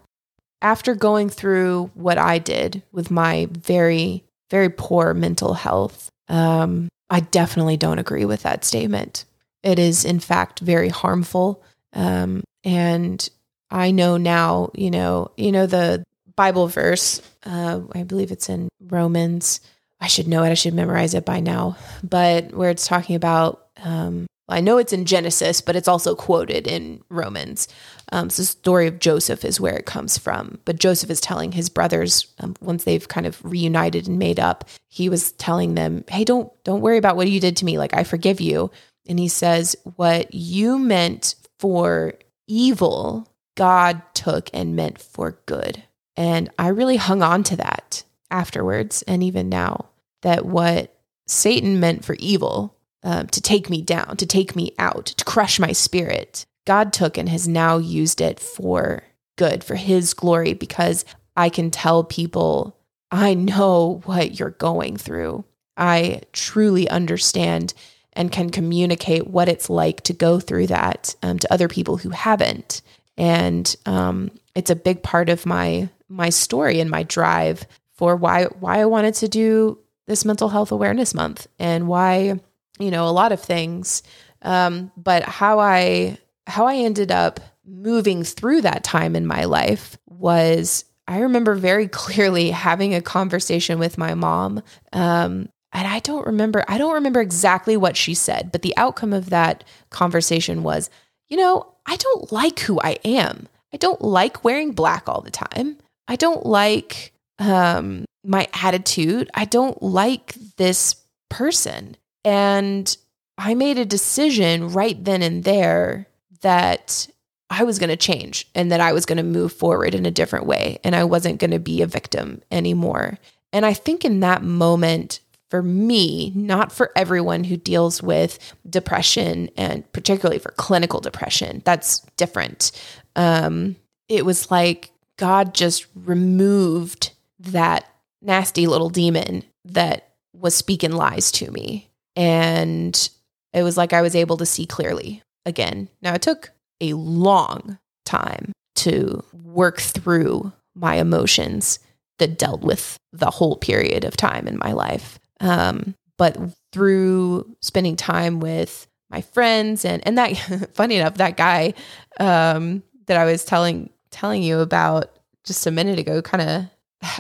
After 0.61 0.95
going 0.95 1.29
through 1.29 1.91
what 1.93 2.17
I 2.17 2.39
did 2.39 2.81
with 2.91 3.11
my 3.11 3.47
very, 3.51 4.23
very 4.49 4.69
poor 4.69 5.13
mental 5.13 5.53
health, 5.53 6.09
um, 6.29 6.87
I 7.09 7.19
definitely 7.19 7.77
don't 7.77 7.99
agree 7.99 8.25
with 8.25 8.43
that 8.43 8.63
statement. 8.65 9.25
It 9.61 9.77
is, 9.77 10.03
in 10.05 10.19
fact, 10.19 10.59
very 10.61 10.89
harmful. 10.89 11.61
Um, 11.93 12.43
and 12.63 13.29
I 13.69 13.91
know 13.91 14.17
now, 14.17 14.71
you 14.73 14.89
know, 14.89 15.31
you 15.37 15.51
know 15.51 15.65
the 15.67 16.03
Bible 16.35 16.67
verse. 16.67 17.21
Uh, 17.45 17.81
I 17.93 18.03
believe 18.03 18.31
it's 18.31 18.49
in 18.49 18.69
Romans. 18.81 19.59
I 19.99 20.07
should 20.07 20.27
know 20.27 20.43
it. 20.43 20.49
I 20.49 20.55
should 20.55 20.73
memorize 20.73 21.13
it 21.13 21.25
by 21.25 21.39
now. 21.39 21.77
But 22.03 22.53
where 22.53 22.69
it's 22.69 22.87
talking 22.87 23.15
about, 23.15 23.67
um, 23.83 24.27
I 24.49 24.59
know 24.59 24.77
it's 24.77 24.93
in 24.93 25.05
Genesis, 25.05 25.61
but 25.61 25.75
it's 25.75 25.87
also 25.87 26.15
quoted 26.15 26.67
in 26.67 27.01
Romans. 27.09 27.67
Um, 28.11 28.29
so 28.29 28.41
the 28.41 28.47
story 28.47 28.87
of 28.87 28.99
Joseph 28.99 29.45
is 29.45 29.61
where 29.61 29.75
it 29.75 29.85
comes 29.85 30.17
from. 30.17 30.59
But 30.65 30.79
Joseph 30.79 31.09
is 31.09 31.21
telling 31.21 31.53
his 31.53 31.69
brothers 31.69 32.27
um, 32.39 32.55
once 32.59 32.83
they've 32.83 33.07
kind 33.07 33.25
of 33.25 33.43
reunited 33.43 34.07
and 34.07 34.19
made 34.19 34.39
up. 34.39 34.69
He 34.89 35.07
was 35.07 35.31
telling 35.33 35.75
them, 35.75 36.03
"Hey, 36.09 36.25
don't 36.25 36.51
don't 36.65 36.81
worry 36.81 36.97
about 36.97 37.15
what 37.15 37.31
you 37.31 37.39
did 37.39 37.55
to 37.57 37.65
me. 37.65 37.77
Like 37.77 37.93
I 37.95 38.03
forgive 38.03 38.41
you." 38.41 38.71
And 39.07 39.17
he 39.17 39.29
says, 39.29 39.75
"What 39.95 40.33
you 40.33 40.77
meant 40.77 41.35
for 41.59 42.13
evil, 42.45 43.31
God 43.55 44.01
took 44.13 44.49
and 44.53 44.75
meant 44.75 44.99
for 44.99 45.39
good." 45.45 45.83
And 46.15 46.49
I 46.60 46.67
really 46.67 46.97
hung 46.97 47.21
on 47.21 47.43
to 47.43 47.56
that 47.58 48.04
afterwards, 48.30 49.04
and 49.04 49.23
even 49.23 49.49
now, 49.49 49.89
that 50.21 50.45
what 50.45 50.95
Satan 51.28 51.80
meant 51.80 52.04
for 52.06 52.15
evil, 52.19 52.76
um, 53.04 53.28
to 53.28 53.41
take 53.41 53.69
me 53.69 53.82
down, 53.82 54.17
to 54.17 54.26
take 54.26 54.56
me 54.56 54.73
out, 54.80 55.08
to 55.08 55.26
crush 55.26 55.60
my 55.60 55.71
spirit. 55.71 56.45
God 56.65 56.93
took 56.93 57.17
and 57.17 57.28
has 57.30 57.47
now 57.47 57.78
used 57.78 58.21
it 58.21 58.39
for 58.39 59.04
good, 59.38 59.63
for 59.63 59.76
his 59.76 60.13
glory, 60.13 60.54
because 60.54 61.04
I 61.36 61.49
can 61.49 61.71
tell 61.71 62.04
people, 62.04 62.78
I 63.12 63.34
know 63.34 64.02
what 64.06 64.39
you're 64.39 64.52
going 64.52 64.97
through. 64.97 65.43
I 65.76 66.21
truly 66.32 66.88
understand 66.89 67.73
and 68.13 68.32
can 68.32 68.49
communicate 68.52 69.28
what 69.28 69.49
it's 69.49 69.69
like 69.69 70.02
to 70.02 70.13
go 70.13 70.39
through 70.39 70.67
that 70.67 71.15
um, 71.23 71.39
to 71.39 71.52
other 71.52 71.67
people 71.67 71.97
who 71.97 72.12
haven't. 72.12 72.82
And 73.17 73.76
um, 73.86 74.32
it's 74.56 74.69
a 74.69 74.76
big 74.76 75.04
part 75.04 75.30
of 75.30 75.45
my 75.45 75.89
my 76.13 76.30
story 76.30 76.80
and 76.80 76.89
my 76.89 77.04
drive 77.04 77.67
for 77.93 78.15
why 78.15 78.45
why 78.60 78.80
I 78.80 78.86
wanted 78.86 79.15
to 79.15 79.28
do 79.28 79.80
this 80.08 80.26
mental 80.26 80.49
health 80.49 80.71
awareness 80.71 81.13
month 81.13 81.47
and 81.60 81.88
why 81.88 82.39
you 82.80 82.91
know 82.91 83.08
a 83.08 83.12
lot 83.12 83.32
of 83.32 83.41
things. 83.41 84.04
Um, 84.41 84.91
but 84.97 85.23
how 85.23 85.60
i 85.60 86.17
how 86.47 86.67
i 86.67 86.76
ended 86.76 87.12
up 87.12 87.39
moving 87.65 88.23
through 88.23 88.62
that 88.62 88.84
time 88.84 89.15
in 89.15 89.26
my 89.26 89.45
life 89.45 89.97
was 90.08 90.84
i 91.08 91.19
remember 91.19 91.56
very 91.56 91.88
clearly 92.04 92.52
having 92.52 92.93
a 92.93 93.02
conversation 93.02 93.80
with 93.80 93.97
my 93.97 94.13
mom 94.13 94.62
um, 94.91 95.47
and 95.71 95.88
i 95.88 95.99
don't 95.99 96.26
remember 96.26 96.65
i 96.67 96.78
don't 96.78 96.95
remember 96.95 97.21
exactly 97.21 97.78
what 97.78 97.95
she 97.95 98.13
said 98.13 98.52
but 98.52 98.63
the 98.63 98.76
outcome 98.76 99.13
of 99.13 99.30
that 99.30 99.63
conversation 99.89 100.63
was 100.63 100.89
you 101.30 101.38
know 101.38 101.73
i 101.86 101.95
don't 101.95 102.32
like 102.34 102.60
who 102.60 102.80
i 102.82 102.97
am. 103.06 103.47
I 103.73 103.78
don't 103.78 104.02
like 104.02 104.43
wearing 104.43 104.73
black 104.73 105.10
all 105.10 105.21
the 105.21 105.32
time 105.32 105.78
i 106.07 106.15
don't 106.15 106.45
like 106.45 107.13
um, 107.39 108.05
my 108.23 108.47
attitude 108.53 109.29
i 109.33 109.45
don't 109.45 109.81
like 109.81 110.35
this 110.57 110.95
person 111.29 111.97
and 112.25 112.95
I 113.37 113.55
made 113.55 113.77
a 113.77 113.85
decision 113.85 114.69
right 114.69 115.01
then 115.03 115.21
and 115.21 115.43
there 115.43 116.07
that 116.41 117.07
I 117.49 117.63
was 117.63 117.79
going 117.79 117.89
to 117.89 117.97
change 117.97 118.47
and 118.55 118.71
that 118.71 118.79
I 118.79 118.93
was 118.93 119.05
going 119.05 119.17
to 119.17 119.23
move 119.23 119.53
forward 119.53 119.95
in 119.95 120.05
a 120.05 120.11
different 120.11 120.45
way 120.45 120.79
and 120.83 120.95
I 120.95 121.03
wasn't 121.03 121.39
going 121.39 121.51
to 121.51 121.59
be 121.59 121.81
a 121.81 121.87
victim 121.87 122.41
anymore. 122.51 123.17
And 123.51 123.65
I 123.65 123.73
think 123.73 124.05
in 124.05 124.21
that 124.21 124.43
moment, 124.43 125.19
for 125.49 125.61
me, 125.61 126.31
not 126.35 126.71
for 126.71 126.91
everyone 126.95 127.43
who 127.43 127.57
deals 127.57 128.01
with 128.01 128.39
depression 128.67 129.49
and 129.55 129.91
particularly 129.93 130.39
for 130.39 130.51
clinical 130.51 130.99
depression, 130.99 131.61
that's 131.63 131.99
different. 132.17 132.71
Um, 133.15 133.75
it 134.09 134.25
was 134.25 134.49
like 134.49 134.91
God 135.17 135.54
just 135.54 135.86
removed 135.95 137.12
that 137.39 137.86
nasty 138.21 138.67
little 138.67 138.89
demon 138.89 139.43
that 139.65 140.10
was 140.34 140.56
speaking 140.56 140.91
lies 140.91 141.32
to 141.34 141.52
me. 141.52 141.89
And 142.15 143.09
it 143.53 143.64
was 143.64 143.78
like 143.78 143.93
I 143.93 144.01
was 144.01 144.16
able 144.16 144.38
to 144.38 144.45
see 144.45 144.66
clearly 144.66 145.24
again. 145.45 145.89
Now, 146.01 146.14
it 146.14 146.22
took 146.22 146.51
a 146.82 146.93
long 146.93 147.78
time 148.05 148.51
to 148.76 149.24
work 149.34 149.80
through 149.80 150.51
my 150.76 150.95
emotions 150.95 151.80
that 152.20 152.38
dealt 152.38 152.61
with 152.61 152.97
the 153.11 153.30
whole 153.30 153.55
period 153.55 154.03
of 154.05 154.18
time 154.18 154.47
in 154.47 154.57
my 154.57 154.72
life. 154.72 155.20
Um, 155.39 155.95
but 156.18 156.38
through 156.72 157.55
spending 157.61 157.95
time 157.95 158.39
with 158.39 158.88
my 159.09 159.22
friends 159.22 159.86
and 159.86 160.05
and 160.07 160.18
that 160.18 160.36
funny 160.74 160.95
enough, 160.95 161.16
that 161.16 161.38
guy 161.38 161.74
um, 162.20 162.84
that 163.05 163.18
I 163.18 163.26
was 163.26 163.45
telling 163.45 163.89
telling 164.14 164.43
you 164.43 164.59
about 164.59 165.11
just 165.43 165.68
a 165.68 165.72
minute 165.72 165.99
ago 165.99 166.22
kind 166.22 166.41
of 166.41 166.66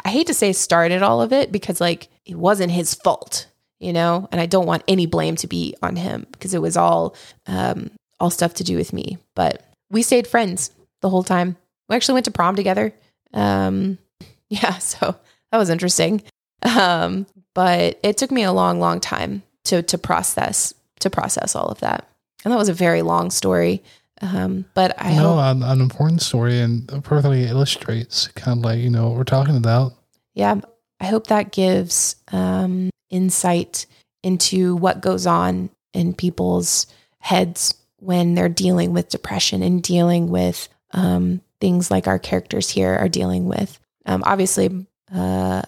I 0.05 0.09
hate 0.09 0.27
to 0.27 0.33
say 0.33 0.53
started 0.53 1.01
all 1.01 1.21
of 1.21 1.33
it 1.33 1.51
because 1.51 1.81
like 1.81 2.07
it 2.25 2.35
wasn't 2.35 2.71
his 2.71 2.93
fault, 2.93 3.47
you 3.79 3.91
know, 3.91 4.29
and 4.31 4.39
I 4.39 4.45
don't 4.45 4.65
want 4.65 4.83
any 4.87 5.05
blame 5.05 5.35
to 5.37 5.47
be 5.47 5.75
on 5.81 5.97
him 5.97 6.25
because 6.31 6.53
it 6.53 6.61
was 6.61 6.77
all 6.77 7.15
um 7.47 7.91
all 8.19 8.29
stuff 8.29 8.53
to 8.55 8.63
do 8.63 8.77
with 8.77 8.93
me. 8.93 9.17
But 9.35 9.65
we 9.89 10.01
stayed 10.01 10.27
friends 10.27 10.71
the 11.01 11.09
whole 11.09 11.23
time. 11.23 11.57
We 11.89 11.95
actually 11.95 12.13
went 12.13 12.25
to 12.25 12.31
prom 12.31 12.55
together. 12.55 12.93
Um 13.33 13.97
yeah, 14.49 14.77
so 14.77 15.15
that 15.51 15.57
was 15.57 15.69
interesting. 15.69 16.23
Um 16.61 17.25
but 17.53 17.99
it 18.03 18.17
took 18.17 18.31
me 18.31 18.43
a 18.43 18.53
long 18.53 18.79
long 18.79 18.99
time 19.01 19.43
to 19.65 19.81
to 19.83 19.97
process 19.97 20.73
to 20.99 21.09
process 21.09 21.55
all 21.55 21.67
of 21.67 21.81
that. 21.81 22.07
And 22.45 22.51
that 22.51 22.57
was 22.57 22.69
a 22.69 22.73
very 22.73 23.01
long 23.01 23.31
story. 23.31 23.83
Um, 24.23 24.65
but 24.73 24.95
I 24.97 25.15
no, 25.15 25.35
hope, 25.35 25.39
an, 25.39 25.63
an 25.63 25.81
important 25.81 26.21
story 26.21 26.61
and 26.61 26.87
perfectly 27.03 27.45
illustrates 27.45 28.27
kind 28.29 28.57
of 28.59 28.63
like, 28.63 28.79
you 28.79 28.89
know, 28.89 29.09
what 29.09 29.17
we're 29.17 29.23
talking 29.25 29.57
about. 29.57 29.93
yeah, 30.33 30.61
I 31.01 31.05
hope 31.07 31.27
that 31.27 31.51
gives 31.51 32.15
um, 32.31 32.89
insight 33.09 33.85
into 34.23 34.77
what 34.77 35.01
goes 35.01 35.27
on 35.27 35.69
in 35.93 36.13
people's 36.13 36.87
heads 37.19 37.75
when 37.97 38.33
they're 38.33 38.47
dealing 38.47 38.93
with 38.93 39.09
depression 39.09 39.61
and 39.61 39.83
dealing 39.83 40.29
with 40.29 40.69
um, 40.91 41.41
things 41.59 41.91
like 41.91 42.07
our 42.07 42.19
characters 42.19 42.69
here 42.69 42.93
are 42.93 43.09
dealing 43.09 43.45
with. 43.47 43.77
Um, 44.05 44.23
obviously, 44.25 44.85
uh, 45.13 45.61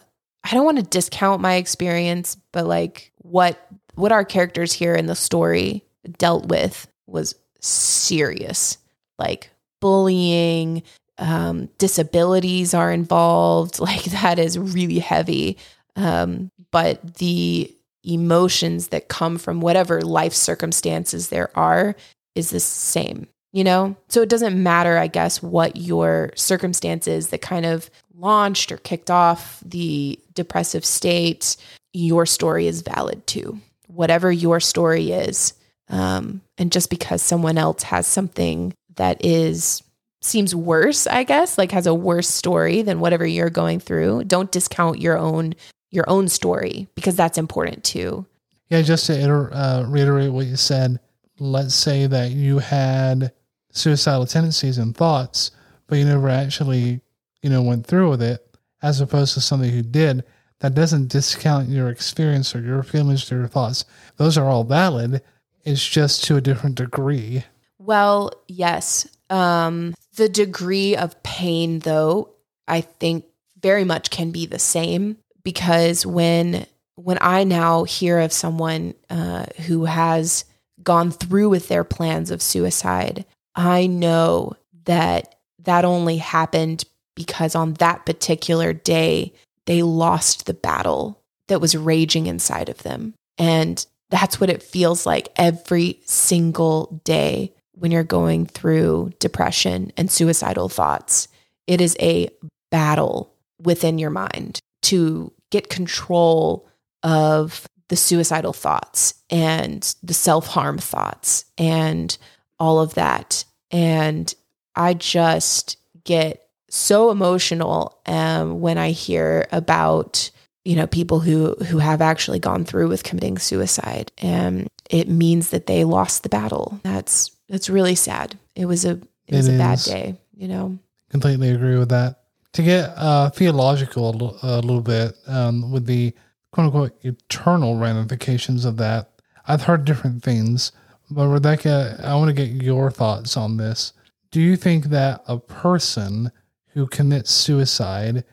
I 0.43 0.53
don't 0.53 0.65
want 0.65 0.77
to 0.77 0.83
discount 0.83 1.41
my 1.41 1.55
experience, 1.55 2.37
but 2.53 2.65
like 2.65 3.11
what 3.17 3.59
what 3.95 4.11
our 4.13 4.23
characters 4.23 4.71
here 4.71 4.95
in 4.95 5.07
the 5.07 5.15
story 5.15 5.83
dealt 6.17 6.47
with 6.47 6.87
was 7.07 7.35
serious. 7.65 8.77
Like 9.17 9.49
bullying, 9.81 10.83
um, 11.17 11.69
disabilities 11.77 12.73
are 12.73 12.91
involved. 12.91 13.79
Like 13.85 14.03
that 14.05 14.39
is 14.39 14.57
really 14.57 14.99
heavy. 14.99 15.57
Um, 15.95 16.51
but 16.71 17.15
the 17.15 17.73
emotions 18.03 18.89
that 18.89 19.07
come 19.07 19.37
from 19.37 19.61
whatever 19.61 20.01
life 20.01 20.33
circumstances 20.33 21.29
there 21.29 21.49
are 21.57 21.95
is 22.35 22.49
the 22.49 22.59
same, 22.59 23.27
you 23.53 23.63
know? 23.63 23.95
So 24.09 24.21
it 24.21 24.29
doesn't 24.29 24.61
matter, 24.61 24.97
I 24.97 25.07
guess, 25.07 25.41
what 25.41 25.75
your 25.75 26.31
circumstances 26.35 27.29
that 27.29 27.41
kind 27.41 27.65
of 27.65 27.89
launched 28.17 28.71
or 28.71 28.77
kicked 28.77 29.09
off 29.09 29.61
the 29.65 30.19
depressive 30.33 30.85
state, 30.85 31.57
your 31.93 32.25
story 32.25 32.67
is 32.67 32.81
valid 32.81 33.25
too. 33.25 33.59
Whatever 33.87 34.31
your 34.31 34.59
story 34.59 35.11
is. 35.11 35.53
Um, 35.89 36.41
and 36.57 36.71
just 36.71 36.89
because 36.89 37.21
someone 37.21 37.57
else 37.57 37.83
has 37.83 38.07
something 38.07 38.73
that 38.95 39.23
is 39.23 39.83
seems 40.21 40.55
worse, 40.55 41.05
I 41.07 41.23
guess, 41.23 41.57
like 41.57 41.71
has 41.71 41.87
a 41.87 41.93
worse 41.93 42.27
story 42.27 42.81
than 42.81 42.99
whatever 42.99 43.25
you're 43.25 43.49
going 43.49 43.79
through, 43.79 44.23
don't 44.23 44.51
discount 44.51 44.99
your 45.01 45.17
own 45.17 45.53
your 45.91 46.09
own 46.09 46.27
story 46.27 46.87
because 46.95 47.15
that's 47.15 47.37
important 47.37 47.83
too. 47.83 48.25
Yeah, 48.69 48.81
just 48.81 49.05
to 49.07 49.13
iter- 49.21 49.53
uh, 49.53 49.85
reiterate 49.87 50.31
what 50.31 50.47
you 50.47 50.55
said, 50.55 50.99
let's 51.39 51.75
say 51.75 52.07
that 52.07 52.31
you 52.31 52.59
had 52.59 53.31
suicidal 53.71 54.25
tendencies 54.25 54.77
and 54.77 54.95
thoughts, 54.95 55.51
but 55.87 55.97
you 55.97 56.05
never 56.05 56.29
actually, 56.29 57.01
you 57.41 57.49
know, 57.49 57.61
went 57.61 57.85
through 57.85 58.09
with 58.09 58.23
it, 58.23 58.57
as 58.81 59.01
opposed 59.01 59.33
to 59.35 59.41
somebody 59.41 59.71
who 59.71 59.83
did. 59.83 60.23
That 60.59 60.73
doesn't 60.73 61.09
discount 61.09 61.69
your 61.69 61.89
experience 61.89 62.55
or 62.55 62.61
your 62.61 62.81
feelings 62.81 63.29
or 63.31 63.37
your 63.37 63.47
thoughts. 63.47 63.85
Those 64.17 64.37
are 64.37 64.47
all 64.47 64.63
valid. 64.63 65.21
It's 65.65 65.85
just 65.85 66.23
to 66.25 66.37
a 66.37 66.41
different 66.41 66.75
degree. 66.75 67.43
Well, 67.79 68.31
yes. 68.47 69.07
Um, 69.29 69.95
the 70.15 70.29
degree 70.29 70.95
of 70.95 71.21
pain, 71.23 71.79
though, 71.79 72.29
I 72.67 72.81
think 72.81 73.25
very 73.59 73.83
much 73.83 74.11
can 74.11 74.31
be 74.31 74.45
the 74.45 74.59
same 74.59 75.17
because 75.43 76.05
when 76.05 76.65
when 76.95 77.17
I 77.19 77.43
now 77.43 77.83
hear 77.83 78.19
of 78.19 78.31
someone 78.31 78.93
uh, 79.09 79.47
who 79.65 79.85
has 79.85 80.45
gone 80.81 81.11
through 81.11 81.49
with 81.49 81.67
their 81.67 81.83
plans 81.83 82.31
of 82.31 82.41
suicide, 82.41 83.25
I 83.53 83.87
know 83.87 84.55
that 84.85 85.35
that 85.63 85.83
only 85.83 86.17
happened 86.17 86.85
because 87.15 87.55
on 87.55 87.73
that 87.75 88.05
particular 88.05 88.71
day 88.71 89.33
they 89.65 89.81
lost 89.81 90.45
the 90.45 90.53
battle 90.53 91.21
that 91.47 91.59
was 91.59 91.75
raging 91.75 92.27
inside 92.27 92.69
of 92.69 92.83
them, 92.83 93.13
and 93.37 93.85
that's 94.09 94.39
what 94.39 94.49
it 94.49 94.63
feels 94.63 95.05
like 95.05 95.29
every 95.35 95.99
single 96.05 97.01
day 97.03 97.53
when 97.73 97.91
you're 97.91 98.03
going 98.03 98.45
through 98.45 99.11
depression 99.19 99.91
and 99.97 100.11
suicidal 100.11 100.69
thoughts. 100.69 101.27
It 101.67 101.81
is 101.81 101.97
a 101.99 102.29
battle 102.71 103.33
within 103.61 103.97
your 103.97 104.11
mind 104.11 104.59
to 104.83 105.31
get 105.51 105.69
control 105.69 106.67
of 107.03 107.67
the 107.89 107.95
suicidal 107.95 108.53
thoughts 108.53 109.15
and 109.29 109.95
the 110.01 110.13
self 110.13 110.47
harm 110.47 110.77
thoughts 110.77 111.45
and 111.57 112.17
all 112.59 112.79
of 112.79 112.93
that. 112.95 113.45
And 113.71 114.33
I 114.75 114.93
just 114.93 115.77
get 116.03 116.47
so 116.69 117.11
emotional 117.11 117.99
um, 118.05 118.61
when 118.61 118.77
I 118.77 118.91
hear 118.91 119.47
about 119.51 120.29
you 120.65 120.75
know 120.75 120.87
people 120.87 121.19
who 121.21 121.55
who 121.67 121.77
have 121.77 122.01
actually 122.01 122.39
gone 122.39 122.65
through 122.65 122.89
with 122.89 123.03
committing 123.03 123.37
suicide 123.37 124.11
and 124.17 124.67
it 124.89 125.07
means 125.07 125.51
that 125.51 125.67
they 125.67 125.83
lost 125.83 126.23
the 126.23 126.29
battle 126.29 126.79
that's 126.83 127.31
that's 127.47 127.69
really 127.69 127.95
sad 127.95 128.37
it 128.55 128.65
was 128.65 128.83
a 128.83 128.99
it 129.27 129.35
was 129.35 129.47
It 129.47 129.55
a 129.55 129.57
bad 129.57 129.79
day 129.79 130.15
you 130.35 130.47
know 130.47 130.77
Completely 131.15 131.51
agree 131.51 131.77
with 131.77 131.87
that. 131.89 132.23
To 132.53 132.61
get 132.61 132.89
uh, 132.97 133.29
theological 133.29 134.09
a 134.09 134.11
little, 134.11 134.37
a 134.43 134.59
little 134.59 134.81
bit 134.81 135.15
um, 135.27 135.71
with 135.71 135.85
the 135.85 136.13
quote 136.51 136.65
unquote 136.65 137.05
eternal 137.05 137.77
ramifications 137.77 138.65
of 138.65 138.75
that, 138.77 139.11
I've 139.47 139.63
heard 139.63 139.85
different 139.85 140.23
things. 140.23 140.73
But 141.09 141.29
Rebecca, 141.29 142.01
I 142.03 142.15
want 142.15 142.27
to 142.27 142.33
get 142.33 142.61
your 142.61 142.91
thoughts 142.91 143.37
on 143.37 143.55
this. 143.55 143.93
Do 144.31 144.41
you 144.41 144.57
think 144.57 144.85
that 144.85 145.23
a 145.27 145.37
person 145.37 146.31
who 146.73 146.85
commits 146.87 147.31
suicide 147.31 148.25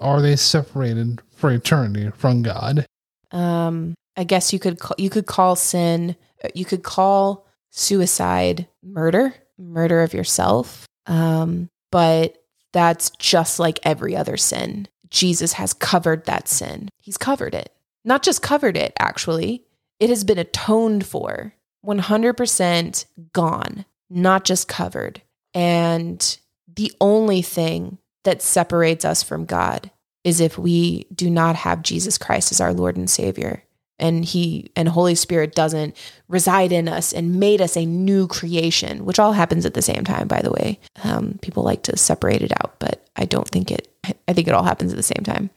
are 0.00 0.20
they 0.20 0.36
separated 0.36 1.22
for 1.36 1.50
eternity 1.52 2.10
from 2.16 2.42
God? 2.42 2.86
um 3.32 3.94
i 4.16 4.24
guess 4.24 4.52
you 4.52 4.58
could 4.58 4.78
call, 4.78 4.94
you 4.98 5.10
could 5.10 5.26
call 5.26 5.56
sin 5.56 6.14
you 6.54 6.64
could 6.64 6.82
call 6.82 7.46
suicide 7.70 8.68
murder 8.82 9.34
murder 9.58 10.02
of 10.02 10.14
yourself. 10.14 10.86
Um 11.06 11.68
but 11.90 12.36
that's 12.72 13.10
just 13.18 13.58
like 13.58 13.78
every 13.84 14.14
other 14.14 14.36
sin. 14.36 14.86
Jesus 15.08 15.54
has 15.54 15.72
covered 15.72 16.26
that 16.26 16.46
sin. 16.48 16.88
He's 17.00 17.16
covered 17.16 17.54
it. 17.54 17.72
Not 18.04 18.22
just 18.22 18.42
covered 18.42 18.76
it 18.76 18.92
actually. 18.98 19.64
It 19.98 20.10
has 20.10 20.24
been 20.24 20.38
atoned 20.38 21.06
for. 21.06 21.54
100% 21.84 23.06
gone 23.32 23.84
not 24.10 24.44
just 24.44 24.68
covered. 24.68 25.22
And 25.54 26.38
the 26.72 26.92
only 27.00 27.42
thing 27.42 27.98
that 28.24 28.42
separates 28.42 29.04
us 29.04 29.22
from 29.22 29.46
god 29.46 29.90
is 30.26 30.40
if 30.40 30.58
we 30.58 31.06
do 31.14 31.30
not 31.30 31.54
have 31.54 31.82
Jesus 31.82 32.18
Christ 32.18 32.50
as 32.50 32.60
our 32.60 32.72
Lord 32.72 32.96
and 32.96 33.08
Savior 33.08 33.62
and 34.00 34.24
he 34.24 34.72
and 34.74 34.88
Holy 34.88 35.14
Spirit 35.14 35.54
doesn't 35.54 35.96
reside 36.26 36.72
in 36.72 36.88
us 36.88 37.12
and 37.12 37.38
made 37.38 37.60
us 37.62 37.76
a 37.76 37.86
new 37.86 38.26
creation, 38.26 39.04
which 39.04 39.20
all 39.20 39.32
happens 39.32 39.64
at 39.64 39.74
the 39.74 39.82
same 39.82 40.02
time, 40.02 40.26
by 40.26 40.42
the 40.42 40.50
way. 40.50 40.80
Um, 41.04 41.38
people 41.42 41.62
like 41.62 41.84
to 41.84 41.96
separate 41.96 42.42
it 42.42 42.52
out, 42.60 42.74
but 42.80 43.06
I 43.14 43.24
don't 43.24 43.48
think 43.48 43.70
it, 43.70 43.86
I 44.26 44.32
think 44.32 44.48
it 44.48 44.54
all 44.54 44.64
happens 44.64 44.92
at 44.92 44.96
the 44.96 45.02
same 45.04 45.22
time. 45.22 45.48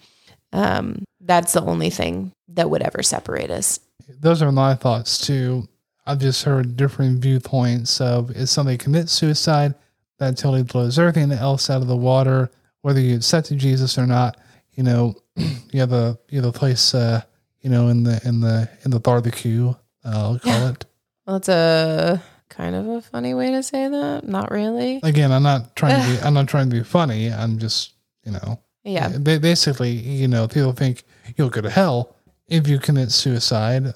Um, 0.53 1.03
that's 1.19 1.53
the 1.53 1.63
only 1.63 1.89
thing 1.89 2.31
that 2.49 2.69
would 2.69 2.83
ever 2.83 3.01
separate 3.01 3.49
us. 3.49 3.79
Those 4.07 4.43
are 4.43 4.51
my 4.51 4.75
thoughts 4.75 5.17
too. 5.17 5.67
I've 6.05 6.19
just 6.19 6.43
heard 6.43 6.77
different 6.77 7.23
viewpoints 7.23 7.99
of 7.99 8.29
is 8.31 8.51
somebody 8.51 8.77
commits 8.77 9.13
suicide 9.13 9.73
that 10.19 10.37
totally 10.37 10.63
blows 10.63 10.99
everything 10.99 11.31
else 11.31 11.71
out 11.71 11.81
of 11.81 11.87
the 11.87 11.95
water, 11.95 12.51
whether 12.83 12.99
you 12.99 13.15
accepted 13.15 13.57
Jesus 13.57 13.97
or 13.97 14.05
not. 14.05 14.37
You 14.79 14.85
know, 14.85 15.15
you 15.73 15.81
have 15.81 15.91
a 15.91 16.17
you 16.29 16.39
have 16.41 16.47
a 16.55 16.57
place 16.57 16.95
uh, 16.95 17.21
you 17.59 17.69
know, 17.69 17.89
in 17.89 18.03
the 18.03 18.21
in 18.23 18.39
the 18.39 18.69
in 18.85 18.91
the 18.91 18.99
barbecue, 19.01 19.71
uh, 19.71 19.75
I'll 20.05 20.39
call 20.39 20.67
it. 20.67 20.85
Well, 21.27 21.39
that's 21.39 21.49
a 21.49 22.23
kind 22.47 22.75
of 22.75 22.87
a 22.87 23.01
funny 23.01 23.33
way 23.33 23.51
to 23.51 23.61
say 23.61 23.89
that. 23.89 24.25
Not 24.25 24.51
really. 24.51 25.01
Again, 25.03 25.33
I'm 25.33 25.43
not 25.43 25.75
trying 25.75 26.01
to 26.01 26.09
be 26.09 26.21
I'm 26.25 26.33
not 26.33 26.47
trying 26.47 26.69
to 26.69 26.75
be 26.77 26.83
funny. 26.83 27.29
I'm 27.29 27.59
just, 27.59 27.91
you 28.23 28.31
know, 28.31 28.61
Yeah. 28.85 29.09
Ba- 29.19 29.41
basically, 29.41 29.91
you 29.91 30.29
know, 30.29 30.47
people 30.47 30.71
think 30.71 31.03
you'll 31.35 31.49
go 31.49 31.59
to 31.59 31.69
hell 31.69 32.15
if 32.47 32.65
you 32.65 32.79
commit 32.79 33.11
suicide. 33.11 33.93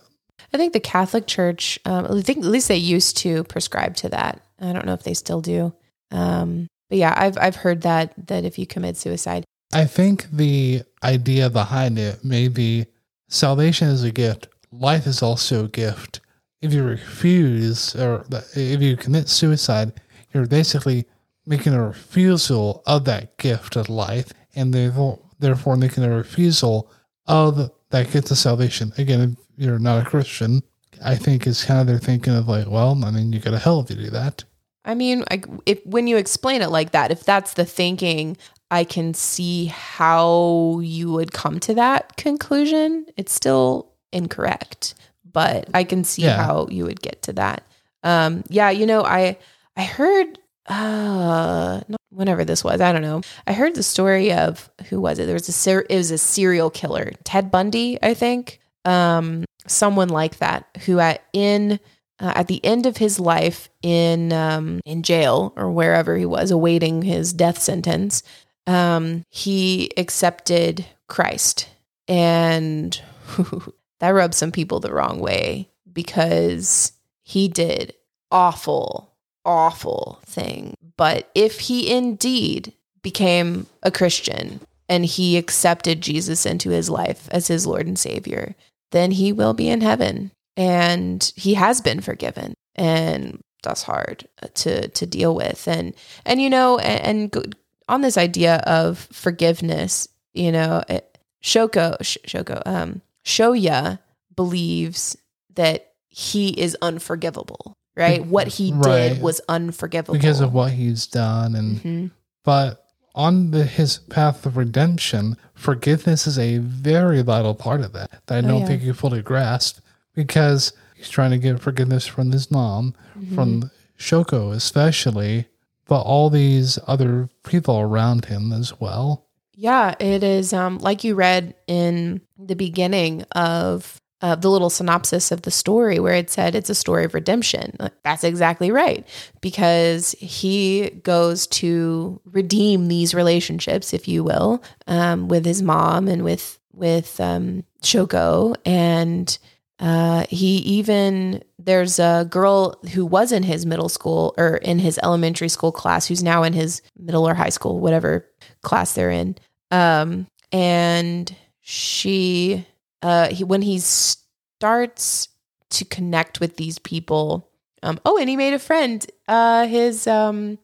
I 0.54 0.58
think 0.58 0.74
the 0.74 0.82
Catholic 0.82 1.28
Church, 1.28 1.80
um, 1.86 2.08
I 2.12 2.22
think 2.22 2.40
at 2.40 2.52
least 2.52 2.68
they 2.68 2.76
used 2.76 3.16
to 3.20 3.46
prescribe 3.46 3.96
to 3.96 4.10
that. 4.10 4.42
I 4.60 4.74
don't 4.74 4.86
know 4.86 4.94
if 4.96 5.04
they 5.04 5.14
still 5.14 5.40
do. 5.40 5.74
Um, 6.12 6.68
but 6.90 6.98
yeah, 6.98 7.14
I've 7.16 7.38
I've 7.38 7.56
heard 7.56 7.84
that 7.84 8.14
that 8.28 8.44
if 8.44 8.60
you 8.60 8.68
commit 8.68 8.98
suicide, 8.98 9.46
I 9.74 9.86
think 9.86 10.28
the 10.32 10.84
idea 11.04 11.50
behind 11.50 11.98
it 12.00 12.24
may 12.24 12.48
be 12.48 12.86
salvation 13.28 13.88
is 13.90 14.04
a 14.04 14.12
gift. 14.12 14.48
Life 14.72 15.08
is 15.08 15.22
also 15.22 15.66
a 15.66 15.70
gift. 15.70 16.20
If 16.62 16.74
you 16.74 16.84
refuse 16.84 17.96
or 17.96 18.26
if 18.56 18.82
you 18.82 18.96
commit 18.96 19.30
suicide, 19.30 20.00
you're 20.34 20.48
basically 20.48 21.06
making 21.46 21.74
a 21.74 21.86
refusal 21.86 22.84
of 22.86 23.06
that 23.06 23.38
gift 23.38 23.76
of 23.76 23.90
life 23.90 24.32
and 24.56 24.74
therefore, 24.74 25.76
making 25.76 26.04
a 26.04 26.16
refusal 26.16 26.90
of 27.28 27.72
that 27.90 28.12
gift 28.12 28.32
of 28.32 28.38
salvation. 28.38 28.94
Again, 28.98 29.22
if 29.22 29.38
you're 29.58 29.80
not 29.80 30.02
a 30.02 30.10
Christian, 30.10 30.64
I 31.04 31.16
think 31.16 31.46
it's 31.46 31.66
kind 31.66 31.82
of 31.82 31.88
they're 31.88 32.00
thinking 32.00 32.34
of 32.34 32.48
like, 32.48 32.68
well, 32.68 33.04
I 33.04 33.12
mean, 33.12 33.34
you 33.34 33.40
go 33.40 33.52
to 33.52 33.60
hell 33.60 33.82
if 33.82 33.90
you 33.90 33.98
do 33.98 34.10
that. 34.12 34.44
I 34.86 34.96
mean, 34.96 35.24
if 35.66 35.86
when 35.86 36.08
you 36.08 36.18
explain 36.18 36.62
it 36.62 36.70
like 36.70 36.92
that, 36.92 37.12
if 37.12 37.24
that's 37.24 37.54
the 37.56 37.66
thinking, 37.66 38.38
I 38.74 38.84
can 38.86 39.14
see 39.14 39.66
how 39.66 40.80
you 40.82 41.12
would 41.12 41.32
come 41.32 41.60
to 41.62 41.74
that 41.76 42.16
conclusion. 42.18 43.06
It's 43.18 43.32
still 43.34 43.92
incorrect, 44.12 44.96
but 45.32 45.70
I 45.74 45.84
can 45.84 46.04
see 46.04 46.24
Yeah. 46.24 46.44
how 46.44 46.68
you 46.72 46.86
would 46.86 47.02
get 47.02 47.22
to 47.24 47.34
that. 47.34 47.64
Um, 48.04 48.44
yeah, 48.50 48.70
you 48.72 48.86
know, 48.86 49.04
I 49.04 49.38
I 49.78 49.84
heard 49.84 50.40
uh 50.68 51.82
whenever 52.10 52.46
this 52.46 52.64
was, 52.64 52.80
I 52.82 52.92
don't 52.92 53.02
know. 53.02 53.22
I 53.48 53.54
heard 53.54 53.76
the 53.76 53.84
story 53.84 54.32
of 54.34 54.70
who 54.90 55.00
was 55.02 55.20
it? 55.20 55.26
There 55.26 55.34
was 55.34 55.50
a 55.50 55.52
ser- 55.54 55.86
it 55.90 55.96
was 55.96 56.12
a 56.12 56.18
serial 56.18 56.70
killer, 56.70 57.12
Ted 57.24 57.52
Bundy, 57.52 57.98
I 58.02 58.14
think. 58.14 58.60
Um, 58.86 59.46
someone 59.68 60.10
like 60.10 60.38
that 60.40 60.66
who 60.86 61.00
at 61.00 61.24
in 61.34 61.80
uh, 62.20 62.34
at 62.36 62.48
the 62.48 62.64
end 62.66 62.86
of 62.86 62.98
his 62.98 63.20
life 63.20 63.70
in 63.82 64.32
um, 64.34 64.80
in 64.86 65.02
jail 65.04 65.54
or 65.56 65.72
wherever 65.72 66.16
he 66.18 66.26
was 66.26 66.52
awaiting 66.52 67.02
his 67.02 67.34
death 67.34 67.60
sentence, 67.62 68.22
um, 68.68 69.24
he 69.30 69.92
accepted 69.98 70.86
Christ, 71.08 71.70
and 72.08 73.00
that 74.00 74.10
rubbed 74.10 74.36
some 74.36 74.52
people 74.52 74.80
the 74.80 74.94
wrong 74.94 75.20
way 75.20 75.70
because 75.92 76.94
he 77.24 77.48
did 77.48 77.94
awful, 78.32 79.14
awful 79.46 80.20
thing. 80.26 80.76
But 80.98 81.30
if 81.36 81.62
he 81.62 81.90
indeed 81.90 82.74
became 83.02 83.68
a 83.84 83.92
Christian 83.92 84.60
and 84.90 85.06
he 85.06 85.38
accepted 85.38 86.02
Jesus 86.02 86.46
into 86.46 86.70
his 86.70 86.90
life 86.90 87.30
as 87.32 87.48
his 87.48 87.66
Lord 87.66 87.88
and 87.88 87.98
Savior, 87.98 88.56
then 88.92 89.12
he 89.12 89.32
will 89.32 89.54
be 89.54 89.70
in 89.70 89.82
heaven. 89.82 90.32
And 90.58 91.32
he 91.36 91.54
has 91.54 91.82
been 91.82 92.02
forgiven. 92.02 92.54
And 92.76 93.42
that's 93.64 93.84
hard 93.84 94.28
to 94.56 94.88
to 94.90 95.06
deal 95.06 95.34
with. 95.36 95.68
And 95.68 95.96
and 96.26 96.42
you 96.42 96.50
know 96.50 96.78
and, 96.80 97.32
and 97.32 97.56
on 97.90 98.02
this 98.02 98.18
idea 98.18 98.58
of 98.66 99.00
forgiveness 99.12 100.08
you 100.34 100.52
know 100.52 100.84
it, 100.90 101.18
shoko 101.44 101.96
Sh- 102.02 102.18
shoko 102.28 102.62
um 102.66 103.02
shoya 103.26 104.00
believes 104.36 105.16
that 105.56 105.92
he 106.10 106.50
is 106.50 106.76
unforgivable 106.82 107.74
right 107.96 108.26
what 108.26 108.48
he 108.48 108.72
Right. 108.74 109.10
did 109.14 109.22
was 109.22 109.40
unforgivable 109.48 110.14
because 110.14 110.42
of 110.42 110.54
what 110.54 110.72
he's 110.74 111.08
done 111.08 111.56
and 111.56 111.78
Mhm. 111.82 112.12
but 112.44 112.80
on 113.16 113.52
the, 113.52 113.64
his 113.66 114.00
path 114.10 114.46
of 114.46 114.58
redemption 114.58 115.38
forgiveness 115.54 116.26
is 116.26 116.40
a 116.40 116.58
very 116.58 117.22
vital 117.22 117.54
part 117.54 117.82
of 117.82 117.94
that 117.94 118.10
that 118.28 118.38
i 118.38 118.42
don't 118.42 118.52
Oh, 118.52 118.58
yeah. 118.60 118.66
think 118.66 118.82
you 118.84 118.94
fully 118.94 119.22
grasp 119.22 119.80
because 120.16 120.74
he's 120.96 121.10
trying 121.10 121.32
to 121.32 121.38
get 121.38 121.60
forgiveness 121.60 122.06
from 122.08 122.32
his 122.32 122.50
mom 122.50 122.96
Mm-hmm. 123.18 123.36
from 123.36 123.72
shoko 124.00 124.52
especially 124.54 125.46
but 125.88 126.02
all 126.02 126.30
these 126.30 126.80
other 126.88 127.30
people 127.44 127.80
around 127.80 128.26
him 128.26 128.52
as 128.54 128.80
well 128.80 129.28
Yeah, 129.56 129.96
it 130.00 130.24
is 130.24 130.54
um 130.54 130.78
like 130.80 131.04
you 131.04 131.16
read 131.16 131.56
in 131.68 132.22
the 132.38 132.56
beginning 132.56 133.24
of 133.34 134.02
uh, 134.24 134.36
the 134.36 134.50
little 134.50 134.70
synopsis 134.70 135.32
of 135.34 135.42
the 135.42 135.52
story 135.52 136.00
where 136.00 136.14
it 136.14 136.30
said 136.30 136.56
it's 136.56 136.70
a 136.70 136.76
story 136.76 137.04
of 137.04 137.14
redemption. 137.14 137.76
That's 138.04 138.24
exactly 138.24 138.72
right 138.72 139.06
because 139.42 140.14
he 140.18 140.92
goes 141.04 141.46
to 141.48 142.22
redeem 142.24 142.88
these 142.88 143.14
relationships, 143.14 143.94
if 143.94 144.08
you 144.08 144.24
will, 144.24 144.64
um, 144.88 145.28
with 145.28 145.46
his 145.46 145.62
mom 145.62 146.08
and 146.08 146.24
with 146.24 146.58
with 146.72 147.20
um, 147.20 147.66
Shoko, 147.82 148.56
and 148.66 149.38
uh, 149.80 150.26
he 150.30 150.58
even 150.58 151.44
there's 151.58 152.00
a 152.00 152.28
girl 152.30 152.80
who 152.94 153.06
was 153.06 153.32
in 153.32 153.44
his 153.44 153.66
middle 153.66 153.90
school 153.90 154.34
or 154.38 154.58
in 154.58 154.80
his 154.80 155.00
elementary 155.04 155.50
school 155.50 155.72
class 155.72 156.08
who's 156.08 156.24
now 156.24 156.44
in 156.44 156.54
his 156.54 156.82
middle 156.98 157.28
or 157.28 157.34
high 157.34 157.50
school, 157.50 157.80
whatever 157.80 158.28
class 158.62 158.94
they're 158.94 159.12
in. 159.12 159.36
Um, 159.72 160.28
and 160.52 161.36
she, 161.62 162.66
uh, 163.02 163.30
he, 163.30 163.44
when 163.44 163.62
he 163.62 163.80
starts 163.80 165.30
to 165.72 165.86
connect 165.86 166.40
with 166.40 166.58
these 166.58 166.78
people, 166.80 167.50
um, 167.82 168.00
oh, 168.06 168.18
and 168.18 168.30
he 168.30 168.38
made 168.38 168.54
a 168.54 168.60
friend. 168.60 169.06
Uh, 169.28 169.68
his, 169.68 170.08
um, 170.08 170.60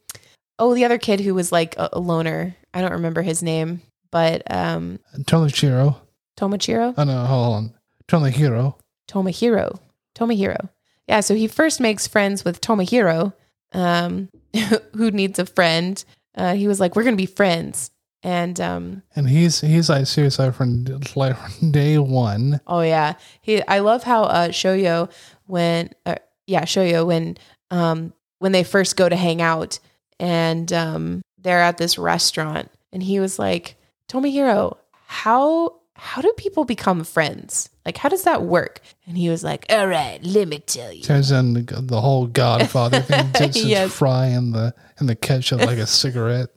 oh, 0.59 0.73
the 0.75 0.85
other 0.85 0.97
kid 0.97 1.19
who 1.19 1.33
was 1.33 1.51
like 1.51 1.75
a, 1.77 1.89
a 1.93 1.99
loner. 1.99 2.55
I 2.73 2.81
don't 2.81 2.93
remember 2.93 3.21
his 3.21 3.41
name, 3.41 3.81
but 4.11 4.43
um, 4.51 4.99
Tomochiro. 5.21 5.97
Tomochiro. 6.37 6.93
Oh 6.97 7.03
no, 7.03 7.25
hold 7.25 7.55
on. 7.55 7.73
Tomohiro. 8.07 8.75
Tomohiro. 9.09 9.79
Tomohiro. 10.15 10.69
Yeah, 11.07 11.21
so 11.21 11.33
he 11.35 11.47
first 11.47 11.79
makes 11.79 12.07
friends 12.07 12.45
with 12.45 12.61
Tomohiro, 12.61 13.33
um, 13.73 14.29
who 14.95 15.11
needs 15.11 15.39
a 15.39 15.45
friend. 15.45 16.03
Uh, 16.35 16.53
he 16.53 16.67
was 16.67 16.79
like, 16.79 16.95
"We're 16.95 17.03
gonna 17.03 17.15
be 17.15 17.25
friends," 17.25 17.89
and 18.21 18.59
um, 18.59 19.03
And 19.15 19.27
he's 19.27 19.61
he's 19.61 19.89
like 19.89 20.05
seriously 20.05 20.51
from 20.51 20.85
like 21.15 21.35
from 21.37 21.71
day 21.71 21.97
one. 21.97 22.61
oh 22.67 22.81
yeah, 22.81 23.15
he. 23.41 23.63
I 23.63 23.79
love 23.79 24.03
how 24.03 24.23
uh, 24.23 24.49
Shoyo 24.49 25.11
when, 25.47 25.89
uh, 26.05 26.15
yeah, 26.45 26.63
Shoyo 26.65 27.05
when 27.07 27.37
um 27.71 28.13
when 28.37 28.51
they 28.51 28.63
first 28.63 28.95
go 28.95 29.09
to 29.09 29.15
hang 29.15 29.41
out 29.41 29.79
and 30.19 30.71
um 30.71 31.21
they're 31.39 31.61
at 31.61 31.77
this 31.77 31.97
restaurant 31.97 32.69
and 32.93 33.01
he 33.01 33.19
was 33.19 33.39
like, 33.39 33.75
Tomohiro, 34.09 34.77
how 35.07 35.78
how 35.99 36.21
do 36.21 36.31
people 36.37 36.65
become 36.65 37.03
friends? 37.03 37.69
Like, 37.85 37.97
how 37.97 38.09
does 38.09 38.23
that 38.23 38.43
work? 38.43 38.81
And 39.07 39.17
he 39.17 39.29
was 39.29 39.43
like, 39.43 39.65
All 39.69 39.87
right, 39.87 40.19
let 40.23 40.47
me 40.47 40.59
tell 40.59 40.91
you. 40.93 41.03
Turns 41.03 41.31
in 41.31 41.53
the, 41.53 41.61
the 41.81 41.99
whole 42.01 42.25
Godfather 42.27 43.01
thing, 43.01 43.31
dips 43.37 43.63
Yes. 43.63 43.91
fry 43.93 44.27
in 44.27 44.51
the 44.51 44.73
in 44.99 45.07
the 45.07 45.15
ketchup 45.15 45.59
like 45.61 45.77
a 45.77 45.87
cigarette. 46.01 46.49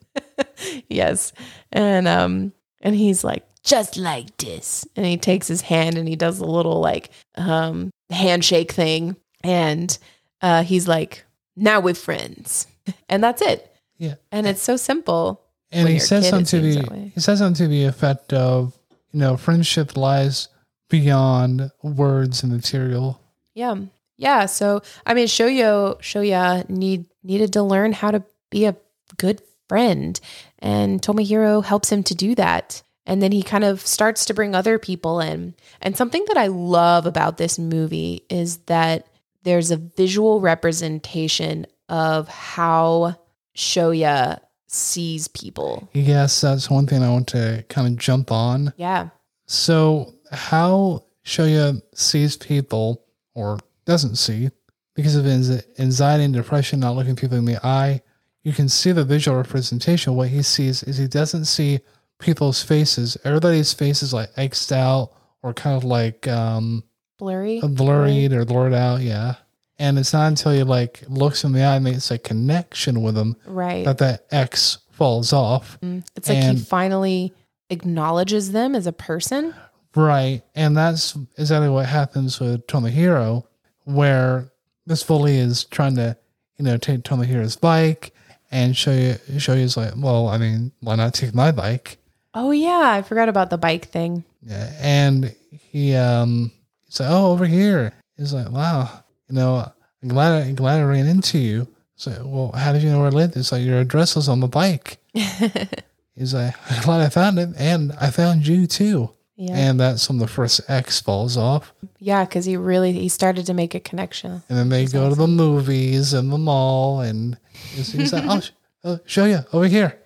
yes 0.88 1.32
and 1.72 2.06
um 2.08 2.52
and 2.80 2.94
he's 2.94 3.24
like 3.24 3.46
just 3.62 3.96
like 3.96 4.36
this 4.38 4.86
and 4.96 5.06
he 5.06 5.16
takes 5.16 5.46
his 5.48 5.60
hand 5.62 5.96
and 5.96 6.08
he 6.08 6.16
does 6.16 6.38
a 6.40 6.44
little 6.44 6.80
like 6.80 7.10
um 7.36 7.90
handshake 8.10 8.72
thing 8.72 9.16
and 9.44 9.98
uh 10.42 10.62
he's 10.62 10.86
like 10.88 11.24
now 11.56 11.80
we're 11.80 11.94
friends 11.94 12.66
and 13.08 13.22
that's 13.22 13.40
it 13.42 13.74
Yeah. 13.98 14.14
and 14.30 14.46
it's 14.46 14.60
so 14.62 14.76
simple 14.76 15.40
And 15.70 15.88
he 15.88 15.98
says 15.98 16.28
something 16.28 16.44
to 16.46 16.60
the 16.60 17.10
he 17.14 17.20
says 17.20 17.38
something 17.38 17.64
to 17.64 17.68
the 17.68 17.84
effect 17.84 18.32
of, 18.32 18.76
you 19.12 19.20
know, 19.20 19.36
friendship 19.36 19.96
lies 19.96 20.48
beyond 20.88 21.70
words 21.82 22.42
and 22.42 22.52
material. 22.52 23.20
yeah. 23.54 23.76
Yeah. 24.18 24.46
So 24.46 24.82
i 25.06 25.14
mean 25.14 25.26
shoyo 25.26 25.98
shoya 26.00 26.68
need 26.68 27.06
needed 27.24 27.52
to 27.54 27.62
learn 27.62 27.92
how 27.92 28.10
to 28.10 28.22
be 28.50 28.66
a 28.66 28.76
good 29.16 29.40
friend 29.68 30.20
and 30.58 31.00
tomohiro 31.02 31.64
helps 31.64 31.90
him 31.90 32.02
to 32.04 32.14
do 32.14 32.34
that. 32.36 32.82
And 33.04 33.20
then 33.20 33.32
he 33.32 33.42
kind 33.42 33.64
of 33.64 33.80
starts 33.80 34.26
to 34.26 34.34
bring 34.34 34.54
other 34.54 34.78
people 34.78 35.18
in. 35.20 35.54
And 35.80 35.96
something 35.96 36.24
that 36.28 36.36
i 36.36 36.46
love 36.48 37.06
about 37.06 37.36
this 37.36 37.58
movie 37.58 38.24
is 38.28 38.58
that 38.66 39.06
there's 39.44 39.70
a 39.72 39.76
visual 39.76 40.40
representation 40.40 41.66
of 41.88 42.28
how 42.28 43.16
shoya 43.56 44.40
sees 44.72 45.28
people 45.28 45.88
Yes, 45.92 46.40
that's 46.40 46.70
one 46.70 46.86
thing 46.86 47.02
I 47.02 47.10
want 47.10 47.28
to 47.28 47.64
kind 47.68 47.86
of 47.86 47.96
jump 47.98 48.32
on. 48.32 48.72
yeah 48.76 49.10
So, 49.46 50.14
how 50.30 51.04
Shoya 51.24 51.80
sees 51.94 52.36
people 52.36 53.04
or 53.34 53.58
doesn't 53.84 54.16
see 54.16 54.50
because 54.94 55.16
of 55.16 55.26
anxiety 55.26 56.24
and 56.24 56.34
depression, 56.34 56.80
not 56.80 56.96
looking 56.96 57.16
people 57.16 57.38
in 57.38 57.44
the 57.44 57.64
eye, 57.64 58.02
you 58.42 58.52
can 58.52 58.68
see 58.68 58.92
the 58.92 59.04
visual 59.04 59.36
representation. 59.36 60.14
What 60.14 60.28
he 60.28 60.42
sees 60.42 60.82
is 60.82 60.98
he 60.98 61.06
doesn't 61.06 61.46
see 61.46 61.80
people's 62.18 62.62
faces. 62.62 63.16
Everybody's 63.24 63.72
face 63.72 64.02
is 64.02 64.12
like 64.12 64.30
X'd 64.36 64.72
out 64.72 65.12
or 65.42 65.54
kind 65.54 65.76
of 65.76 65.84
like 65.84 66.28
um, 66.28 66.84
blurry 67.18 67.60
blurred 67.60 68.32
or 68.32 68.44
blurred 68.44 68.74
out. 68.74 69.00
Yeah. 69.00 69.36
And 69.82 69.98
it's 69.98 70.12
not 70.12 70.28
until 70.28 70.52
he 70.52 70.62
like 70.62 71.02
looks 71.08 71.44
in 71.44 71.52
the 71.52 71.62
eye 71.62 71.76
and 71.76 71.84
makes 71.84 72.10
a 72.10 72.18
connection 72.18 73.02
with 73.02 73.14
them 73.14 73.36
right 73.46 73.84
that 73.84 73.98
that 73.98 74.26
X 74.30 74.78
falls 74.92 75.32
off. 75.32 75.78
Mm. 75.82 76.04
it's 76.16 76.28
like 76.28 76.42
he 76.42 76.56
finally 76.56 77.32
acknowledges 77.68 78.52
them 78.52 78.74
as 78.74 78.86
a 78.86 78.92
person 78.92 79.54
Right. 79.94 80.42
And 80.54 80.76
that's 80.76 81.16
exactly 81.36 81.68
what 81.68 81.86
happens 81.86 82.40
with 82.40 82.66
Tomohiro, 82.66 83.44
where 83.84 84.50
Miss 84.86 85.02
Foley 85.02 85.36
is 85.36 85.64
trying 85.64 85.96
to, 85.96 86.16
you 86.58 86.64
know, 86.64 86.76
take 86.76 87.02
Tomohiro's 87.02 87.56
bike 87.56 88.14
and 88.50 88.76
show 88.76 88.92
you 88.92 89.16
show 89.38 89.54
you 89.54 89.68
like, 89.76 89.92
well, 89.96 90.28
I 90.28 90.38
mean, 90.38 90.72
why 90.80 90.96
not 90.96 91.14
take 91.14 91.34
my 91.34 91.52
bike? 91.52 91.98
Oh 92.34 92.50
yeah, 92.50 92.90
I 92.90 93.02
forgot 93.02 93.28
about 93.28 93.50
the 93.50 93.58
bike 93.58 93.86
thing. 93.86 94.24
Yeah. 94.42 94.72
And 94.80 95.34
he 95.50 95.94
um 95.94 96.52
he's 96.86 97.00
like, 97.00 97.10
Oh, 97.10 97.32
over 97.32 97.46
here. 97.46 97.92
He's 98.16 98.32
like, 98.32 98.50
Wow, 98.50 99.04
you 99.32 99.38
know, 99.38 99.72
I'm 100.02 100.08
glad 100.10 100.42
I 100.42 100.52
glad 100.52 100.80
I 100.80 100.84
ran 100.84 101.06
into 101.06 101.38
you. 101.38 101.66
Like, 102.04 102.18
Well, 102.22 102.52
how 102.52 102.72
did 102.72 102.82
you 102.82 102.90
know 102.90 102.98
where 102.98 103.06
I 103.06 103.10
lived? 103.10 103.34
It's 103.36 103.50
like 103.50 103.64
your 103.64 103.78
address 103.80 104.14
was 104.14 104.28
on 104.28 104.40
the 104.40 104.46
bike. 104.46 104.98
He's 105.14 106.34
like, 106.34 106.54
I'm 106.70 106.82
glad 106.84 107.00
I 107.00 107.08
found 107.08 107.38
it, 107.38 107.48
and 107.56 107.92
I 107.98 108.10
found 108.10 108.46
you 108.46 108.66
too. 108.66 109.10
Yeah. 109.36 109.56
And 109.56 109.80
that's 109.80 110.08
when 110.10 110.18
the 110.18 110.26
first 110.26 110.60
X 110.68 111.00
falls 111.00 111.38
off. 111.38 111.72
Yeah, 111.98 112.24
because 112.26 112.44
he 112.44 112.58
really 112.58 112.92
he 112.92 113.08
started 113.08 113.46
to 113.46 113.54
make 113.54 113.74
a 113.74 113.80
connection. 113.80 114.42
And 114.50 114.58
then 114.58 114.68
they 114.68 114.84
go 114.84 115.08
to 115.08 115.14
the 115.14 115.26
movies 115.26 116.12
and 116.12 116.30
the 116.30 116.36
mall, 116.38 117.00
and 117.00 117.38
he's, 117.74 117.92
he's 117.92 118.12
like, 118.12 118.24
"Oh, 118.26 118.40
sh- 118.40 118.50
oh, 118.84 118.98
Shoya 119.06 119.46
over 119.54 119.66
here." 119.66 119.98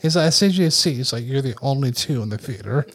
He's 0.00 0.14
like, 0.14 0.26
"I 0.26 0.30
saved 0.30 0.54
you 0.54 0.66
a 0.66 0.70
seat." 0.70 0.94
He's 0.94 1.12
like, 1.12 1.26
"You're 1.26 1.42
the 1.42 1.56
only 1.62 1.90
two 1.90 2.22
in 2.22 2.28
the 2.28 2.38
theater." 2.38 2.86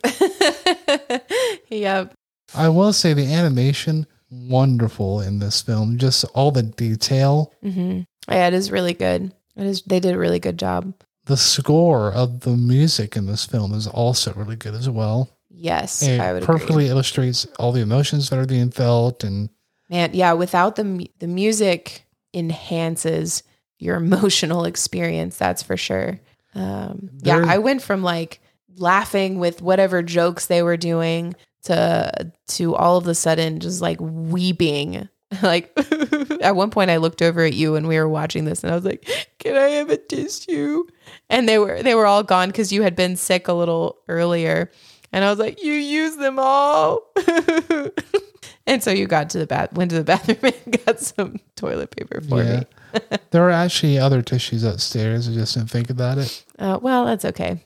yep. 1.69 2.13
I 2.55 2.69
will 2.69 2.93
say 2.93 3.13
the 3.13 3.33
animation 3.33 4.07
wonderful 4.29 5.21
in 5.21 5.39
this 5.39 5.61
film. 5.61 5.97
Just 5.97 6.25
all 6.33 6.51
the 6.51 6.63
detail. 6.63 7.53
Mm-hmm. 7.63 8.01
Yeah, 8.31 8.47
it 8.47 8.53
is 8.53 8.71
really 8.71 8.93
good. 8.93 9.33
It 9.55 9.65
is. 9.65 9.81
They 9.83 9.99
did 9.99 10.13
a 10.13 10.17
really 10.17 10.39
good 10.39 10.57
job. 10.59 10.93
The 11.25 11.37
score 11.37 12.11
of 12.11 12.41
the 12.41 12.55
music 12.55 13.15
in 13.15 13.25
this 13.25 13.45
film 13.45 13.73
is 13.73 13.87
also 13.87 14.33
really 14.33 14.55
good 14.55 14.75
as 14.75 14.89
well. 14.89 15.29
Yes, 15.49 16.03
It 16.03 16.19
I 16.19 16.33
would 16.33 16.43
perfectly 16.43 16.85
agree. 16.85 16.91
illustrates 16.91 17.47
all 17.57 17.71
the 17.71 17.81
emotions 17.81 18.29
that 18.29 18.37
are 18.39 18.45
being 18.45 18.71
felt 18.71 19.23
and 19.23 19.49
Man, 19.89 20.11
yeah. 20.13 20.33
Without 20.33 20.75
the 20.75 21.09
the 21.19 21.27
music 21.27 22.05
enhances 22.33 23.43
your 23.79 23.95
emotional 24.03 24.65
experience. 24.65 25.37
That's 25.37 25.63
for 25.63 25.77
sure. 25.77 26.19
Um, 26.55 27.09
yeah, 27.21 27.43
I 27.45 27.57
went 27.59 27.81
from 27.81 28.01
like 28.03 28.39
laughing 28.77 29.39
with 29.39 29.61
whatever 29.61 30.01
jokes 30.03 30.47
they 30.47 30.61
were 30.63 30.77
doing 30.77 31.35
to 31.65 32.31
to 32.47 32.75
all 32.75 32.97
of 32.97 33.07
a 33.07 33.15
sudden 33.15 33.59
just 33.59 33.81
like 33.81 33.97
weeping. 33.99 35.09
Like 35.41 35.73
at 36.41 36.55
one 36.55 36.69
point, 36.69 36.91
I 36.91 36.97
looked 36.97 37.21
over 37.21 37.41
at 37.41 37.53
you 37.53 37.75
and 37.75 37.87
we 37.87 37.97
were 37.97 38.07
watching 38.07 38.45
this, 38.45 38.63
and 38.63 38.71
I 38.71 38.75
was 38.75 38.85
like, 38.85 39.05
"Can 39.39 39.57
I 39.57 39.69
have 39.69 39.89
a 39.89 39.97
tissue?" 39.97 40.85
And 41.29 41.49
they 41.49 41.57
were 41.57 41.81
they 41.83 41.93
were 41.93 42.05
all 42.05 42.23
gone 42.23 42.49
because 42.49 42.71
you 42.71 42.83
had 42.83 42.95
been 42.95 43.17
sick 43.17 43.49
a 43.49 43.53
little 43.53 43.97
earlier, 44.07 44.71
and 45.11 45.25
I 45.25 45.29
was 45.29 45.39
like, 45.39 45.61
"You 45.61 45.73
used 45.73 46.19
them 46.19 46.37
all." 46.39 47.11
and 48.67 48.81
so 48.81 48.91
you 48.91 49.07
got 49.07 49.31
to 49.31 49.39
the 49.39 49.47
bath, 49.47 49.73
went 49.73 49.91
to 49.91 49.97
the 49.97 50.03
bathroom, 50.05 50.53
and 50.65 50.85
got 50.85 51.01
some 51.01 51.39
toilet 51.57 51.91
paper 51.91 52.21
for 52.21 52.41
yeah. 52.41 52.63
me. 52.93 53.17
there 53.31 53.45
are 53.45 53.51
actually 53.51 53.97
other 53.97 54.21
tissues 54.21 54.63
upstairs. 54.63 55.27
I 55.27 55.33
just 55.33 55.55
didn't 55.55 55.71
think 55.71 55.89
about 55.89 56.19
it. 56.19 56.45
Uh, 56.59 56.79
well, 56.81 57.03
that's 57.05 57.25
okay. 57.25 57.61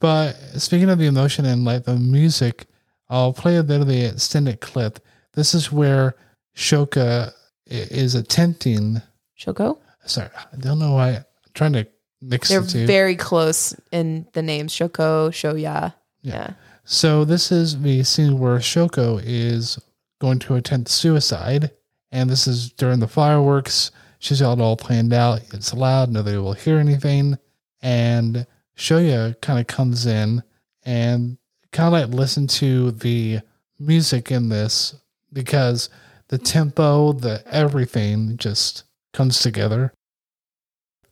But 0.00 0.32
speaking 0.56 0.90
of 0.90 0.98
the 0.98 1.06
emotion 1.06 1.44
and 1.44 1.64
like 1.64 1.84
the 1.84 1.96
music, 1.96 2.66
I'll 3.10 3.32
play 3.32 3.56
a 3.56 3.62
bit 3.64 3.80
of 3.80 3.88
the 3.88 4.04
extended 4.04 4.60
clip. 4.60 5.00
This 5.34 5.52
is 5.52 5.70
where 5.72 6.14
Shoka 6.56 7.32
is 7.66 8.14
attempting. 8.14 9.02
Shoko, 9.38 9.78
Sorry, 10.06 10.28
I 10.52 10.56
don't 10.56 10.78
know 10.78 10.92
why. 10.94 11.10
I'm 11.16 11.24
trying 11.54 11.72
to 11.74 11.86
mix 12.22 12.48
it. 12.50 12.54
they're 12.54 12.60
the 12.62 12.70
two. 12.70 12.86
very 12.86 13.16
close 13.16 13.74
in 13.92 14.26
the 14.32 14.42
names. 14.42 14.72
Shoko, 14.72 15.30
Shoya. 15.30 15.92
Yeah. 16.22 16.32
Yeah. 16.34 16.50
So 16.84 17.24
this 17.24 17.52
is 17.52 17.80
the 17.82 18.02
scene 18.04 18.38
where 18.38 18.58
Shoko 18.58 19.20
is 19.24 19.78
going 20.20 20.38
to 20.40 20.54
attempt 20.54 20.88
suicide, 20.90 21.70
and 22.12 22.30
this 22.30 22.46
is 22.46 22.70
during 22.72 23.00
the 23.00 23.08
fireworks. 23.08 23.90
She's 24.18 24.40
got 24.40 24.58
it 24.58 24.60
all 24.60 24.76
planned 24.76 25.12
out. 25.12 25.40
It's 25.52 25.74
loud; 25.74 26.10
nobody 26.10 26.36
will 26.36 26.52
hear 26.52 26.78
anything. 26.78 27.38
And 27.82 28.46
Shoya 28.76 29.40
kind 29.40 29.58
of 29.58 29.66
comes 29.66 30.06
in 30.06 30.42
and 30.84 31.38
kind 31.72 31.86
of 31.86 31.92
like 31.92 32.18
listen 32.18 32.46
to 32.46 32.90
the 32.90 33.40
music 33.78 34.30
in 34.30 34.48
this 34.48 34.94
because 35.32 35.88
the 36.28 36.38
tempo, 36.38 37.12
the 37.12 37.42
everything 37.46 38.36
just 38.36 38.84
comes 39.12 39.40
together. 39.40 39.92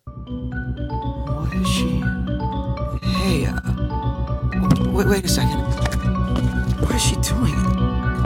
What 0.04 1.52
is 1.54 1.68
she? 1.68 2.00
Hey, 3.06 3.46
uh, 3.46 3.60
wait, 4.92 5.06
wait 5.06 5.24
a 5.24 5.28
second. 5.28 5.60
What 6.80 6.94
is 6.94 7.02
she 7.02 7.14
doing? 7.16 7.54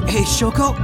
Hey, 0.06 0.22
Shoko? 0.24 0.74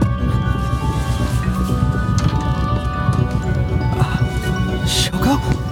Uh, 4.01 4.87
Shoko? 4.87 5.68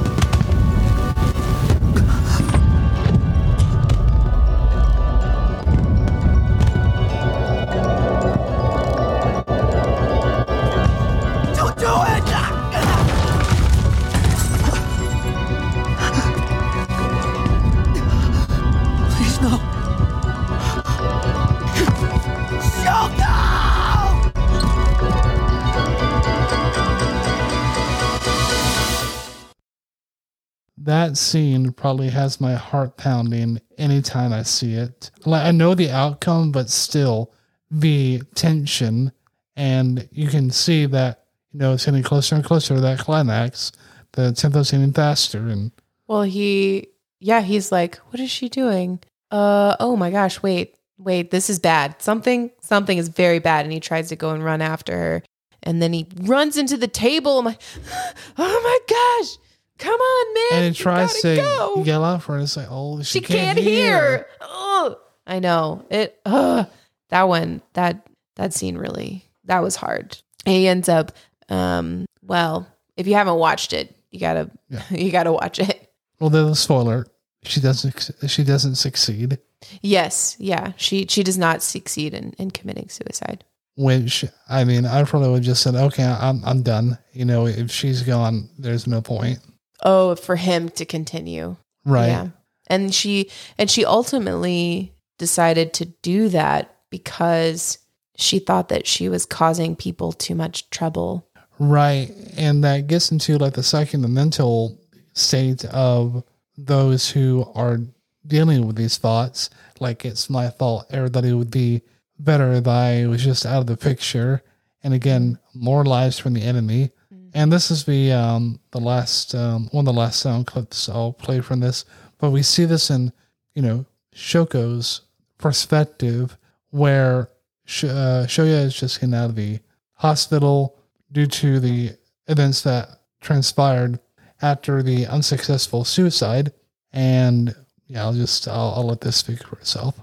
That 30.87 31.17
scene 31.17 31.73
probably 31.73 32.09
has 32.09 32.41
my 32.41 32.55
heart 32.55 32.97
pounding 32.97 33.61
anytime 33.79 34.33
I 34.33 34.43
see 34.43 34.75
it. 34.75 35.11
Like 35.25 35.45
I 35.45 35.51
know 35.51 35.75
the 35.75 35.91
outcome, 35.91 36.53
but 36.53 36.71
still 36.71 37.33
the 37.71 38.23
tension, 38.35 39.13
and 39.57 40.09
you 40.13 40.29
can 40.29 40.51
see 40.51 40.87
that 40.87 41.25
you 41.53 41.61
know 41.61 41.75
it's 41.75 41.85
getting 41.85 42.03
closer 42.03 42.35
and 42.35 42.45
closer 42.45 42.75
to 42.75 42.81
that 42.81 42.99
climax. 42.99 43.73
The 44.13 44.33
tempo's 44.33 44.71
getting 44.71 44.93
faster, 44.93 45.39
and 45.39 45.73
Well, 46.07 46.23
he, 46.23 46.89
yeah, 47.21 47.43
he's 47.43 47.71
like, 47.71 47.97
what 48.09 48.21
is 48.21 48.31
she 48.31 48.49
doing? 48.49 49.01
Uh, 49.31 49.77
oh 49.81 49.97
my 49.97 50.11
gosh, 50.11 50.43
wait, 50.43 50.77
wait, 50.99 51.31
this 51.31 51.51
is 51.51 51.59
bad. 51.59 52.01
Something, 52.01 52.51
something 52.61 52.97
is 52.97 53.09
very 53.09 53.39
bad. 53.41 53.67
And 53.67 53.73
he 53.73 53.81
tries 53.81 54.09
to 54.09 54.17
go 54.17 54.31
and 54.31 54.45
run 54.45 54.63
after 54.63 54.97
her. 54.97 55.23
And 55.63 55.83
then 55.83 55.93
he 55.93 56.07
runs 56.23 56.57
into 56.57 56.77
the 56.77 56.89
table. 56.89 57.43
Like, 57.43 57.61
oh 58.39 58.61
my 58.63 58.79
gosh, 58.89 59.37
come 59.79 60.01
on, 60.01 60.35
man. 60.35 60.63
and 60.65 60.75
it 60.75 60.79
tries 60.79 61.21
to 61.23 61.37
go. 61.37 61.83
yell 61.85 62.05
out 62.05 62.23
for 62.23 62.39
it. 62.39 62.43
It's 62.43 62.57
like, 62.57 62.69
oh, 62.71 63.03
she, 63.03 63.19
she 63.19 63.25
can't, 63.25 63.59
hear. 63.59 64.27
Oh, 64.41 64.99
I 65.27 65.39
know 65.39 65.87
it. 65.91 66.19
Uh, 66.25 66.65
that 67.11 67.25
one, 67.29 67.63
that 67.75 68.07
that 68.37 68.53
scene 68.53 68.77
really 68.77 69.27
that 69.47 69.61
was 69.63 69.77
hard. 69.77 70.19
And 70.45 70.55
he 70.55 70.69
ends 70.69 70.89
up. 70.89 71.13
Um, 71.49 72.07
well, 72.23 72.67
if 72.97 73.07
you 73.07 73.15
haven't 73.15 73.37
watched 73.37 73.73
it, 73.73 73.95
you 74.11 74.21
gotta 74.21 74.51
Yeah. 74.69 74.83
you 74.91 75.11
gotta 75.11 75.33
watch 75.33 75.59
it. 75.59 75.91
Well, 76.21 76.31
there's 76.31 76.51
a 76.51 76.57
spoiler. 76.57 77.07
She 77.45 77.61
doesn't. 77.61 78.11
She 78.27 78.43
doesn't 78.45 78.77
succeed. 78.77 79.39
Yes, 79.83 80.37
yeah. 80.39 80.73
She 80.77 81.07
she 81.09 81.23
does 81.23 81.39
not 81.39 81.63
succeed 81.63 82.15
in 82.15 82.33
in 82.39 82.51
committing 82.51 82.89
suicide. 82.89 83.45
Which 83.77 84.25
I 84.49 84.65
mean, 84.65 84.87
I 84.87 85.05
probably 85.05 85.31
would 85.31 85.43
just 85.43 85.63
said, 85.63 85.75
okay, 85.75 86.05
I'm 86.05 86.43
I'm 86.45 86.63
done. 86.63 86.99
You 87.13 87.25
know, 87.27 87.47
if 87.47 87.71
she's 87.71 88.03
gone, 88.03 88.49
there's 88.59 88.87
no 88.87 89.03
point, 89.03 89.39
Oh, 89.83 90.15
for 90.15 90.37
him 90.37 90.69
to 90.71 90.85
continue. 90.85 91.57
right? 91.85 92.07
Yeah. 92.09 92.29
And 92.69 92.95
she 92.95 93.31
and 93.59 93.71
she 93.71 93.85
ultimately 93.85 94.93
decided 95.19 95.73
to 95.75 95.85
do 96.03 96.29
that 96.31 96.75
because 96.91 97.79
she 98.17 98.39
thought 98.39 98.69
that 98.71 98.87
she 98.87 99.09
was 99.09 99.27
causing 99.27 99.77
people 99.77 100.13
too 100.13 100.35
much 100.35 100.69
trouble. 100.71 101.29
Right. 101.59 102.11
And 102.37 102.65
that 102.65 102.87
gets 102.87 103.13
into 103.13 103.39
like 103.39 103.55
the 103.55 103.63
second 103.63 104.03
the 104.03 104.09
mental 104.09 104.81
state 105.15 105.65
of 105.67 106.25
those 106.57 107.11
who 107.11 107.51
are 107.55 107.79
dealing 108.27 108.67
with 108.67 108.77
these 108.77 108.99
thoughts. 108.99 109.51
Like 109.79 110.05
it's 110.05 110.29
my 110.29 110.51
fault. 110.51 110.87
Everybody 110.91 111.33
would 111.33 111.51
be 111.51 111.83
better 112.19 112.53
if 112.53 112.67
I 112.67 113.07
was 113.07 113.23
just 113.23 113.47
out 113.47 113.61
of 113.61 113.67
the 113.67 113.77
picture. 113.77 114.43
And 114.83 114.93
again, 114.95 115.39
more 115.55 115.85
lives 115.85 116.19
from 116.19 116.35
the 116.35 116.43
enemy. 116.43 116.91
And 117.37 117.53
this 117.53 117.71
is 117.71 117.85
the 117.85 118.13
um 118.13 118.59
the 118.71 118.81
last 118.81 119.35
um 119.35 119.69
one 119.71 119.87
of 119.87 119.95
the 119.95 120.01
last 120.01 120.21
sound 120.21 120.47
clips 120.47 120.89
I'll 120.89 121.13
play 121.13 121.43
from 121.43 121.61
this. 121.61 121.85
But 122.17 122.31
we 122.31 122.43
see 122.43 122.65
this 122.65 122.89
in, 122.91 123.13
you 123.55 123.61
know, 123.61 123.85
Shoko's 124.15 125.03
perspective 125.37 126.39
where 126.71 127.29
Sh- 127.67 127.85
uh, 127.85 128.25
Shoya 128.27 128.65
is 128.65 128.75
just 128.75 129.01
getting 129.01 129.15
out 129.15 129.29
of 129.29 129.37
the 129.37 129.59
hospital 129.97 130.79
due 131.13 131.27
to 131.27 131.61
the 131.61 131.91
events 132.27 132.63
that 132.63 132.89
transpired 133.21 134.01
after 134.41 134.83
the 134.83 135.07
unsuccessful 135.07 135.85
suicide. 135.85 136.55
And 136.91 137.55
yeah, 137.87 138.05
I'll 138.05 138.15
just 138.15 138.49
I'll, 138.49 138.73
I'll 138.77 138.87
let 138.87 139.03
this 139.03 139.17
speak 139.17 139.45
for 139.47 139.59
itself. 139.59 139.95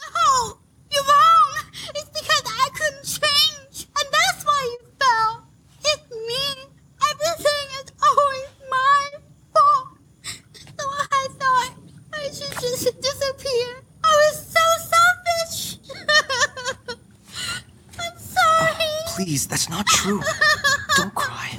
No! 0.00 0.58
You're 0.90 1.04
wrong! 1.04 1.52
It's 1.94 2.10
because 2.10 2.42
I 2.44 2.68
couldn't 2.74 3.06
change! 3.06 3.86
And 3.96 4.08
that's 4.10 4.44
why 4.44 4.60
you 4.72 4.78
fell! 4.98 5.46
It's 5.84 6.10
me! 6.10 6.44
Everything 7.10 7.66
is 7.80 7.88
always 8.02 8.48
my 8.70 9.10
fault! 9.54 9.88
So 10.78 10.84
I 11.12 11.28
thought 11.38 11.72
I 12.12 12.24
should 12.30 12.52
just 12.60 13.00
disappear. 13.00 13.68
I 14.04 14.12
was 14.22 14.36
so 14.56 14.64
selfish! 14.92 15.78
I'm 17.98 18.16
sorry! 18.18 18.92
Please, 19.62 19.68
that's 19.68 19.70
not 19.70 19.86
true. 19.86 20.20
Don't 20.96 21.14
cry. 21.14 21.56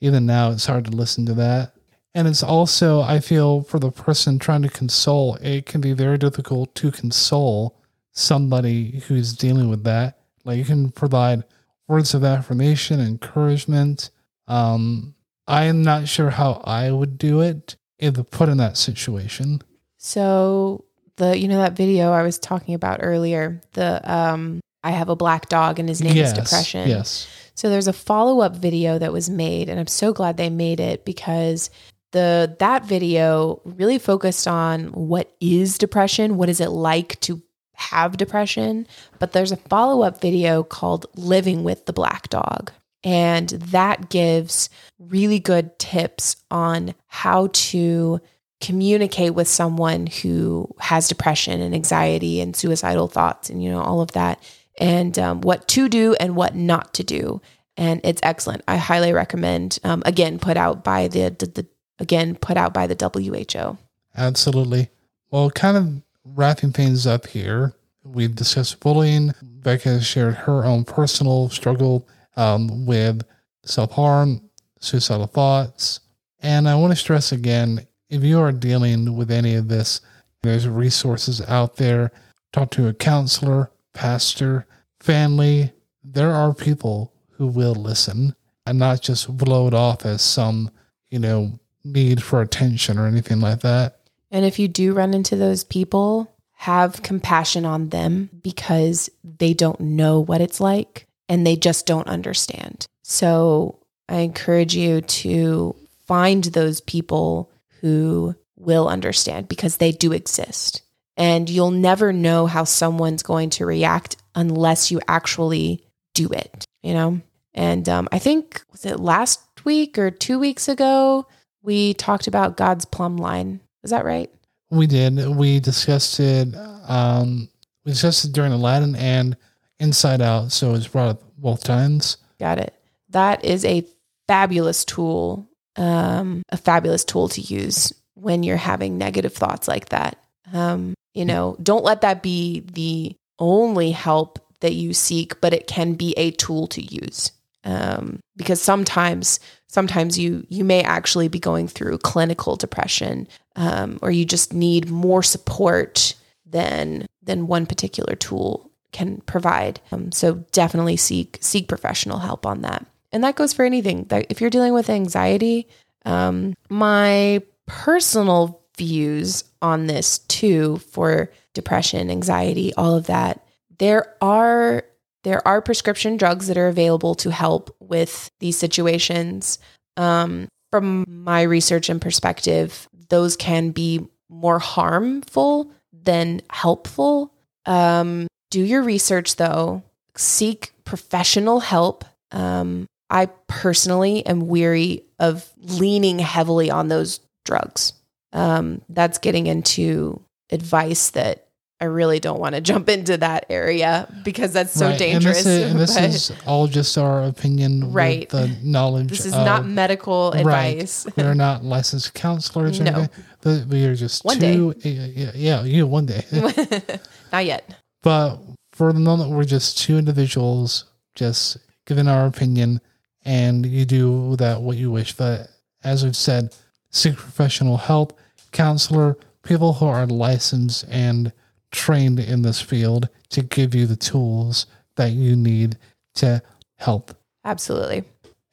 Even 0.00 0.26
now, 0.26 0.50
it's 0.50 0.66
hard 0.66 0.84
to 0.86 0.90
listen 0.90 1.26
to 1.26 1.34
that. 1.34 1.72
And 2.14 2.28
it's 2.28 2.42
also, 2.42 3.00
I 3.00 3.18
feel, 3.20 3.62
for 3.62 3.78
the 3.78 3.90
person 3.90 4.38
trying 4.38 4.62
to 4.62 4.68
console, 4.68 5.36
it 5.36 5.66
can 5.66 5.80
be 5.80 5.92
very 5.92 6.18
difficult 6.18 6.74
to 6.76 6.90
console 6.90 7.76
somebody 8.12 9.00
who's 9.06 9.32
dealing 9.32 9.68
with 9.68 9.84
that. 9.84 10.18
Like 10.44 10.58
you 10.58 10.64
can 10.64 10.92
provide 10.92 11.44
words 11.88 12.14
of 12.14 12.24
affirmation, 12.24 13.00
encouragement. 13.00 14.10
Um, 14.46 15.14
I 15.46 15.64
am 15.64 15.82
not 15.82 16.06
sure 16.08 16.30
how 16.30 16.62
I 16.64 16.90
would 16.92 17.18
do 17.18 17.40
it 17.40 17.76
if 17.98 18.14
put 18.30 18.48
in 18.48 18.58
that 18.58 18.76
situation. 18.76 19.62
So 19.98 20.84
the 21.16 21.38
you 21.38 21.48
know 21.48 21.58
that 21.58 21.74
video 21.74 22.12
I 22.12 22.22
was 22.22 22.38
talking 22.38 22.74
about 22.74 23.00
earlier. 23.02 23.60
The 23.72 24.00
um, 24.10 24.60
I 24.84 24.90
have 24.90 25.08
a 25.08 25.16
black 25.16 25.48
dog 25.48 25.80
and 25.80 25.88
his 25.88 26.00
name 26.00 26.14
yes, 26.14 26.28
is 26.28 26.44
depression. 26.44 26.88
Yes. 26.88 27.26
So 27.54 27.70
there's 27.70 27.88
a 27.88 27.92
follow 27.92 28.40
up 28.40 28.54
video 28.54 28.98
that 28.98 29.12
was 29.12 29.30
made, 29.30 29.68
and 29.68 29.80
I'm 29.80 29.86
so 29.86 30.12
glad 30.12 30.36
they 30.36 30.50
made 30.50 30.78
it 30.78 31.04
because 31.04 31.70
the 32.12 32.54
that 32.60 32.84
video 32.84 33.60
really 33.64 33.98
focused 33.98 34.46
on 34.46 34.88
what 34.88 35.34
is 35.40 35.78
depression, 35.78 36.36
what 36.36 36.48
is 36.48 36.60
it 36.60 36.70
like 36.70 37.18
to 37.20 37.42
have 37.74 38.16
depression. 38.16 38.86
But 39.18 39.32
there's 39.32 39.52
a 39.52 39.56
follow 39.56 40.02
up 40.02 40.20
video 40.20 40.62
called 40.62 41.06
Living 41.16 41.64
with 41.64 41.86
the 41.86 41.92
Black 41.92 42.28
Dog. 42.28 42.70
And 43.02 43.48
that 43.50 44.08
gives 44.08 44.70
really 44.98 45.38
good 45.38 45.78
tips 45.78 46.36
on 46.50 46.94
how 47.06 47.48
to 47.52 48.20
communicate 48.60 49.34
with 49.34 49.48
someone 49.48 50.06
who 50.06 50.68
has 50.78 51.08
depression 51.08 51.60
and 51.60 51.74
anxiety 51.74 52.40
and 52.40 52.56
suicidal 52.56 53.08
thoughts 53.08 53.50
and, 53.50 53.62
you 53.62 53.70
know, 53.70 53.82
all 53.82 54.00
of 54.00 54.12
that, 54.12 54.42
and 54.78 55.18
um, 55.18 55.40
what 55.40 55.68
to 55.68 55.88
do 55.88 56.14
and 56.14 56.36
what 56.36 56.54
not 56.54 56.94
to 56.94 57.04
do. 57.04 57.40
And 57.76 58.00
it's 58.04 58.20
excellent. 58.22 58.62
I 58.68 58.76
highly 58.76 59.12
recommend, 59.12 59.78
um, 59.84 60.02
again, 60.06 60.38
put 60.38 60.56
out 60.56 60.84
by 60.84 61.08
the, 61.08 61.34
the, 61.38 61.46
the, 61.46 61.66
again, 61.98 62.36
put 62.36 62.56
out 62.56 62.72
by 62.72 62.86
the 62.86 62.94
WHO. 62.94 63.78
Absolutely. 64.16 64.90
Well, 65.30 65.50
kind 65.50 65.76
of 65.76 66.02
wrapping 66.24 66.72
things 66.72 67.06
up 67.06 67.26
here, 67.26 67.74
we've 68.04 68.34
discussed 68.34 68.80
bullying. 68.80 69.32
Becca 69.42 70.02
shared 70.02 70.34
her 70.34 70.64
own 70.64 70.84
personal 70.84 71.48
struggle 71.48 72.06
um, 72.36 72.86
with 72.86 73.22
self 73.64 73.92
harm, 73.92 74.50
suicidal 74.78 75.26
thoughts. 75.26 76.00
And 76.40 76.68
I 76.68 76.74
want 76.74 76.92
to 76.92 76.96
stress 76.96 77.32
again 77.32 77.86
if 78.10 78.22
you 78.22 78.40
are 78.40 78.52
dealing 78.52 79.16
with 79.16 79.30
any 79.30 79.54
of 79.54 79.68
this, 79.68 80.00
there's 80.42 80.68
resources 80.68 81.40
out 81.42 81.76
there. 81.76 82.12
Talk 82.52 82.70
to 82.72 82.86
a 82.86 82.94
counselor, 82.94 83.70
pastor, 83.94 84.66
family. 85.00 85.72
There 86.02 86.32
are 86.32 86.52
people 86.52 87.12
who 87.30 87.46
will 87.46 87.74
listen 87.74 88.34
and 88.66 88.78
not 88.78 89.00
just 89.02 89.34
blow 89.36 89.66
it 89.66 89.74
off 89.74 90.04
as 90.04 90.22
some, 90.22 90.70
you 91.08 91.18
know, 91.18 91.58
need 91.84 92.22
for 92.22 92.40
attention 92.40 92.98
or 92.98 93.06
anything 93.06 93.40
like 93.40 93.60
that. 93.60 94.00
And 94.30 94.44
if 94.44 94.58
you 94.58 94.68
do 94.68 94.92
run 94.92 95.14
into 95.14 95.36
those 95.36 95.64
people, 95.64 96.34
have 96.52 97.02
compassion 97.02 97.64
on 97.64 97.90
them 97.90 98.30
because 98.42 99.10
they 99.22 99.54
don't 99.54 99.80
know 99.80 100.20
what 100.20 100.40
it's 100.40 100.60
like 100.60 101.06
and 101.28 101.46
they 101.46 101.56
just 101.56 101.86
don't 101.86 102.08
understand. 102.08 102.86
So 103.02 103.78
I 104.08 104.18
encourage 104.18 104.74
you 104.74 105.02
to 105.02 105.76
find 106.06 106.44
those 106.44 106.80
people 106.80 107.50
who 107.80 108.34
will 108.56 108.88
understand 108.88 109.48
because 109.48 109.76
they 109.76 109.92
do 109.92 110.12
exist. 110.12 110.82
And 111.16 111.48
you'll 111.48 111.70
never 111.70 112.12
know 112.12 112.46
how 112.46 112.64
someone's 112.64 113.22
going 113.22 113.50
to 113.50 113.66
react 113.66 114.16
unless 114.34 114.90
you 114.90 115.00
actually 115.06 115.84
do 116.14 116.28
it, 116.28 116.64
you 116.82 116.92
know? 116.92 117.20
And 117.54 117.88
um, 117.88 118.08
I 118.10 118.18
think, 118.18 118.62
was 118.72 118.84
it 118.84 118.98
last 118.98 119.40
week 119.64 119.96
or 119.96 120.10
two 120.10 120.38
weeks 120.38 120.68
ago, 120.68 121.26
we 121.62 121.94
talked 121.94 122.26
about 122.26 122.56
God's 122.56 122.84
plumb 122.84 123.16
line. 123.16 123.60
Is 123.84 123.90
that 123.90 124.04
right? 124.04 124.30
We 124.70 124.86
did. 124.86 125.28
We 125.28 125.60
discussed 125.60 126.18
it. 126.18 126.48
Um, 126.88 127.48
we 127.84 127.92
discussed 127.92 128.24
it 128.24 128.32
during 128.32 128.52
Aladdin 128.52 128.96
and 128.96 129.36
Inside 129.78 130.20
Out. 130.20 130.50
So 130.50 130.74
it's 130.74 130.88
brought 130.88 131.10
up 131.10 131.22
both 131.38 131.62
times. 131.62 132.16
Got 132.40 132.58
it. 132.58 132.74
That 133.10 133.44
is 133.44 133.64
a 133.64 133.86
fabulous 134.26 134.84
tool, 134.84 135.48
um, 135.76 136.42
a 136.48 136.56
fabulous 136.56 137.04
tool 137.04 137.28
to 137.28 137.40
use 137.40 137.92
when 138.14 138.42
you're 138.42 138.56
having 138.56 138.98
negative 138.98 139.34
thoughts 139.34 139.68
like 139.68 139.90
that. 139.90 140.18
Um, 140.52 140.94
you 141.14 141.24
know, 141.24 141.56
don't 141.62 141.84
let 141.84 142.02
that 142.02 142.22
be 142.22 142.60
the 142.72 143.16
only 143.38 143.92
help 143.92 144.38
that 144.60 144.74
you 144.74 144.92
seek, 144.92 145.40
but 145.40 145.52
it 145.54 145.66
can 145.66 145.94
be 145.94 146.12
a 146.16 146.30
tool 146.32 146.66
to 146.68 146.82
use. 146.82 147.32
Um, 147.64 148.20
because 148.36 148.60
sometimes, 148.60 149.40
sometimes 149.68 150.18
you 150.18 150.46
you 150.50 150.64
may 150.64 150.82
actually 150.82 151.28
be 151.28 151.38
going 151.38 151.66
through 151.66 151.98
clinical 151.98 152.56
depression, 152.56 153.26
um, 153.56 153.98
or 154.02 154.10
you 154.10 154.24
just 154.26 154.52
need 154.52 154.90
more 154.90 155.22
support 155.22 156.14
than 156.44 157.06
than 157.22 157.46
one 157.46 157.64
particular 157.64 158.14
tool 158.16 158.70
can 158.92 159.20
provide. 159.22 159.80
Um, 159.92 160.12
so 160.12 160.44
definitely 160.52 160.96
seek 160.96 161.38
seek 161.40 161.68
professional 161.68 162.18
help 162.18 162.44
on 162.44 162.62
that. 162.62 162.86
And 163.12 163.24
that 163.24 163.36
goes 163.36 163.52
for 163.52 163.64
anything. 163.64 164.04
That 164.04 164.26
if 164.28 164.40
you're 164.40 164.50
dealing 164.50 164.74
with 164.74 164.90
anxiety, 164.90 165.68
um, 166.04 166.54
my 166.68 167.42
personal 167.66 168.60
views 168.76 169.44
on 169.64 169.86
this 169.86 170.18
too 170.18 170.76
for 170.90 171.30
depression, 171.54 172.10
anxiety, 172.10 172.74
all 172.74 172.94
of 172.94 173.06
that. 173.06 173.44
There 173.78 174.14
are 174.22 174.84
there 175.24 175.46
are 175.48 175.62
prescription 175.62 176.18
drugs 176.18 176.48
that 176.48 176.58
are 176.58 176.68
available 176.68 177.14
to 177.14 177.30
help 177.30 177.74
with 177.80 178.30
these 178.40 178.58
situations. 178.58 179.58
Um, 179.96 180.48
from 180.70 181.04
my 181.08 181.42
research 181.42 181.88
and 181.88 182.00
perspective, 182.00 182.88
those 183.08 183.36
can 183.36 183.70
be 183.70 184.06
more 184.28 184.58
harmful 184.58 185.70
than 185.92 186.42
helpful. 186.50 187.32
Um, 187.64 188.26
do 188.50 188.60
your 188.60 188.82
research 188.82 189.36
though, 189.36 189.82
seek 190.14 190.72
professional 190.84 191.60
help. 191.60 192.04
Um, 192.30 192.86
I 193.08 193.26
personally 193.46 194.26
am 194.26 194.46
weary 194.46 195.04
of 195.18 195.50
leaning 195.56 196.18
heavily 196.18 196.70
on 196.70 196.88
those 196.88 197.20
drugs. 197.46 197.94
Um, 198.34 198.82
that's 198.88 199.18
getting 199.18 199.46
into 199.46 200.20
advice 200.50 201.10
that 201.10 201.46
I 201.80 201.86
really 201.86 202.18
don't 202.20 202.40
want 202.40 202.54
to 202.54 202.60
jump 202.60 202.88
into 202.88 203.16
that 203.18 203.46
area 203.48 204.12
because 204.24 204.52
that's 204.52 204.72
so 204.72 204.88
Right, 204.88 204.98
dangerous. 204.98 205.44
And 205.46 205.78
this, 205.78 205.90
is, 205.90 205.96
and 205.96 206.12
this 206.12 206.30
is 206.30 206.36
all 206.46 206.66
just 206.66 206.98
our 206.98 207.22
opinion, 207.24 207.92
Right. 207.92 208.28
The 208.28 208.48
knowledge. 208.62 209.08
this 209.08 209.24
is 209.26 209.34
of- 209.34 209.44
not 209.46 209.66
medical 209.66 210.32
Right. 210.32 210.40
advice. 210.78 211.06
we 211.16 211.22
are 211.22 211.34
not 211.34 211.64
licensed 211.64 212.14
counselors 212.14 212.80
or 212.80 212.84
No. 212.84 212.92
anything. 212.92 213.24
But 213.42 213.66
we 213.66 213.84
are 213.86 213.94
just 213.94 214.24
One 214.24 214.38
two. 214.40 214.74
Yeah, 214.82 215.30
yeah, 215.34 215.62
you 215.62 215.86
one 215.86 216.06
day. 216.06 216.24
not 217.32 217.44
yet. 217.44 217.72
But 218.02 218.38
for 218.72 218.92
the 218.92 219.00
moment, 219.00 219.30
we're 219.30 219.44
just 219.44 219.78
two 219.78 219.96
individuals 219.98 220.84
just 221.14 221.58
giving 221.86 222.08
our 222.08 222.26
opinion, 222.26 222.80
and 223.24 223.64
you 223.64 223.84
do 223.84 224.36
that 224.36 224.60
what 224.62 224.76
you 224.76 224.90
wish. 224.90 225.12
But 225.16 225.48
as 225.84 226.02
we've 226.04 226.16
said, 226.16 226.54
seek 226.90 227.16
professional 227.16 227.76
help, 227.76 228.18
counselor, 228.54 229.18
people 229.42 229.74
who 229.74 229.86
are 229.86 230.06
licensed 230.06 230.86
and 230.88 231.32
trained 231.70 232.18
in 232.18 232.40
this 232.40 232.62
field 232.62 233.10
to 233.28 233.42
give 233.42 233.74
you 233.74 233.84
the 233.84 233.96
tools 233.96 234.66
that 234.96 235.10
you 235.10 235.36
need 235.36 235.76
to 236.14 236.42
help. 236.76 237.14
Absolutely. 237.44 238.04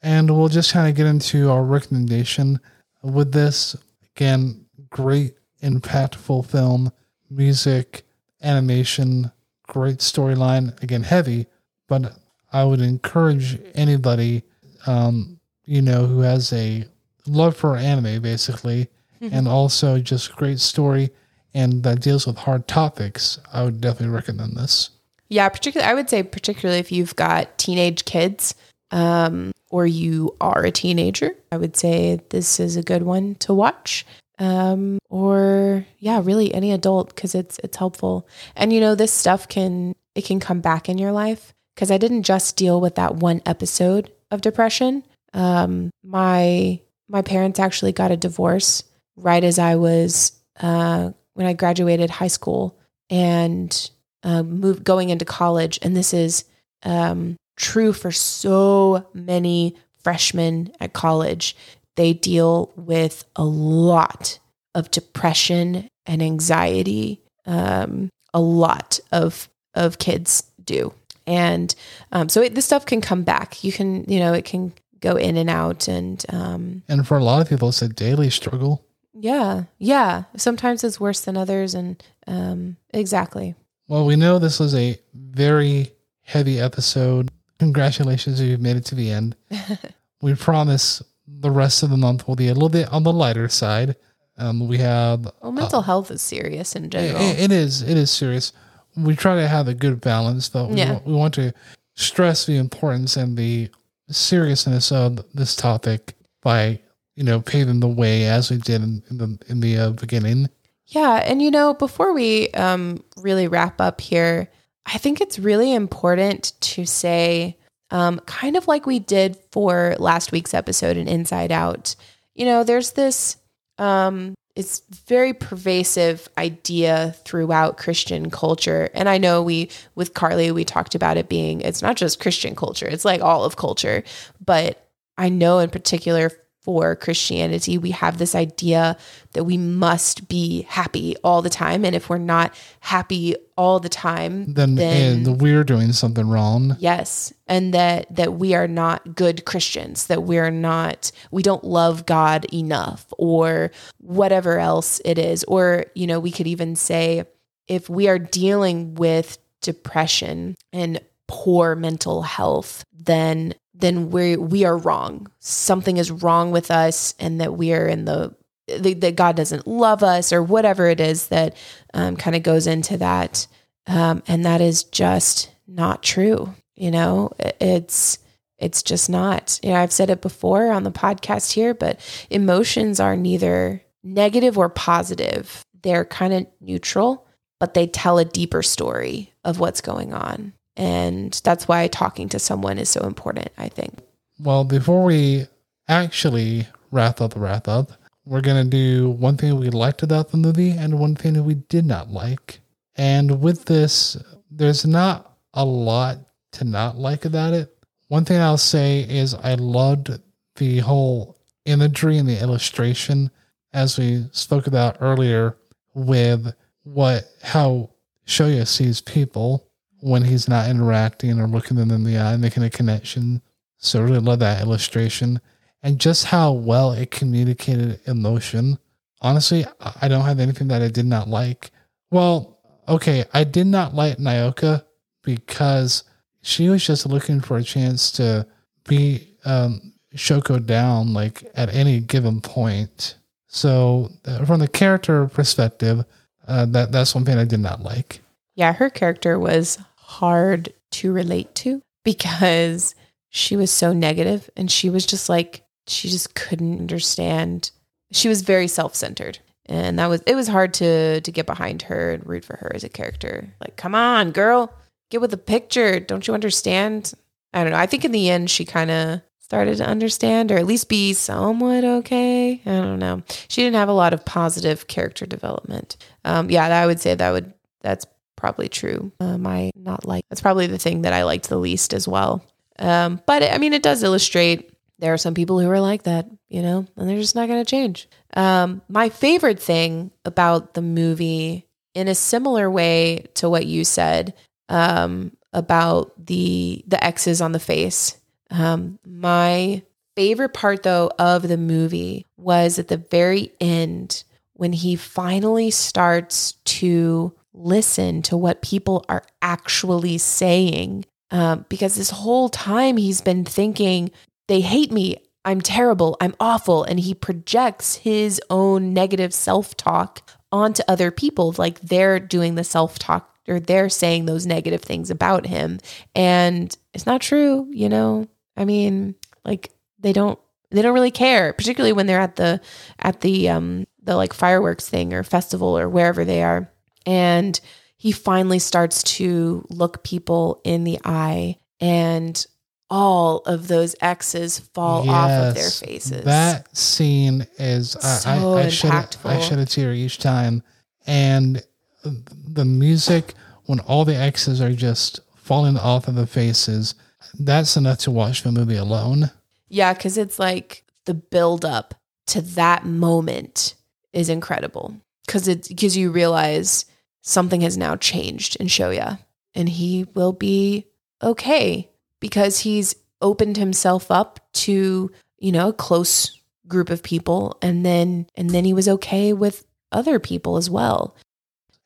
And 0.02 0.36
we'll 0.36 0.48
just 0.48 0.72
kind 0.72 0.88
of 0.88 0.96
get 0.96 1.06
into 1.06 1.50
our 1.50 1.62
recommendation 1.62 2.60
with 3.02 3.32
this. 3.32 3.76
Again, 4.14 4.66
great, 4.90 5.36
impactful 5.62 6.46
film, 6.46 6.92
music, 7.30 8.02
animation, 8.42 9.30
great 9.68 9.98
storyline. 9.98 10.80
Again, 10.82 11.04
heavy, 11.04 11.46
but 11.88 12.16
I 12.52 12.64
would 12.64 12.80
encourage 12.80 13.58
anybody, 13.74 14.42
um, 14.86 15.38
you 15.64 15.80
know, 15.80 16.06
who 16.06 16.20
has 16.20 16.52
a 16.52 16.84
love 17.26 17.56
for 17.56 17.76
anime, 17.76 18.20
basically, 18.20 18.88
and 19.30 19.46
also 19.46 19.98
just 19.98 20.34
great 20.36 20.58
story 20.58 21.10
and 21.54 21.82
that 21.82 22.00
deals 22.00 22.26
with 22.26 22.38
hard 22.38 22.66
topics. 22.66 23.38
I 23.52 23.64
would 23.64 23.80
definitely 23.80 24.14
recommend 24.14 24.56
this. 24.56 24.90
Yeah, 25.28 25.48
particularly 25.48 25.90
I 25.90 25.94
would 25.94 26.10
say 26.10 26.22
particularly 26.22 26.80
if 26.80 26.92
you've 26.92 27.16
got 27.16 27.56
teenage 27.58 28.04
kids 28.04 28.54
um, 28.90 29.52
or 29.70 29.86
you 29.86 30.36
are 30.40 30.64
a 30.64 30.70
teenager, 30.70 31.34
I 31.50 31.56
would 31.56 31.76
say 31.76 32.20
this 32.30 32.60
is 32.60 32.76
a 32.76 32.82
good 32.82 33.02
one 33.02 33.36
to 33.36 33.54
watch. 33.54 34.04
Um, 34.38 34.98
or 35.08 35.86
yeah, 35.98 36.20
really 36.22 36.52
any 36.52 36.72
adult 36.72 37.14
because 37.14 37.34
it's 37.34 37.58
it's 37.62 37.76
helpful. 37.76 38.26
And 38.56 38.72
you 38.72 38.80
know, 38.80 38.94
this 38.94 39.12
stuff 39.12 39.48
can 39.48 39.94
it 40.14 40.24
can 40.24 40.40
come 40.40 40.60
back 40.60 40.88
in 40.88 40.98
your 40.98 41.12
life 41.12 41.54
because 41.74 41.90
I 41.90 41.98
didn't 41.98 42.24
just 42.24 42.56
deal 42.56 42.80
with 42.80 42.96
that 42.96 43.16
one 43.16 43.40
episode 43.46 44.10
of 44.30 44.40
depression. 44.40 45.04
Um, 45.32 45.90
my 46.02 46.80
my 47.08 47.22
parents 47.22 47.60
actually 47.60 47.92
got 47.92 48.10
a 48.10 48.16
divorce 48.16 48.84
right 49.16 49.44
as 49.44 49.58
I 49.58 49.76
was 49.76 50.32
uh, 50.60 51.10
when 51.34 51.46
I 51.46 51.52
graduated 51.52 52.10
high 52.10 52.28
school 52.28 52.78
and 53.10 53.90
uh, 54.22 54.42
move 54.42 54.84
going 54.84 55.10
into 55.10 55.24
college, 55.24 55.78
and 55.82 55.96
this 55.96 56.14
is 56.14 56.44
um, 56.82 57.36
true 57.56 57.92
for 57.92 58.10
so 58.10 59.06
many 59.12 59.76
freshmen 60.02 60.72
at 60.80 60.92
college. 60.92 61.56
They 61.96 62.12
deal 62.12 62.72
with 62.76 63.24
a 63.36 63.44
lot 63.44 64.38
of 64.74 64.90
depression 64.90 65.88
and 66.06 66.22
anxiety. 66.22 67.20
Um, 67.46 68.08
a 68.32 68.40
lot 68.40 69.00
of 69.10 69.48
of 69.74 69.98
kids 69.98 70.44
do, 70.64 70.94
and 71.26 71.74
um, 72.12 72.28
so 72.28 72.40
it, 72.42 72.54
this 72.54 72.64
stuff 72.64 72.86
can 72.86 73.00
come 73.00 73.24
back. 73.24 73.64
You 73.64 73.72
can, 73.72 74.04
you 74.04 74.20
know, 74.20 74.32
it 74.32 74.44
can 74.44 74.72
go 75.00 75.16
in 75.16 75.36
and 75.36 75.50
out, 75.50 75.88
and 75.88 76.24
um, 76.28 76.82
And 76.88 77.06
for 77.06 77.18
a 77.18 77.24
lot 77.24 77.42
of 77.42 77.48
people, 77.48 77.68
it's 77.68 77.82
a 77.82 77.88
daily 77.88 78.30
struggle. 78.30 78.84
Yeah. 79.14 79.64
Yeah. 79.78 80.24
Sometimes 80.36 80.84
it's 80.84 81.00
worse 81.00 81.20
than 81.20 81.36
others. 81.36 81.74
And 81.74 82.02
um, 82.26 82.76
exactly. 82.94 83.54
Well, 83.88 84.06
we 84.06 84.16
know 84.16 84.38
this 84.38 84.58
was 84.60 84.74
a 84.74 84.98
very 85.14 85.92
heavy 86.22 86.58
episode. 86.60 87.30
Congratulations 87.58 88.40
if 88.40 88.48
you've 88.48 88.60
made 88.60 88.76
it 88.76 88.84
to 88.86 88.94
the 88.94 89.10
end. 89.10 89.36
we 90.22 90.34
promise 90.34 91.02
the 91.26 91.50
rest 91.50 91.82
of 91.82 91.90
the 91.90 91.96
month 91.96 92.26
will 92.26 92.36
be 92.36 92.48
a 92.48 92.54
little 92.54 92.68
bit 92.68 92.90
on 92.92 93.02
the 93.02 93.12
lighter 93.12 93.48
side. 93.48 93.96
Um, 94.38 94.66
we 94.66 94.78
have 94.78 95.30
Well, 95.42 95.52
mental 95.52 95.82
health 95.82 96.10
is 96.10 96.22
serious 96.22 96.74
in 96.74 96.88
general. 96.90 97.20
it, 97.20 97.38
it 97.38 97.52
is 97.52 97.82
it 97.82 97.96
is 97.98 98.10
serious. 98.10 98.52
We 98.96 99.14
try 99.14 99.36
to 99.36 99.46
have 99.46 99.68
a 99.68 99.74
good 99.74 100.00
balance, 100.00 100.48
but 100.48 100.70
we, 100.70 100.76
Yeah. 100.78 101.00
we 101.04 101.12
want 101.12 101.34
to 101.34 101.52
stress 101.94 102.46
the 102.46 102.56
importance 102.56 103.16
and 103.16 103.36
the 103.36 103.68
seriousness 104.10 104.90
of 104.90 105.24
this 105.34 105.54
topic 105.54 106.14
by 106.42 106.80
you 107.14 107.24
know 107.24 107.40
paving 107.40 107.80
the 107.80 107.88
way 107.88 108.26
as 108.26 108.50
we 108.50 108.58
did 108.58 108.82
in, 108.82 109.02
in 109.10 109.18
the 109.18 109.38
in 109.48 109.60
the 109.60 109.78
uh, 109.78 109.90
beginning. 109.90 110.48
Yeah, 110.86 111.22
and 111.24 111.40
you 111.40 111.50
know, 111.50 111.74
before 111.74 112.12
we 112.12 112.50
um, 112.50 113.02
really 113.16 113.48
wrap 113.48 113.80
up 113.80 114.00
here, 114.00 114.50
I 114.84 114.98
think 114.98 115.20
it's 115.20 115.38
really 115.38 115.72
important 115.72 116.52
to 116.60 116.84
say, 116.84 117.56
um, 117.90 118.18
kind 118.20 118.56
of 118.56 118.68
like 118.68 118.84
we 118.84 118.98
did 118.98 119.36
for 119.52 119.96
last 119.98 120.32
week's 120.32 120.54
episode 120.54 120.96
in 120.96 121.08
Inside 121.08 121.52
Out. 121.52 121.96
You 122.34 122.44
know, 122.44 122.64
there's 122.64 122.92
this 122.92 123.36
um, 123.78 124.34
it's 124.54 124.82
very 125.06 125.32
pervasive 125.32 126.28
idea 126.36 127.14
throughout 127.24 127.78
Christian 127.78 128.30
culture, 128.30 128.90
and 128.92 129.08
I 129.08 129.18
know 129.18 129.42
we 129.42 129.70
with 129.94 130.14
Carly 130.14 130.50
we 130.50 130.64
talked 130.64 130.94
about 130.94 131.16
it 131.16 131.28
being 131.28 131.60
it's 131.62 131.82
not 131.82 131.96
just 131.96 132.20
Christian 132.20 132.54
culture; 132.54 132.86
it's 132.86 133.04
like 133.04 133.22
all 133.22 133.44
of 133.44 133.56
culture. 133.56 134.02
But 134.44 134.90
I 135.16 135.28
know 135.28 135.58
in 135.58 135.70
particular 135.70 136.30
for 136.62 136.94
Christianity, 136.94 137.76
we 137.76 137.90
have 137.90 138.18
this 138.18 138.34
idea 138.36 138.96
that 139.32 139.44
we 139.44 139.56
must 139.56 140.28
be 140.28 140.62
happy 140.68 141.16
all 141.24 141.42
the 141.42 141.50
time. 141.50 141.84
And 141.84 141.94
if 141.96 142.08
we're 142.08 142.18
not 142.18 142.54
happy 142.80 143.34
all 143.56 143.80
the 143.80 143.88
time, 143.88 144.54
Then, 144.54 144.78
eh, 144.78 145.10
and 145.10 145.40
we're 145.40 145.64
doing 145.64 145.92
something 145.92 146.28
wrong. 146.28 146.76
yes, 146.78 147.32
and 147.48 147.74
that 147.74 148.06
that 148.14 148.34
we 148.34 148.54
are 148.54 148.68
not 148.68 149.16
good 149.16 149.44
Christians, 149.44 150.06
that 150.06 150.22
we're 150.22 150.50
not 150.52 151.10
we 151.32 151.42
don't 151.42 151.64
love 151.64 152.06
God 152.06 152.46
enough 152.52 153.12
or 153.18 153.72
whatever 153.98 154.58
else 154.58 155.00
it 155.04 155.18
is. 155.18 155.44
Or, 155.44 155.86
you 155.94 156.06
know, 156.06 156.20
we 156.20 156.30
could 156.30 156.46
even 156.46 156.76
say 156.76 157.24
if 157.66 157.88
we 157.88 158.08
are 158.08 158.18
dealing 158.18 158.94
with 158.94 159.38
depression 159.60 160.54
and 160.72 161.00
poor 161.28 161.74
mental 161.74 162.22
health, 162.22 162.84
then 162.92 163.54
then 163.74 164.10
we 164.10 164.36
we 164.36 164.64
are 164.64 164.76
wrong. 164.76 165.28
Something 165.38 165.96
is 165.96 166.10
wrong 166.10 166.52
with 166.52 166.70
us, 166.70 167.14
and 167.18 167.40
that 167.40 167.54
we 167.56 167.72
are 167.72 167.86
in 167.86 168.04
the 168.04 168.34
that 168.68 169.00
that 169.00 169.16
God 169.16 169.36
doesn't 169.36 169.66
love 169.66 170.02
us, 170.02 170.32
or 170.32 170.42
whatever 170.42 170.86
it 170.88 171.00
is 171.00 171.28
that 171.28 171.56
um, 171.94 172.16
kind 172.16 172.36
of 172.36 172.42
goes 172.42 172.66
into 172.66 172.96
that, 172.98 173.46
um, 173.86 174.22
and 174.28 174.44
that 174.44 174.60
is 174.60 174.84
just 174.84 175.50
not 175.66 176.02
true. 176.02 176.54
You 176.76 176.90
know, 176.90 177.32
it's 177.38 178.18
it's 178.58 178.82
just 178.82 179.10
not. 179.10 179.58
You 179.62 179.70
know, 179.70 179.76
I've 179.76 179.92
said 179.92 180.10
it 180.10 180.22
before 180.22 180.70
on 180.70 180.84
the 180.84 180.92
podcast 180.92 181.52
here, 181.52 181.74
but 181.74 181.98
emotions 182.30 183.00
are 183.00 183.16
neither 183.16 183.82
negative 184.04 184.58
or 184.58 184.68
positive. 184.68 185.64
They're 185.82 186.04
kind 186.04 186.32
of 186.32 186.46
neutral, 186.60 187.26
but 187.58 187.74
they 187.74 187.86
tell 187.86 188.18
a 188.18 188.24
deeper 188.24 188.62
story 188.62 189.32
of 189.44 189.58
what's 189.58 189.80
going 189.80 190.12
on. 190.14 190.52
And 190.76 191.38
that's 191.44 191.68
why 191.68 191.86
talking 191.88 192.28
to 192.30 192.38
someone 192.38 192.78
is 192.78 192.88
so 192.88 193.02
important, 193.02 193.50
I 193.58 193.68
think. 193.68 193.98
Well, 194.38 194.64
before 194.64 195.04
we 195.04 195.46
actually 195.88 196.66
wrap 196.90 197.20
up 197.20 197.34
the 197.34 197.40
wrap 197.40 197.68
up, 197.68 197.92
we're 198.24 198.40
gonna 198.40 198.64
do 198.64 199.10
one 199.10 199.36
thing 199.36 199.58
we 199.58 199.70
liked 199.70 200.02
about 200.02 200.30
the 200.30 200.36
movie 200.36 200.70
and 200.70 200.98
one 200.98 201.16
thing 201.16 201.34
that 201.34 201.42
we 201.42 201.54
did 201.54 201.84
not 201.84 202.10
like. 202.10 202.60
And 202.96 203.40
with 203.40 203.64
this, 203.64 204.16
there's 204.50 204.86
not 204.86 205.36
a 205.54 205.64
lot 205.64 206.18
to 206.52 206.64
not 206.64 206.96
like 206.96 207.24
about 207.24 207.52
it. 207.52 207.76
One 208.08 208.24
thing 208.24 208.40
I'll 208.40 208.58
say 208.58 209.00
is 209.00 209.34
I 209.34 209.54
loved 209.54 210.10
the 210.56 210.78
whole 210.78 211.38
imagery 211.64 212.18
and 212.18 212.28
the 212.28 212.40
illustration 212.40 213.30
as 213.72 213.98
we 213.98 214.26
spoke 214.32 214.66
about 214.66 214.98
earlier 215.00 215.56
with 215.94 216.54
what 216.84 217.24
how 217.42 217.90
Shoya 218.26 218.66
sees 218.66 219.00
people 219.00 219.66
when 220.02 220.24
he's 220.24 220.48
not 220.48 220.68
interacting 220.68 221.38
or 221.38 221.46
looking 221.46 221.76
them 221.76 221.92
in 221.92 222.02
the 222.02 222.18
eye, 222.18 222.36
making 222.36 222.64
a 222.64 222.70
connection. 222.70 223.40
So 223.78 224.00
I 224.00 224.02
really 224.02 224.18
love 224.18 224.40
that 224.40 224.60
illustration 224.60 225.40
and 225.82 225.98
just 225.98 226.26
how 226.26 226.52
well 226.52 226.92
it 226.92 227.10
communicated 227.10 228.00
emotion. 228.06 228.78
Honestly, 229.20 229.64
I 230.00 230.08
don't 230.08 230.24
have 230.24 230.40
anything 230.40 230.68
that 230.68 230.82
I 230.82 230.88
did 230.88 231.06
not 231.06 231.28
like. 231.28 231.70
Well, 232.10 232.58
okay, 232.88 233.24
I 233.32 233.44
did 233.44 233.68
not 233.68 233.94
like 233.94 234.18
Naoka 234.18 234.84
because 235.22 236.02
she 236.42 236.68
was 236.68 236.84
just 236.84 237.06
looking 237.06 237.40
for 237.40 237.56
a 237.56 237.62
chance 237.62 238.10
to 238.12 238.46
be 238.88 239.36
um, 239.44 239.92
Shoko 240.16 240.64
down 240.64 241.14
like 241.14 241.44
at 241.54 241.72
any 241.72 242.00
given 242.00 242.40
point. 242.40 243.16
So 243.46 244.10
uh, 244.24 244.44
from 244.44 244.58
the 244.58 244.68
character 244.68 245.28
perspective, 245.28 246.04
uh, 246.48 246.66
that 246.66 246.90
that's 246.90 247.14
one 247.14 247.24
thing 247.24 247.38
I 247.38 247.44
did 247.44 247.60
not 247.60 247.82
like. 247.82 248.20
Yeah, 248.56 248.72
her 248.72 248.90
character 248.90 249.38
was 249.38 249.78
hard 250.12 250.72
to 250.92 251.12
relate 251.12 251.54
to 251.56 251.80
because 252.04 252.94
she 253.30 253.56
was 253.56 253.70
so 253.70 253.92
negative 253.92 254.50
and 254.56 254.70
she 254.70 254.90
was 254.90 255.06
just 255.06 255.28
like 255.28 255.64
she 255.86 256.08
just 256.08 256.34
couldn't 256.34 256.78
understand. 256.80 257.70
She 258.12 258.28
was 258.28 258.42
very 258.42 258.68
self-centered. 258.68 259.38
And 259.66 259.98
that 259.98 260.08
was 260.08 260.22
it 260.26 260.34
was 260.34 260.48
hard 260.48 260.74
to 260.74 261.20
to 261.20 261.32
get 261.32 261.46
behind 261.46 261.82
her 261.82 262.12
and 262.12 262.26
root 262.26 262.44
for 262.44 262.56
her 262.56 262.72
as 262.74 262.84
a 262.84 262.88
character. 262.88 263.54
Like, 263.60 263.76
come 263.76 263.94
on, 263.94 264.32
girl, 264.32 264.72
get 265.10 265.20
with 265.20 265.30
the 265.30 265.36
picture. 265.38 265.98
Don't 266.00 266.26
you 266.26 266.34
understand? 266.34 267.12
I 267.54 267.62
don't 267.62 267.72
know. 267.72 267.78
I 267.78 267.86
think 267.86 268.04
in 268.04 268.12
the 268.12 268.28
end 268.28 268.50
she 268.50 268.64
kind 268.64 268.90
of 268.90 269.22
started 269.38 269.76
to 269.76 269.86
understand 269.86 270.50
or 270.50 270.58
at 270.58 270.66
least 270.66 270.88
be 270.88 271.12
somewhat 271.12 271.84
okay. 271.84 272.60
I 272.66 272.70
don't 272.70 272.98
know. 272.98 273.22
She 273.48 273.62
didn't 273.62 273.76
have 273.76 273.88
a 273.88 273.94
lot 273.94 274.12
of 274.12 274.24
positive 274.24 274.88
character 274.88 275.26
development. 275.26 275.96
Um, 276.24 276.50
yeah, 276.50 276.66
I 276.66 276.86
would 276.86 277.00
say 277.00 277.14
that 277.14 277.30
would 277.30 277.52
that's 277.82 278.06
probably 278.36 278.68
true. 278.68 279.12
Um, 279.20 279.46
I 279.46 279.72
not 279.74 280.04
like 280.04 280.24
that's 280.28 280.40
probably 280.40 280.66
the 280.66 280.78
thing 280.78 281.02
that 281.02 281.12
I 281.12 281.24
liked 281.24 281.48
the 281.48 281.58
least 281.58 281.94
as 281.94 282.06
well. 282.08 282.44
Um, 282.78 283.20
but 283.26 283.42
I 283.42 283.58
mean, 283.58 283.72
it 283.72 283.82
does 283.82 284.02
illustrate 284.02 284.72
there 284.98 285.12
are 285.12 285.18
some 285.18 285.34
people 285.34 285.58
who 285.58 285.68
are 285.68 285.80
like 285.80 286.04
that, 286.04 286.26
you 286.48 286.62
know, 286.62 286.86
and 286.96 287.08
they're 287.08 287.18
just 287.18 287.34
not 287.34 287.48
going 287.48 287.62
to 287.62 287.68
change. 287.68 288.08
Um, 288.34 288.82
my 288.88 289.08
favorite 289.08 289.60
thing 289.60 290.12
about 290.24 290.74
the 290.74 290.82
movie, 290.82 291.66
in 291.94 292.08
a 292.08 292.14
similar 292.14 292.70
way 292.70 293.26
to 293.34 293.50
what 293.50 293.66
you 293.66 293.84
said 293.84 294.34
um, 294.68 295.36
about 295.52 296.12
the 296.24 296.84
the 296.86 297.02
X's 297.04 297.40
on 297.40 297.52
the 297.52 297.60
face, 297.60 298.16
um, 298.50 298.98
my 299.04 299.82
favorite 300.14 300.54
part 300.54 300.82
though 300.82 301.10
of 301.18 301.48
the 301.48 301.56
movie 301.56 302.26
was 302.36 302.78
at 302.78 302.88
the 302.88 302.96
very 302.96 303.52
end 303.60 304.24
when 304.54 304.72
he 304.72 304.94
finally 304.94 305.70
starts 305.70 306.52
to 306.64 307.34
listen 307.54 308.22
to 308.22 308.36
what 308.36 308.62
people 308.62 309.04
are 309.08 309.24
actually 309.40 310.18
saying. 310.18 311.04
Um, 311.30 311.64
because 311.68 311.94
this 311.94 312.10
whole 312.10 312.48
time 312.48 312.96
he's 312.96 313.20
been 313.20 313.44
thinking, 313.44 314.10
they 314.48 314.60
hate 314.60 314.92
me. 314.92 315.16
I'm 315.44 315.60
terrible. 315.60 316.16
I'm 316.20 316.34
awful. 316.38 316.84
And 316.84 317.00
he 317.00 317.14
projects 317.14 317.96
his 317.96 318.40
own 318.50 318.92
negative 318.92 319.32
self 319.32 319.76
talk 319.76 320.28
onto 320.50 320.82
other 320.86 321.10
people. 321.10 321.54
Like 321.56 321.80
they're 321.80 322.20
doing 322.20 322.54
the 322.54 322.64
self 322.64 322.98
talk 322.98 323.34
or 323.48 323.58
they're 323.58 323.88
saying 323.88 324.26
those 324.26 324.46
negative 324.46 324.82
things 324.82 325.10
about 325.10 325.46
him. 325.46 325.78
And 326.14 326.76
it's 326.92 327.06
not 327.06 327.20
true, 327.20 327.66
you 327.70 327.88
know? 327.88 328.28
I 328.56 328.64
mean, 328.64 329.14
like 329.44 329.72
they 329.98 330.12
don't 330.12 330.38
they 330.70 330.82
don't 330.82 330.94
really 330.94 331.10
care, 331.10 331.52
particularly 331.52 331.92
when 331.92 332.06
they're 332.06 332.20
at 332.20 332.36
the 332.36 332.60
at 332.98 333.20
the 333.20 333.48
um 333.48 333.86
the 334.02 334.16
like 334.16 334.32
fireworks 334.32 334.88
thing 334.88 335.12
or 335.12 335.22
festival 335.22 335.78
or 335.78 335.88
wherever 335.88 336.24
they 336.24 336.42
are. 336.42 336.71
And 337.06 337.58
he 337.96 338.12
finally 338.12 338.58
starts 338.58 339.02
to 339.04 339.64
look 339.70 340.02
people 340.02 340.60
in 340.64 340.84
the 340.84 340.98
eye 341.04 341.56
and 341.80 342.44
all 342.90 343.38
of 343.46 343.68
those 343.68 343.96
X's 344.02 344.58
fall 344.58 345.08
off 345.08 345.30
of 345.30 345.54
their 345.54 345.70
faces. 345.70 346.24
That 346.24 346.76
scene 346.76 347.46
is 347.58 347.96
I, 347.96 348.16
So 348.18 348.30
I, 348.30 348.62
I 348.64 348.68
shed 348.68 348.90
a, 348.90 348.94
I 348.94 349.00
impactful. 349.02 349.48
shed 349.48 349.58
a 349.58 349.64
tear 349.66 349.92
each 349.94 350.18
time, 350.18 350.62
and 351.06 351.62
the 352.04 352.64
music 352.66 353.32
when 353.64 353.80
all 353.80 354.04
the 354.04 354.16
X's 354.16 354.60
are 354.60 354.72
just 354.72 355.20
falling 355.36 355.78
off 355.78 356.06
of 356.08 356.16
the 356.16 356.26
faces. 356.26 356.94
That's 357.38 357.76
enough 357.76 357.98
to 358.00 358.10
watch 358.10 358.42
the 358.42 358.52
movie 358.52 358.76
alone. 358.76 359.30
Yeah, 359.68 359.94
because 359.94 360.18
it's 360.18 360.38
like 360.38 360.84
the 361.06 361.14
build 361.14 361.64
up 361.64 361.94
to 362.26 362.42
that 362.42 362.84
moment 362.84 363.74
is 364.12 364.28
incredible. 364.28 364.96
Because 365.24 365.48
it 365.48 365.68
because 365.68 365.96
you 365.96 366.10
realize 366.10 366.84
something 367.22 367.62
has 367.62 367.78
now 367.78 367.96
changed 367.96 368.56
in 368.56 368.66
Shoya, 368.66 369.20
and 369.54 369.68
he 369.68 370.06
will 370.14 370.32
be 370.32 370.86
okay 371.22 371.90
because 372.20 372.60
he's 372.60 372.94
opened 373.20 373.56
himself 373.56 374.10
up 374.10 374.40
to 374.52 375.10
you 375.38 375.52
know 375.52 375.68
a 375.68 375.72
close 375.72 376.38
group 376.66 376.90
of 376.90 377.02
people 377.02 377.58
and 377.62 377.84
then 377.84 378.26
and 378.34 378.50
then 378.50 378.64
he 378.64 378.72
was 378.72 378.88
okay 378.88 379.32
with 379.32 379.64
other 379.90 380.18
people 380.18 380.56
as 380.56 380.68
well. 380.68 381.16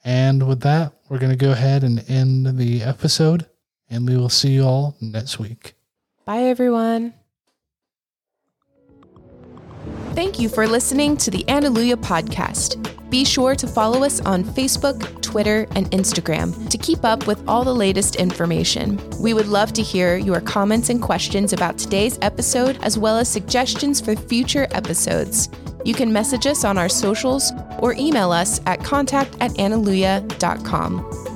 And 0.05 0.47
with 0.47 0.61
that, 0.61 0.93
we're 1.09 1.18
going 1.18 1.32
to 1.32 1.37
go 1.37 1.51
ahead 1.51 1.82
and 1.82 2.09
end 2.09 2.59
the 2.59 2.82
episode, 2.82 3.47
and 3.91 4.09
we 4.09 4.16
will 4.16 4.28
see 4.28 4.51
you 4.51 4.64
all 4.64 4.97
next 5.01 5.39
week. 5.39 5.74
Bye 6.24 6.43
everyone. 6.43 7.14
Thank 10.17 10.39
you 10.39 10.49
for 10.49 10.67
listening 10.67 11.19
to 11.19 11.31
the 11.31 11.45
Analuia 11.45 11.95
podcast. 11.95 12.81
Be 13.11 13.23
sure 13.23 13.55
to 13.55 13.67
follow 13.67 14.03
us 14.03 14.19
on 14.23 14.45
Facebook, 14.45 15.21
Twitter, 15.21 15.67
and 15.73 15.91
Instagram 15.91 16.71
to 16.71 16.79
keep 16.79 17.05
up 17.05 17.27
with 17.27 17.47
all 17.47 17.64
the 17.64 17.75
latest 17.75 18.17
information. 18.17 18.99
We 19.21 19.35
would 19.35 19.47
love 19.47 19.75
to 19.75 19.83
hear 19.83 20.17
your 20.17 20.41
comments 20.41 20.89
and 20.89 21.03
questions 21.03 21.53
about 21.53 21.77
today's 21.77 22.19
episode, 22.23 22.79
as 22.81 22.97
well 22.97 23.19
as 23.19 23.29
suggestions 23.29 24.01
for 24.01 24.17
future 24.17 24.67
episodes. 24.71 25.51
You 25.85 25.93
can 25.93 26.11
message 26.11 26.47
us 26.47 26.64
on 26.64 26.79
our 26.79 26.89
socials 26.89 27.53
or 27.81 27.93
email 27.93 28.33
us 28.33 28.62
at 28.64 28.83
contact 28.83 29.37
at 29.43 29.51
analuia.com. 29.51 31.36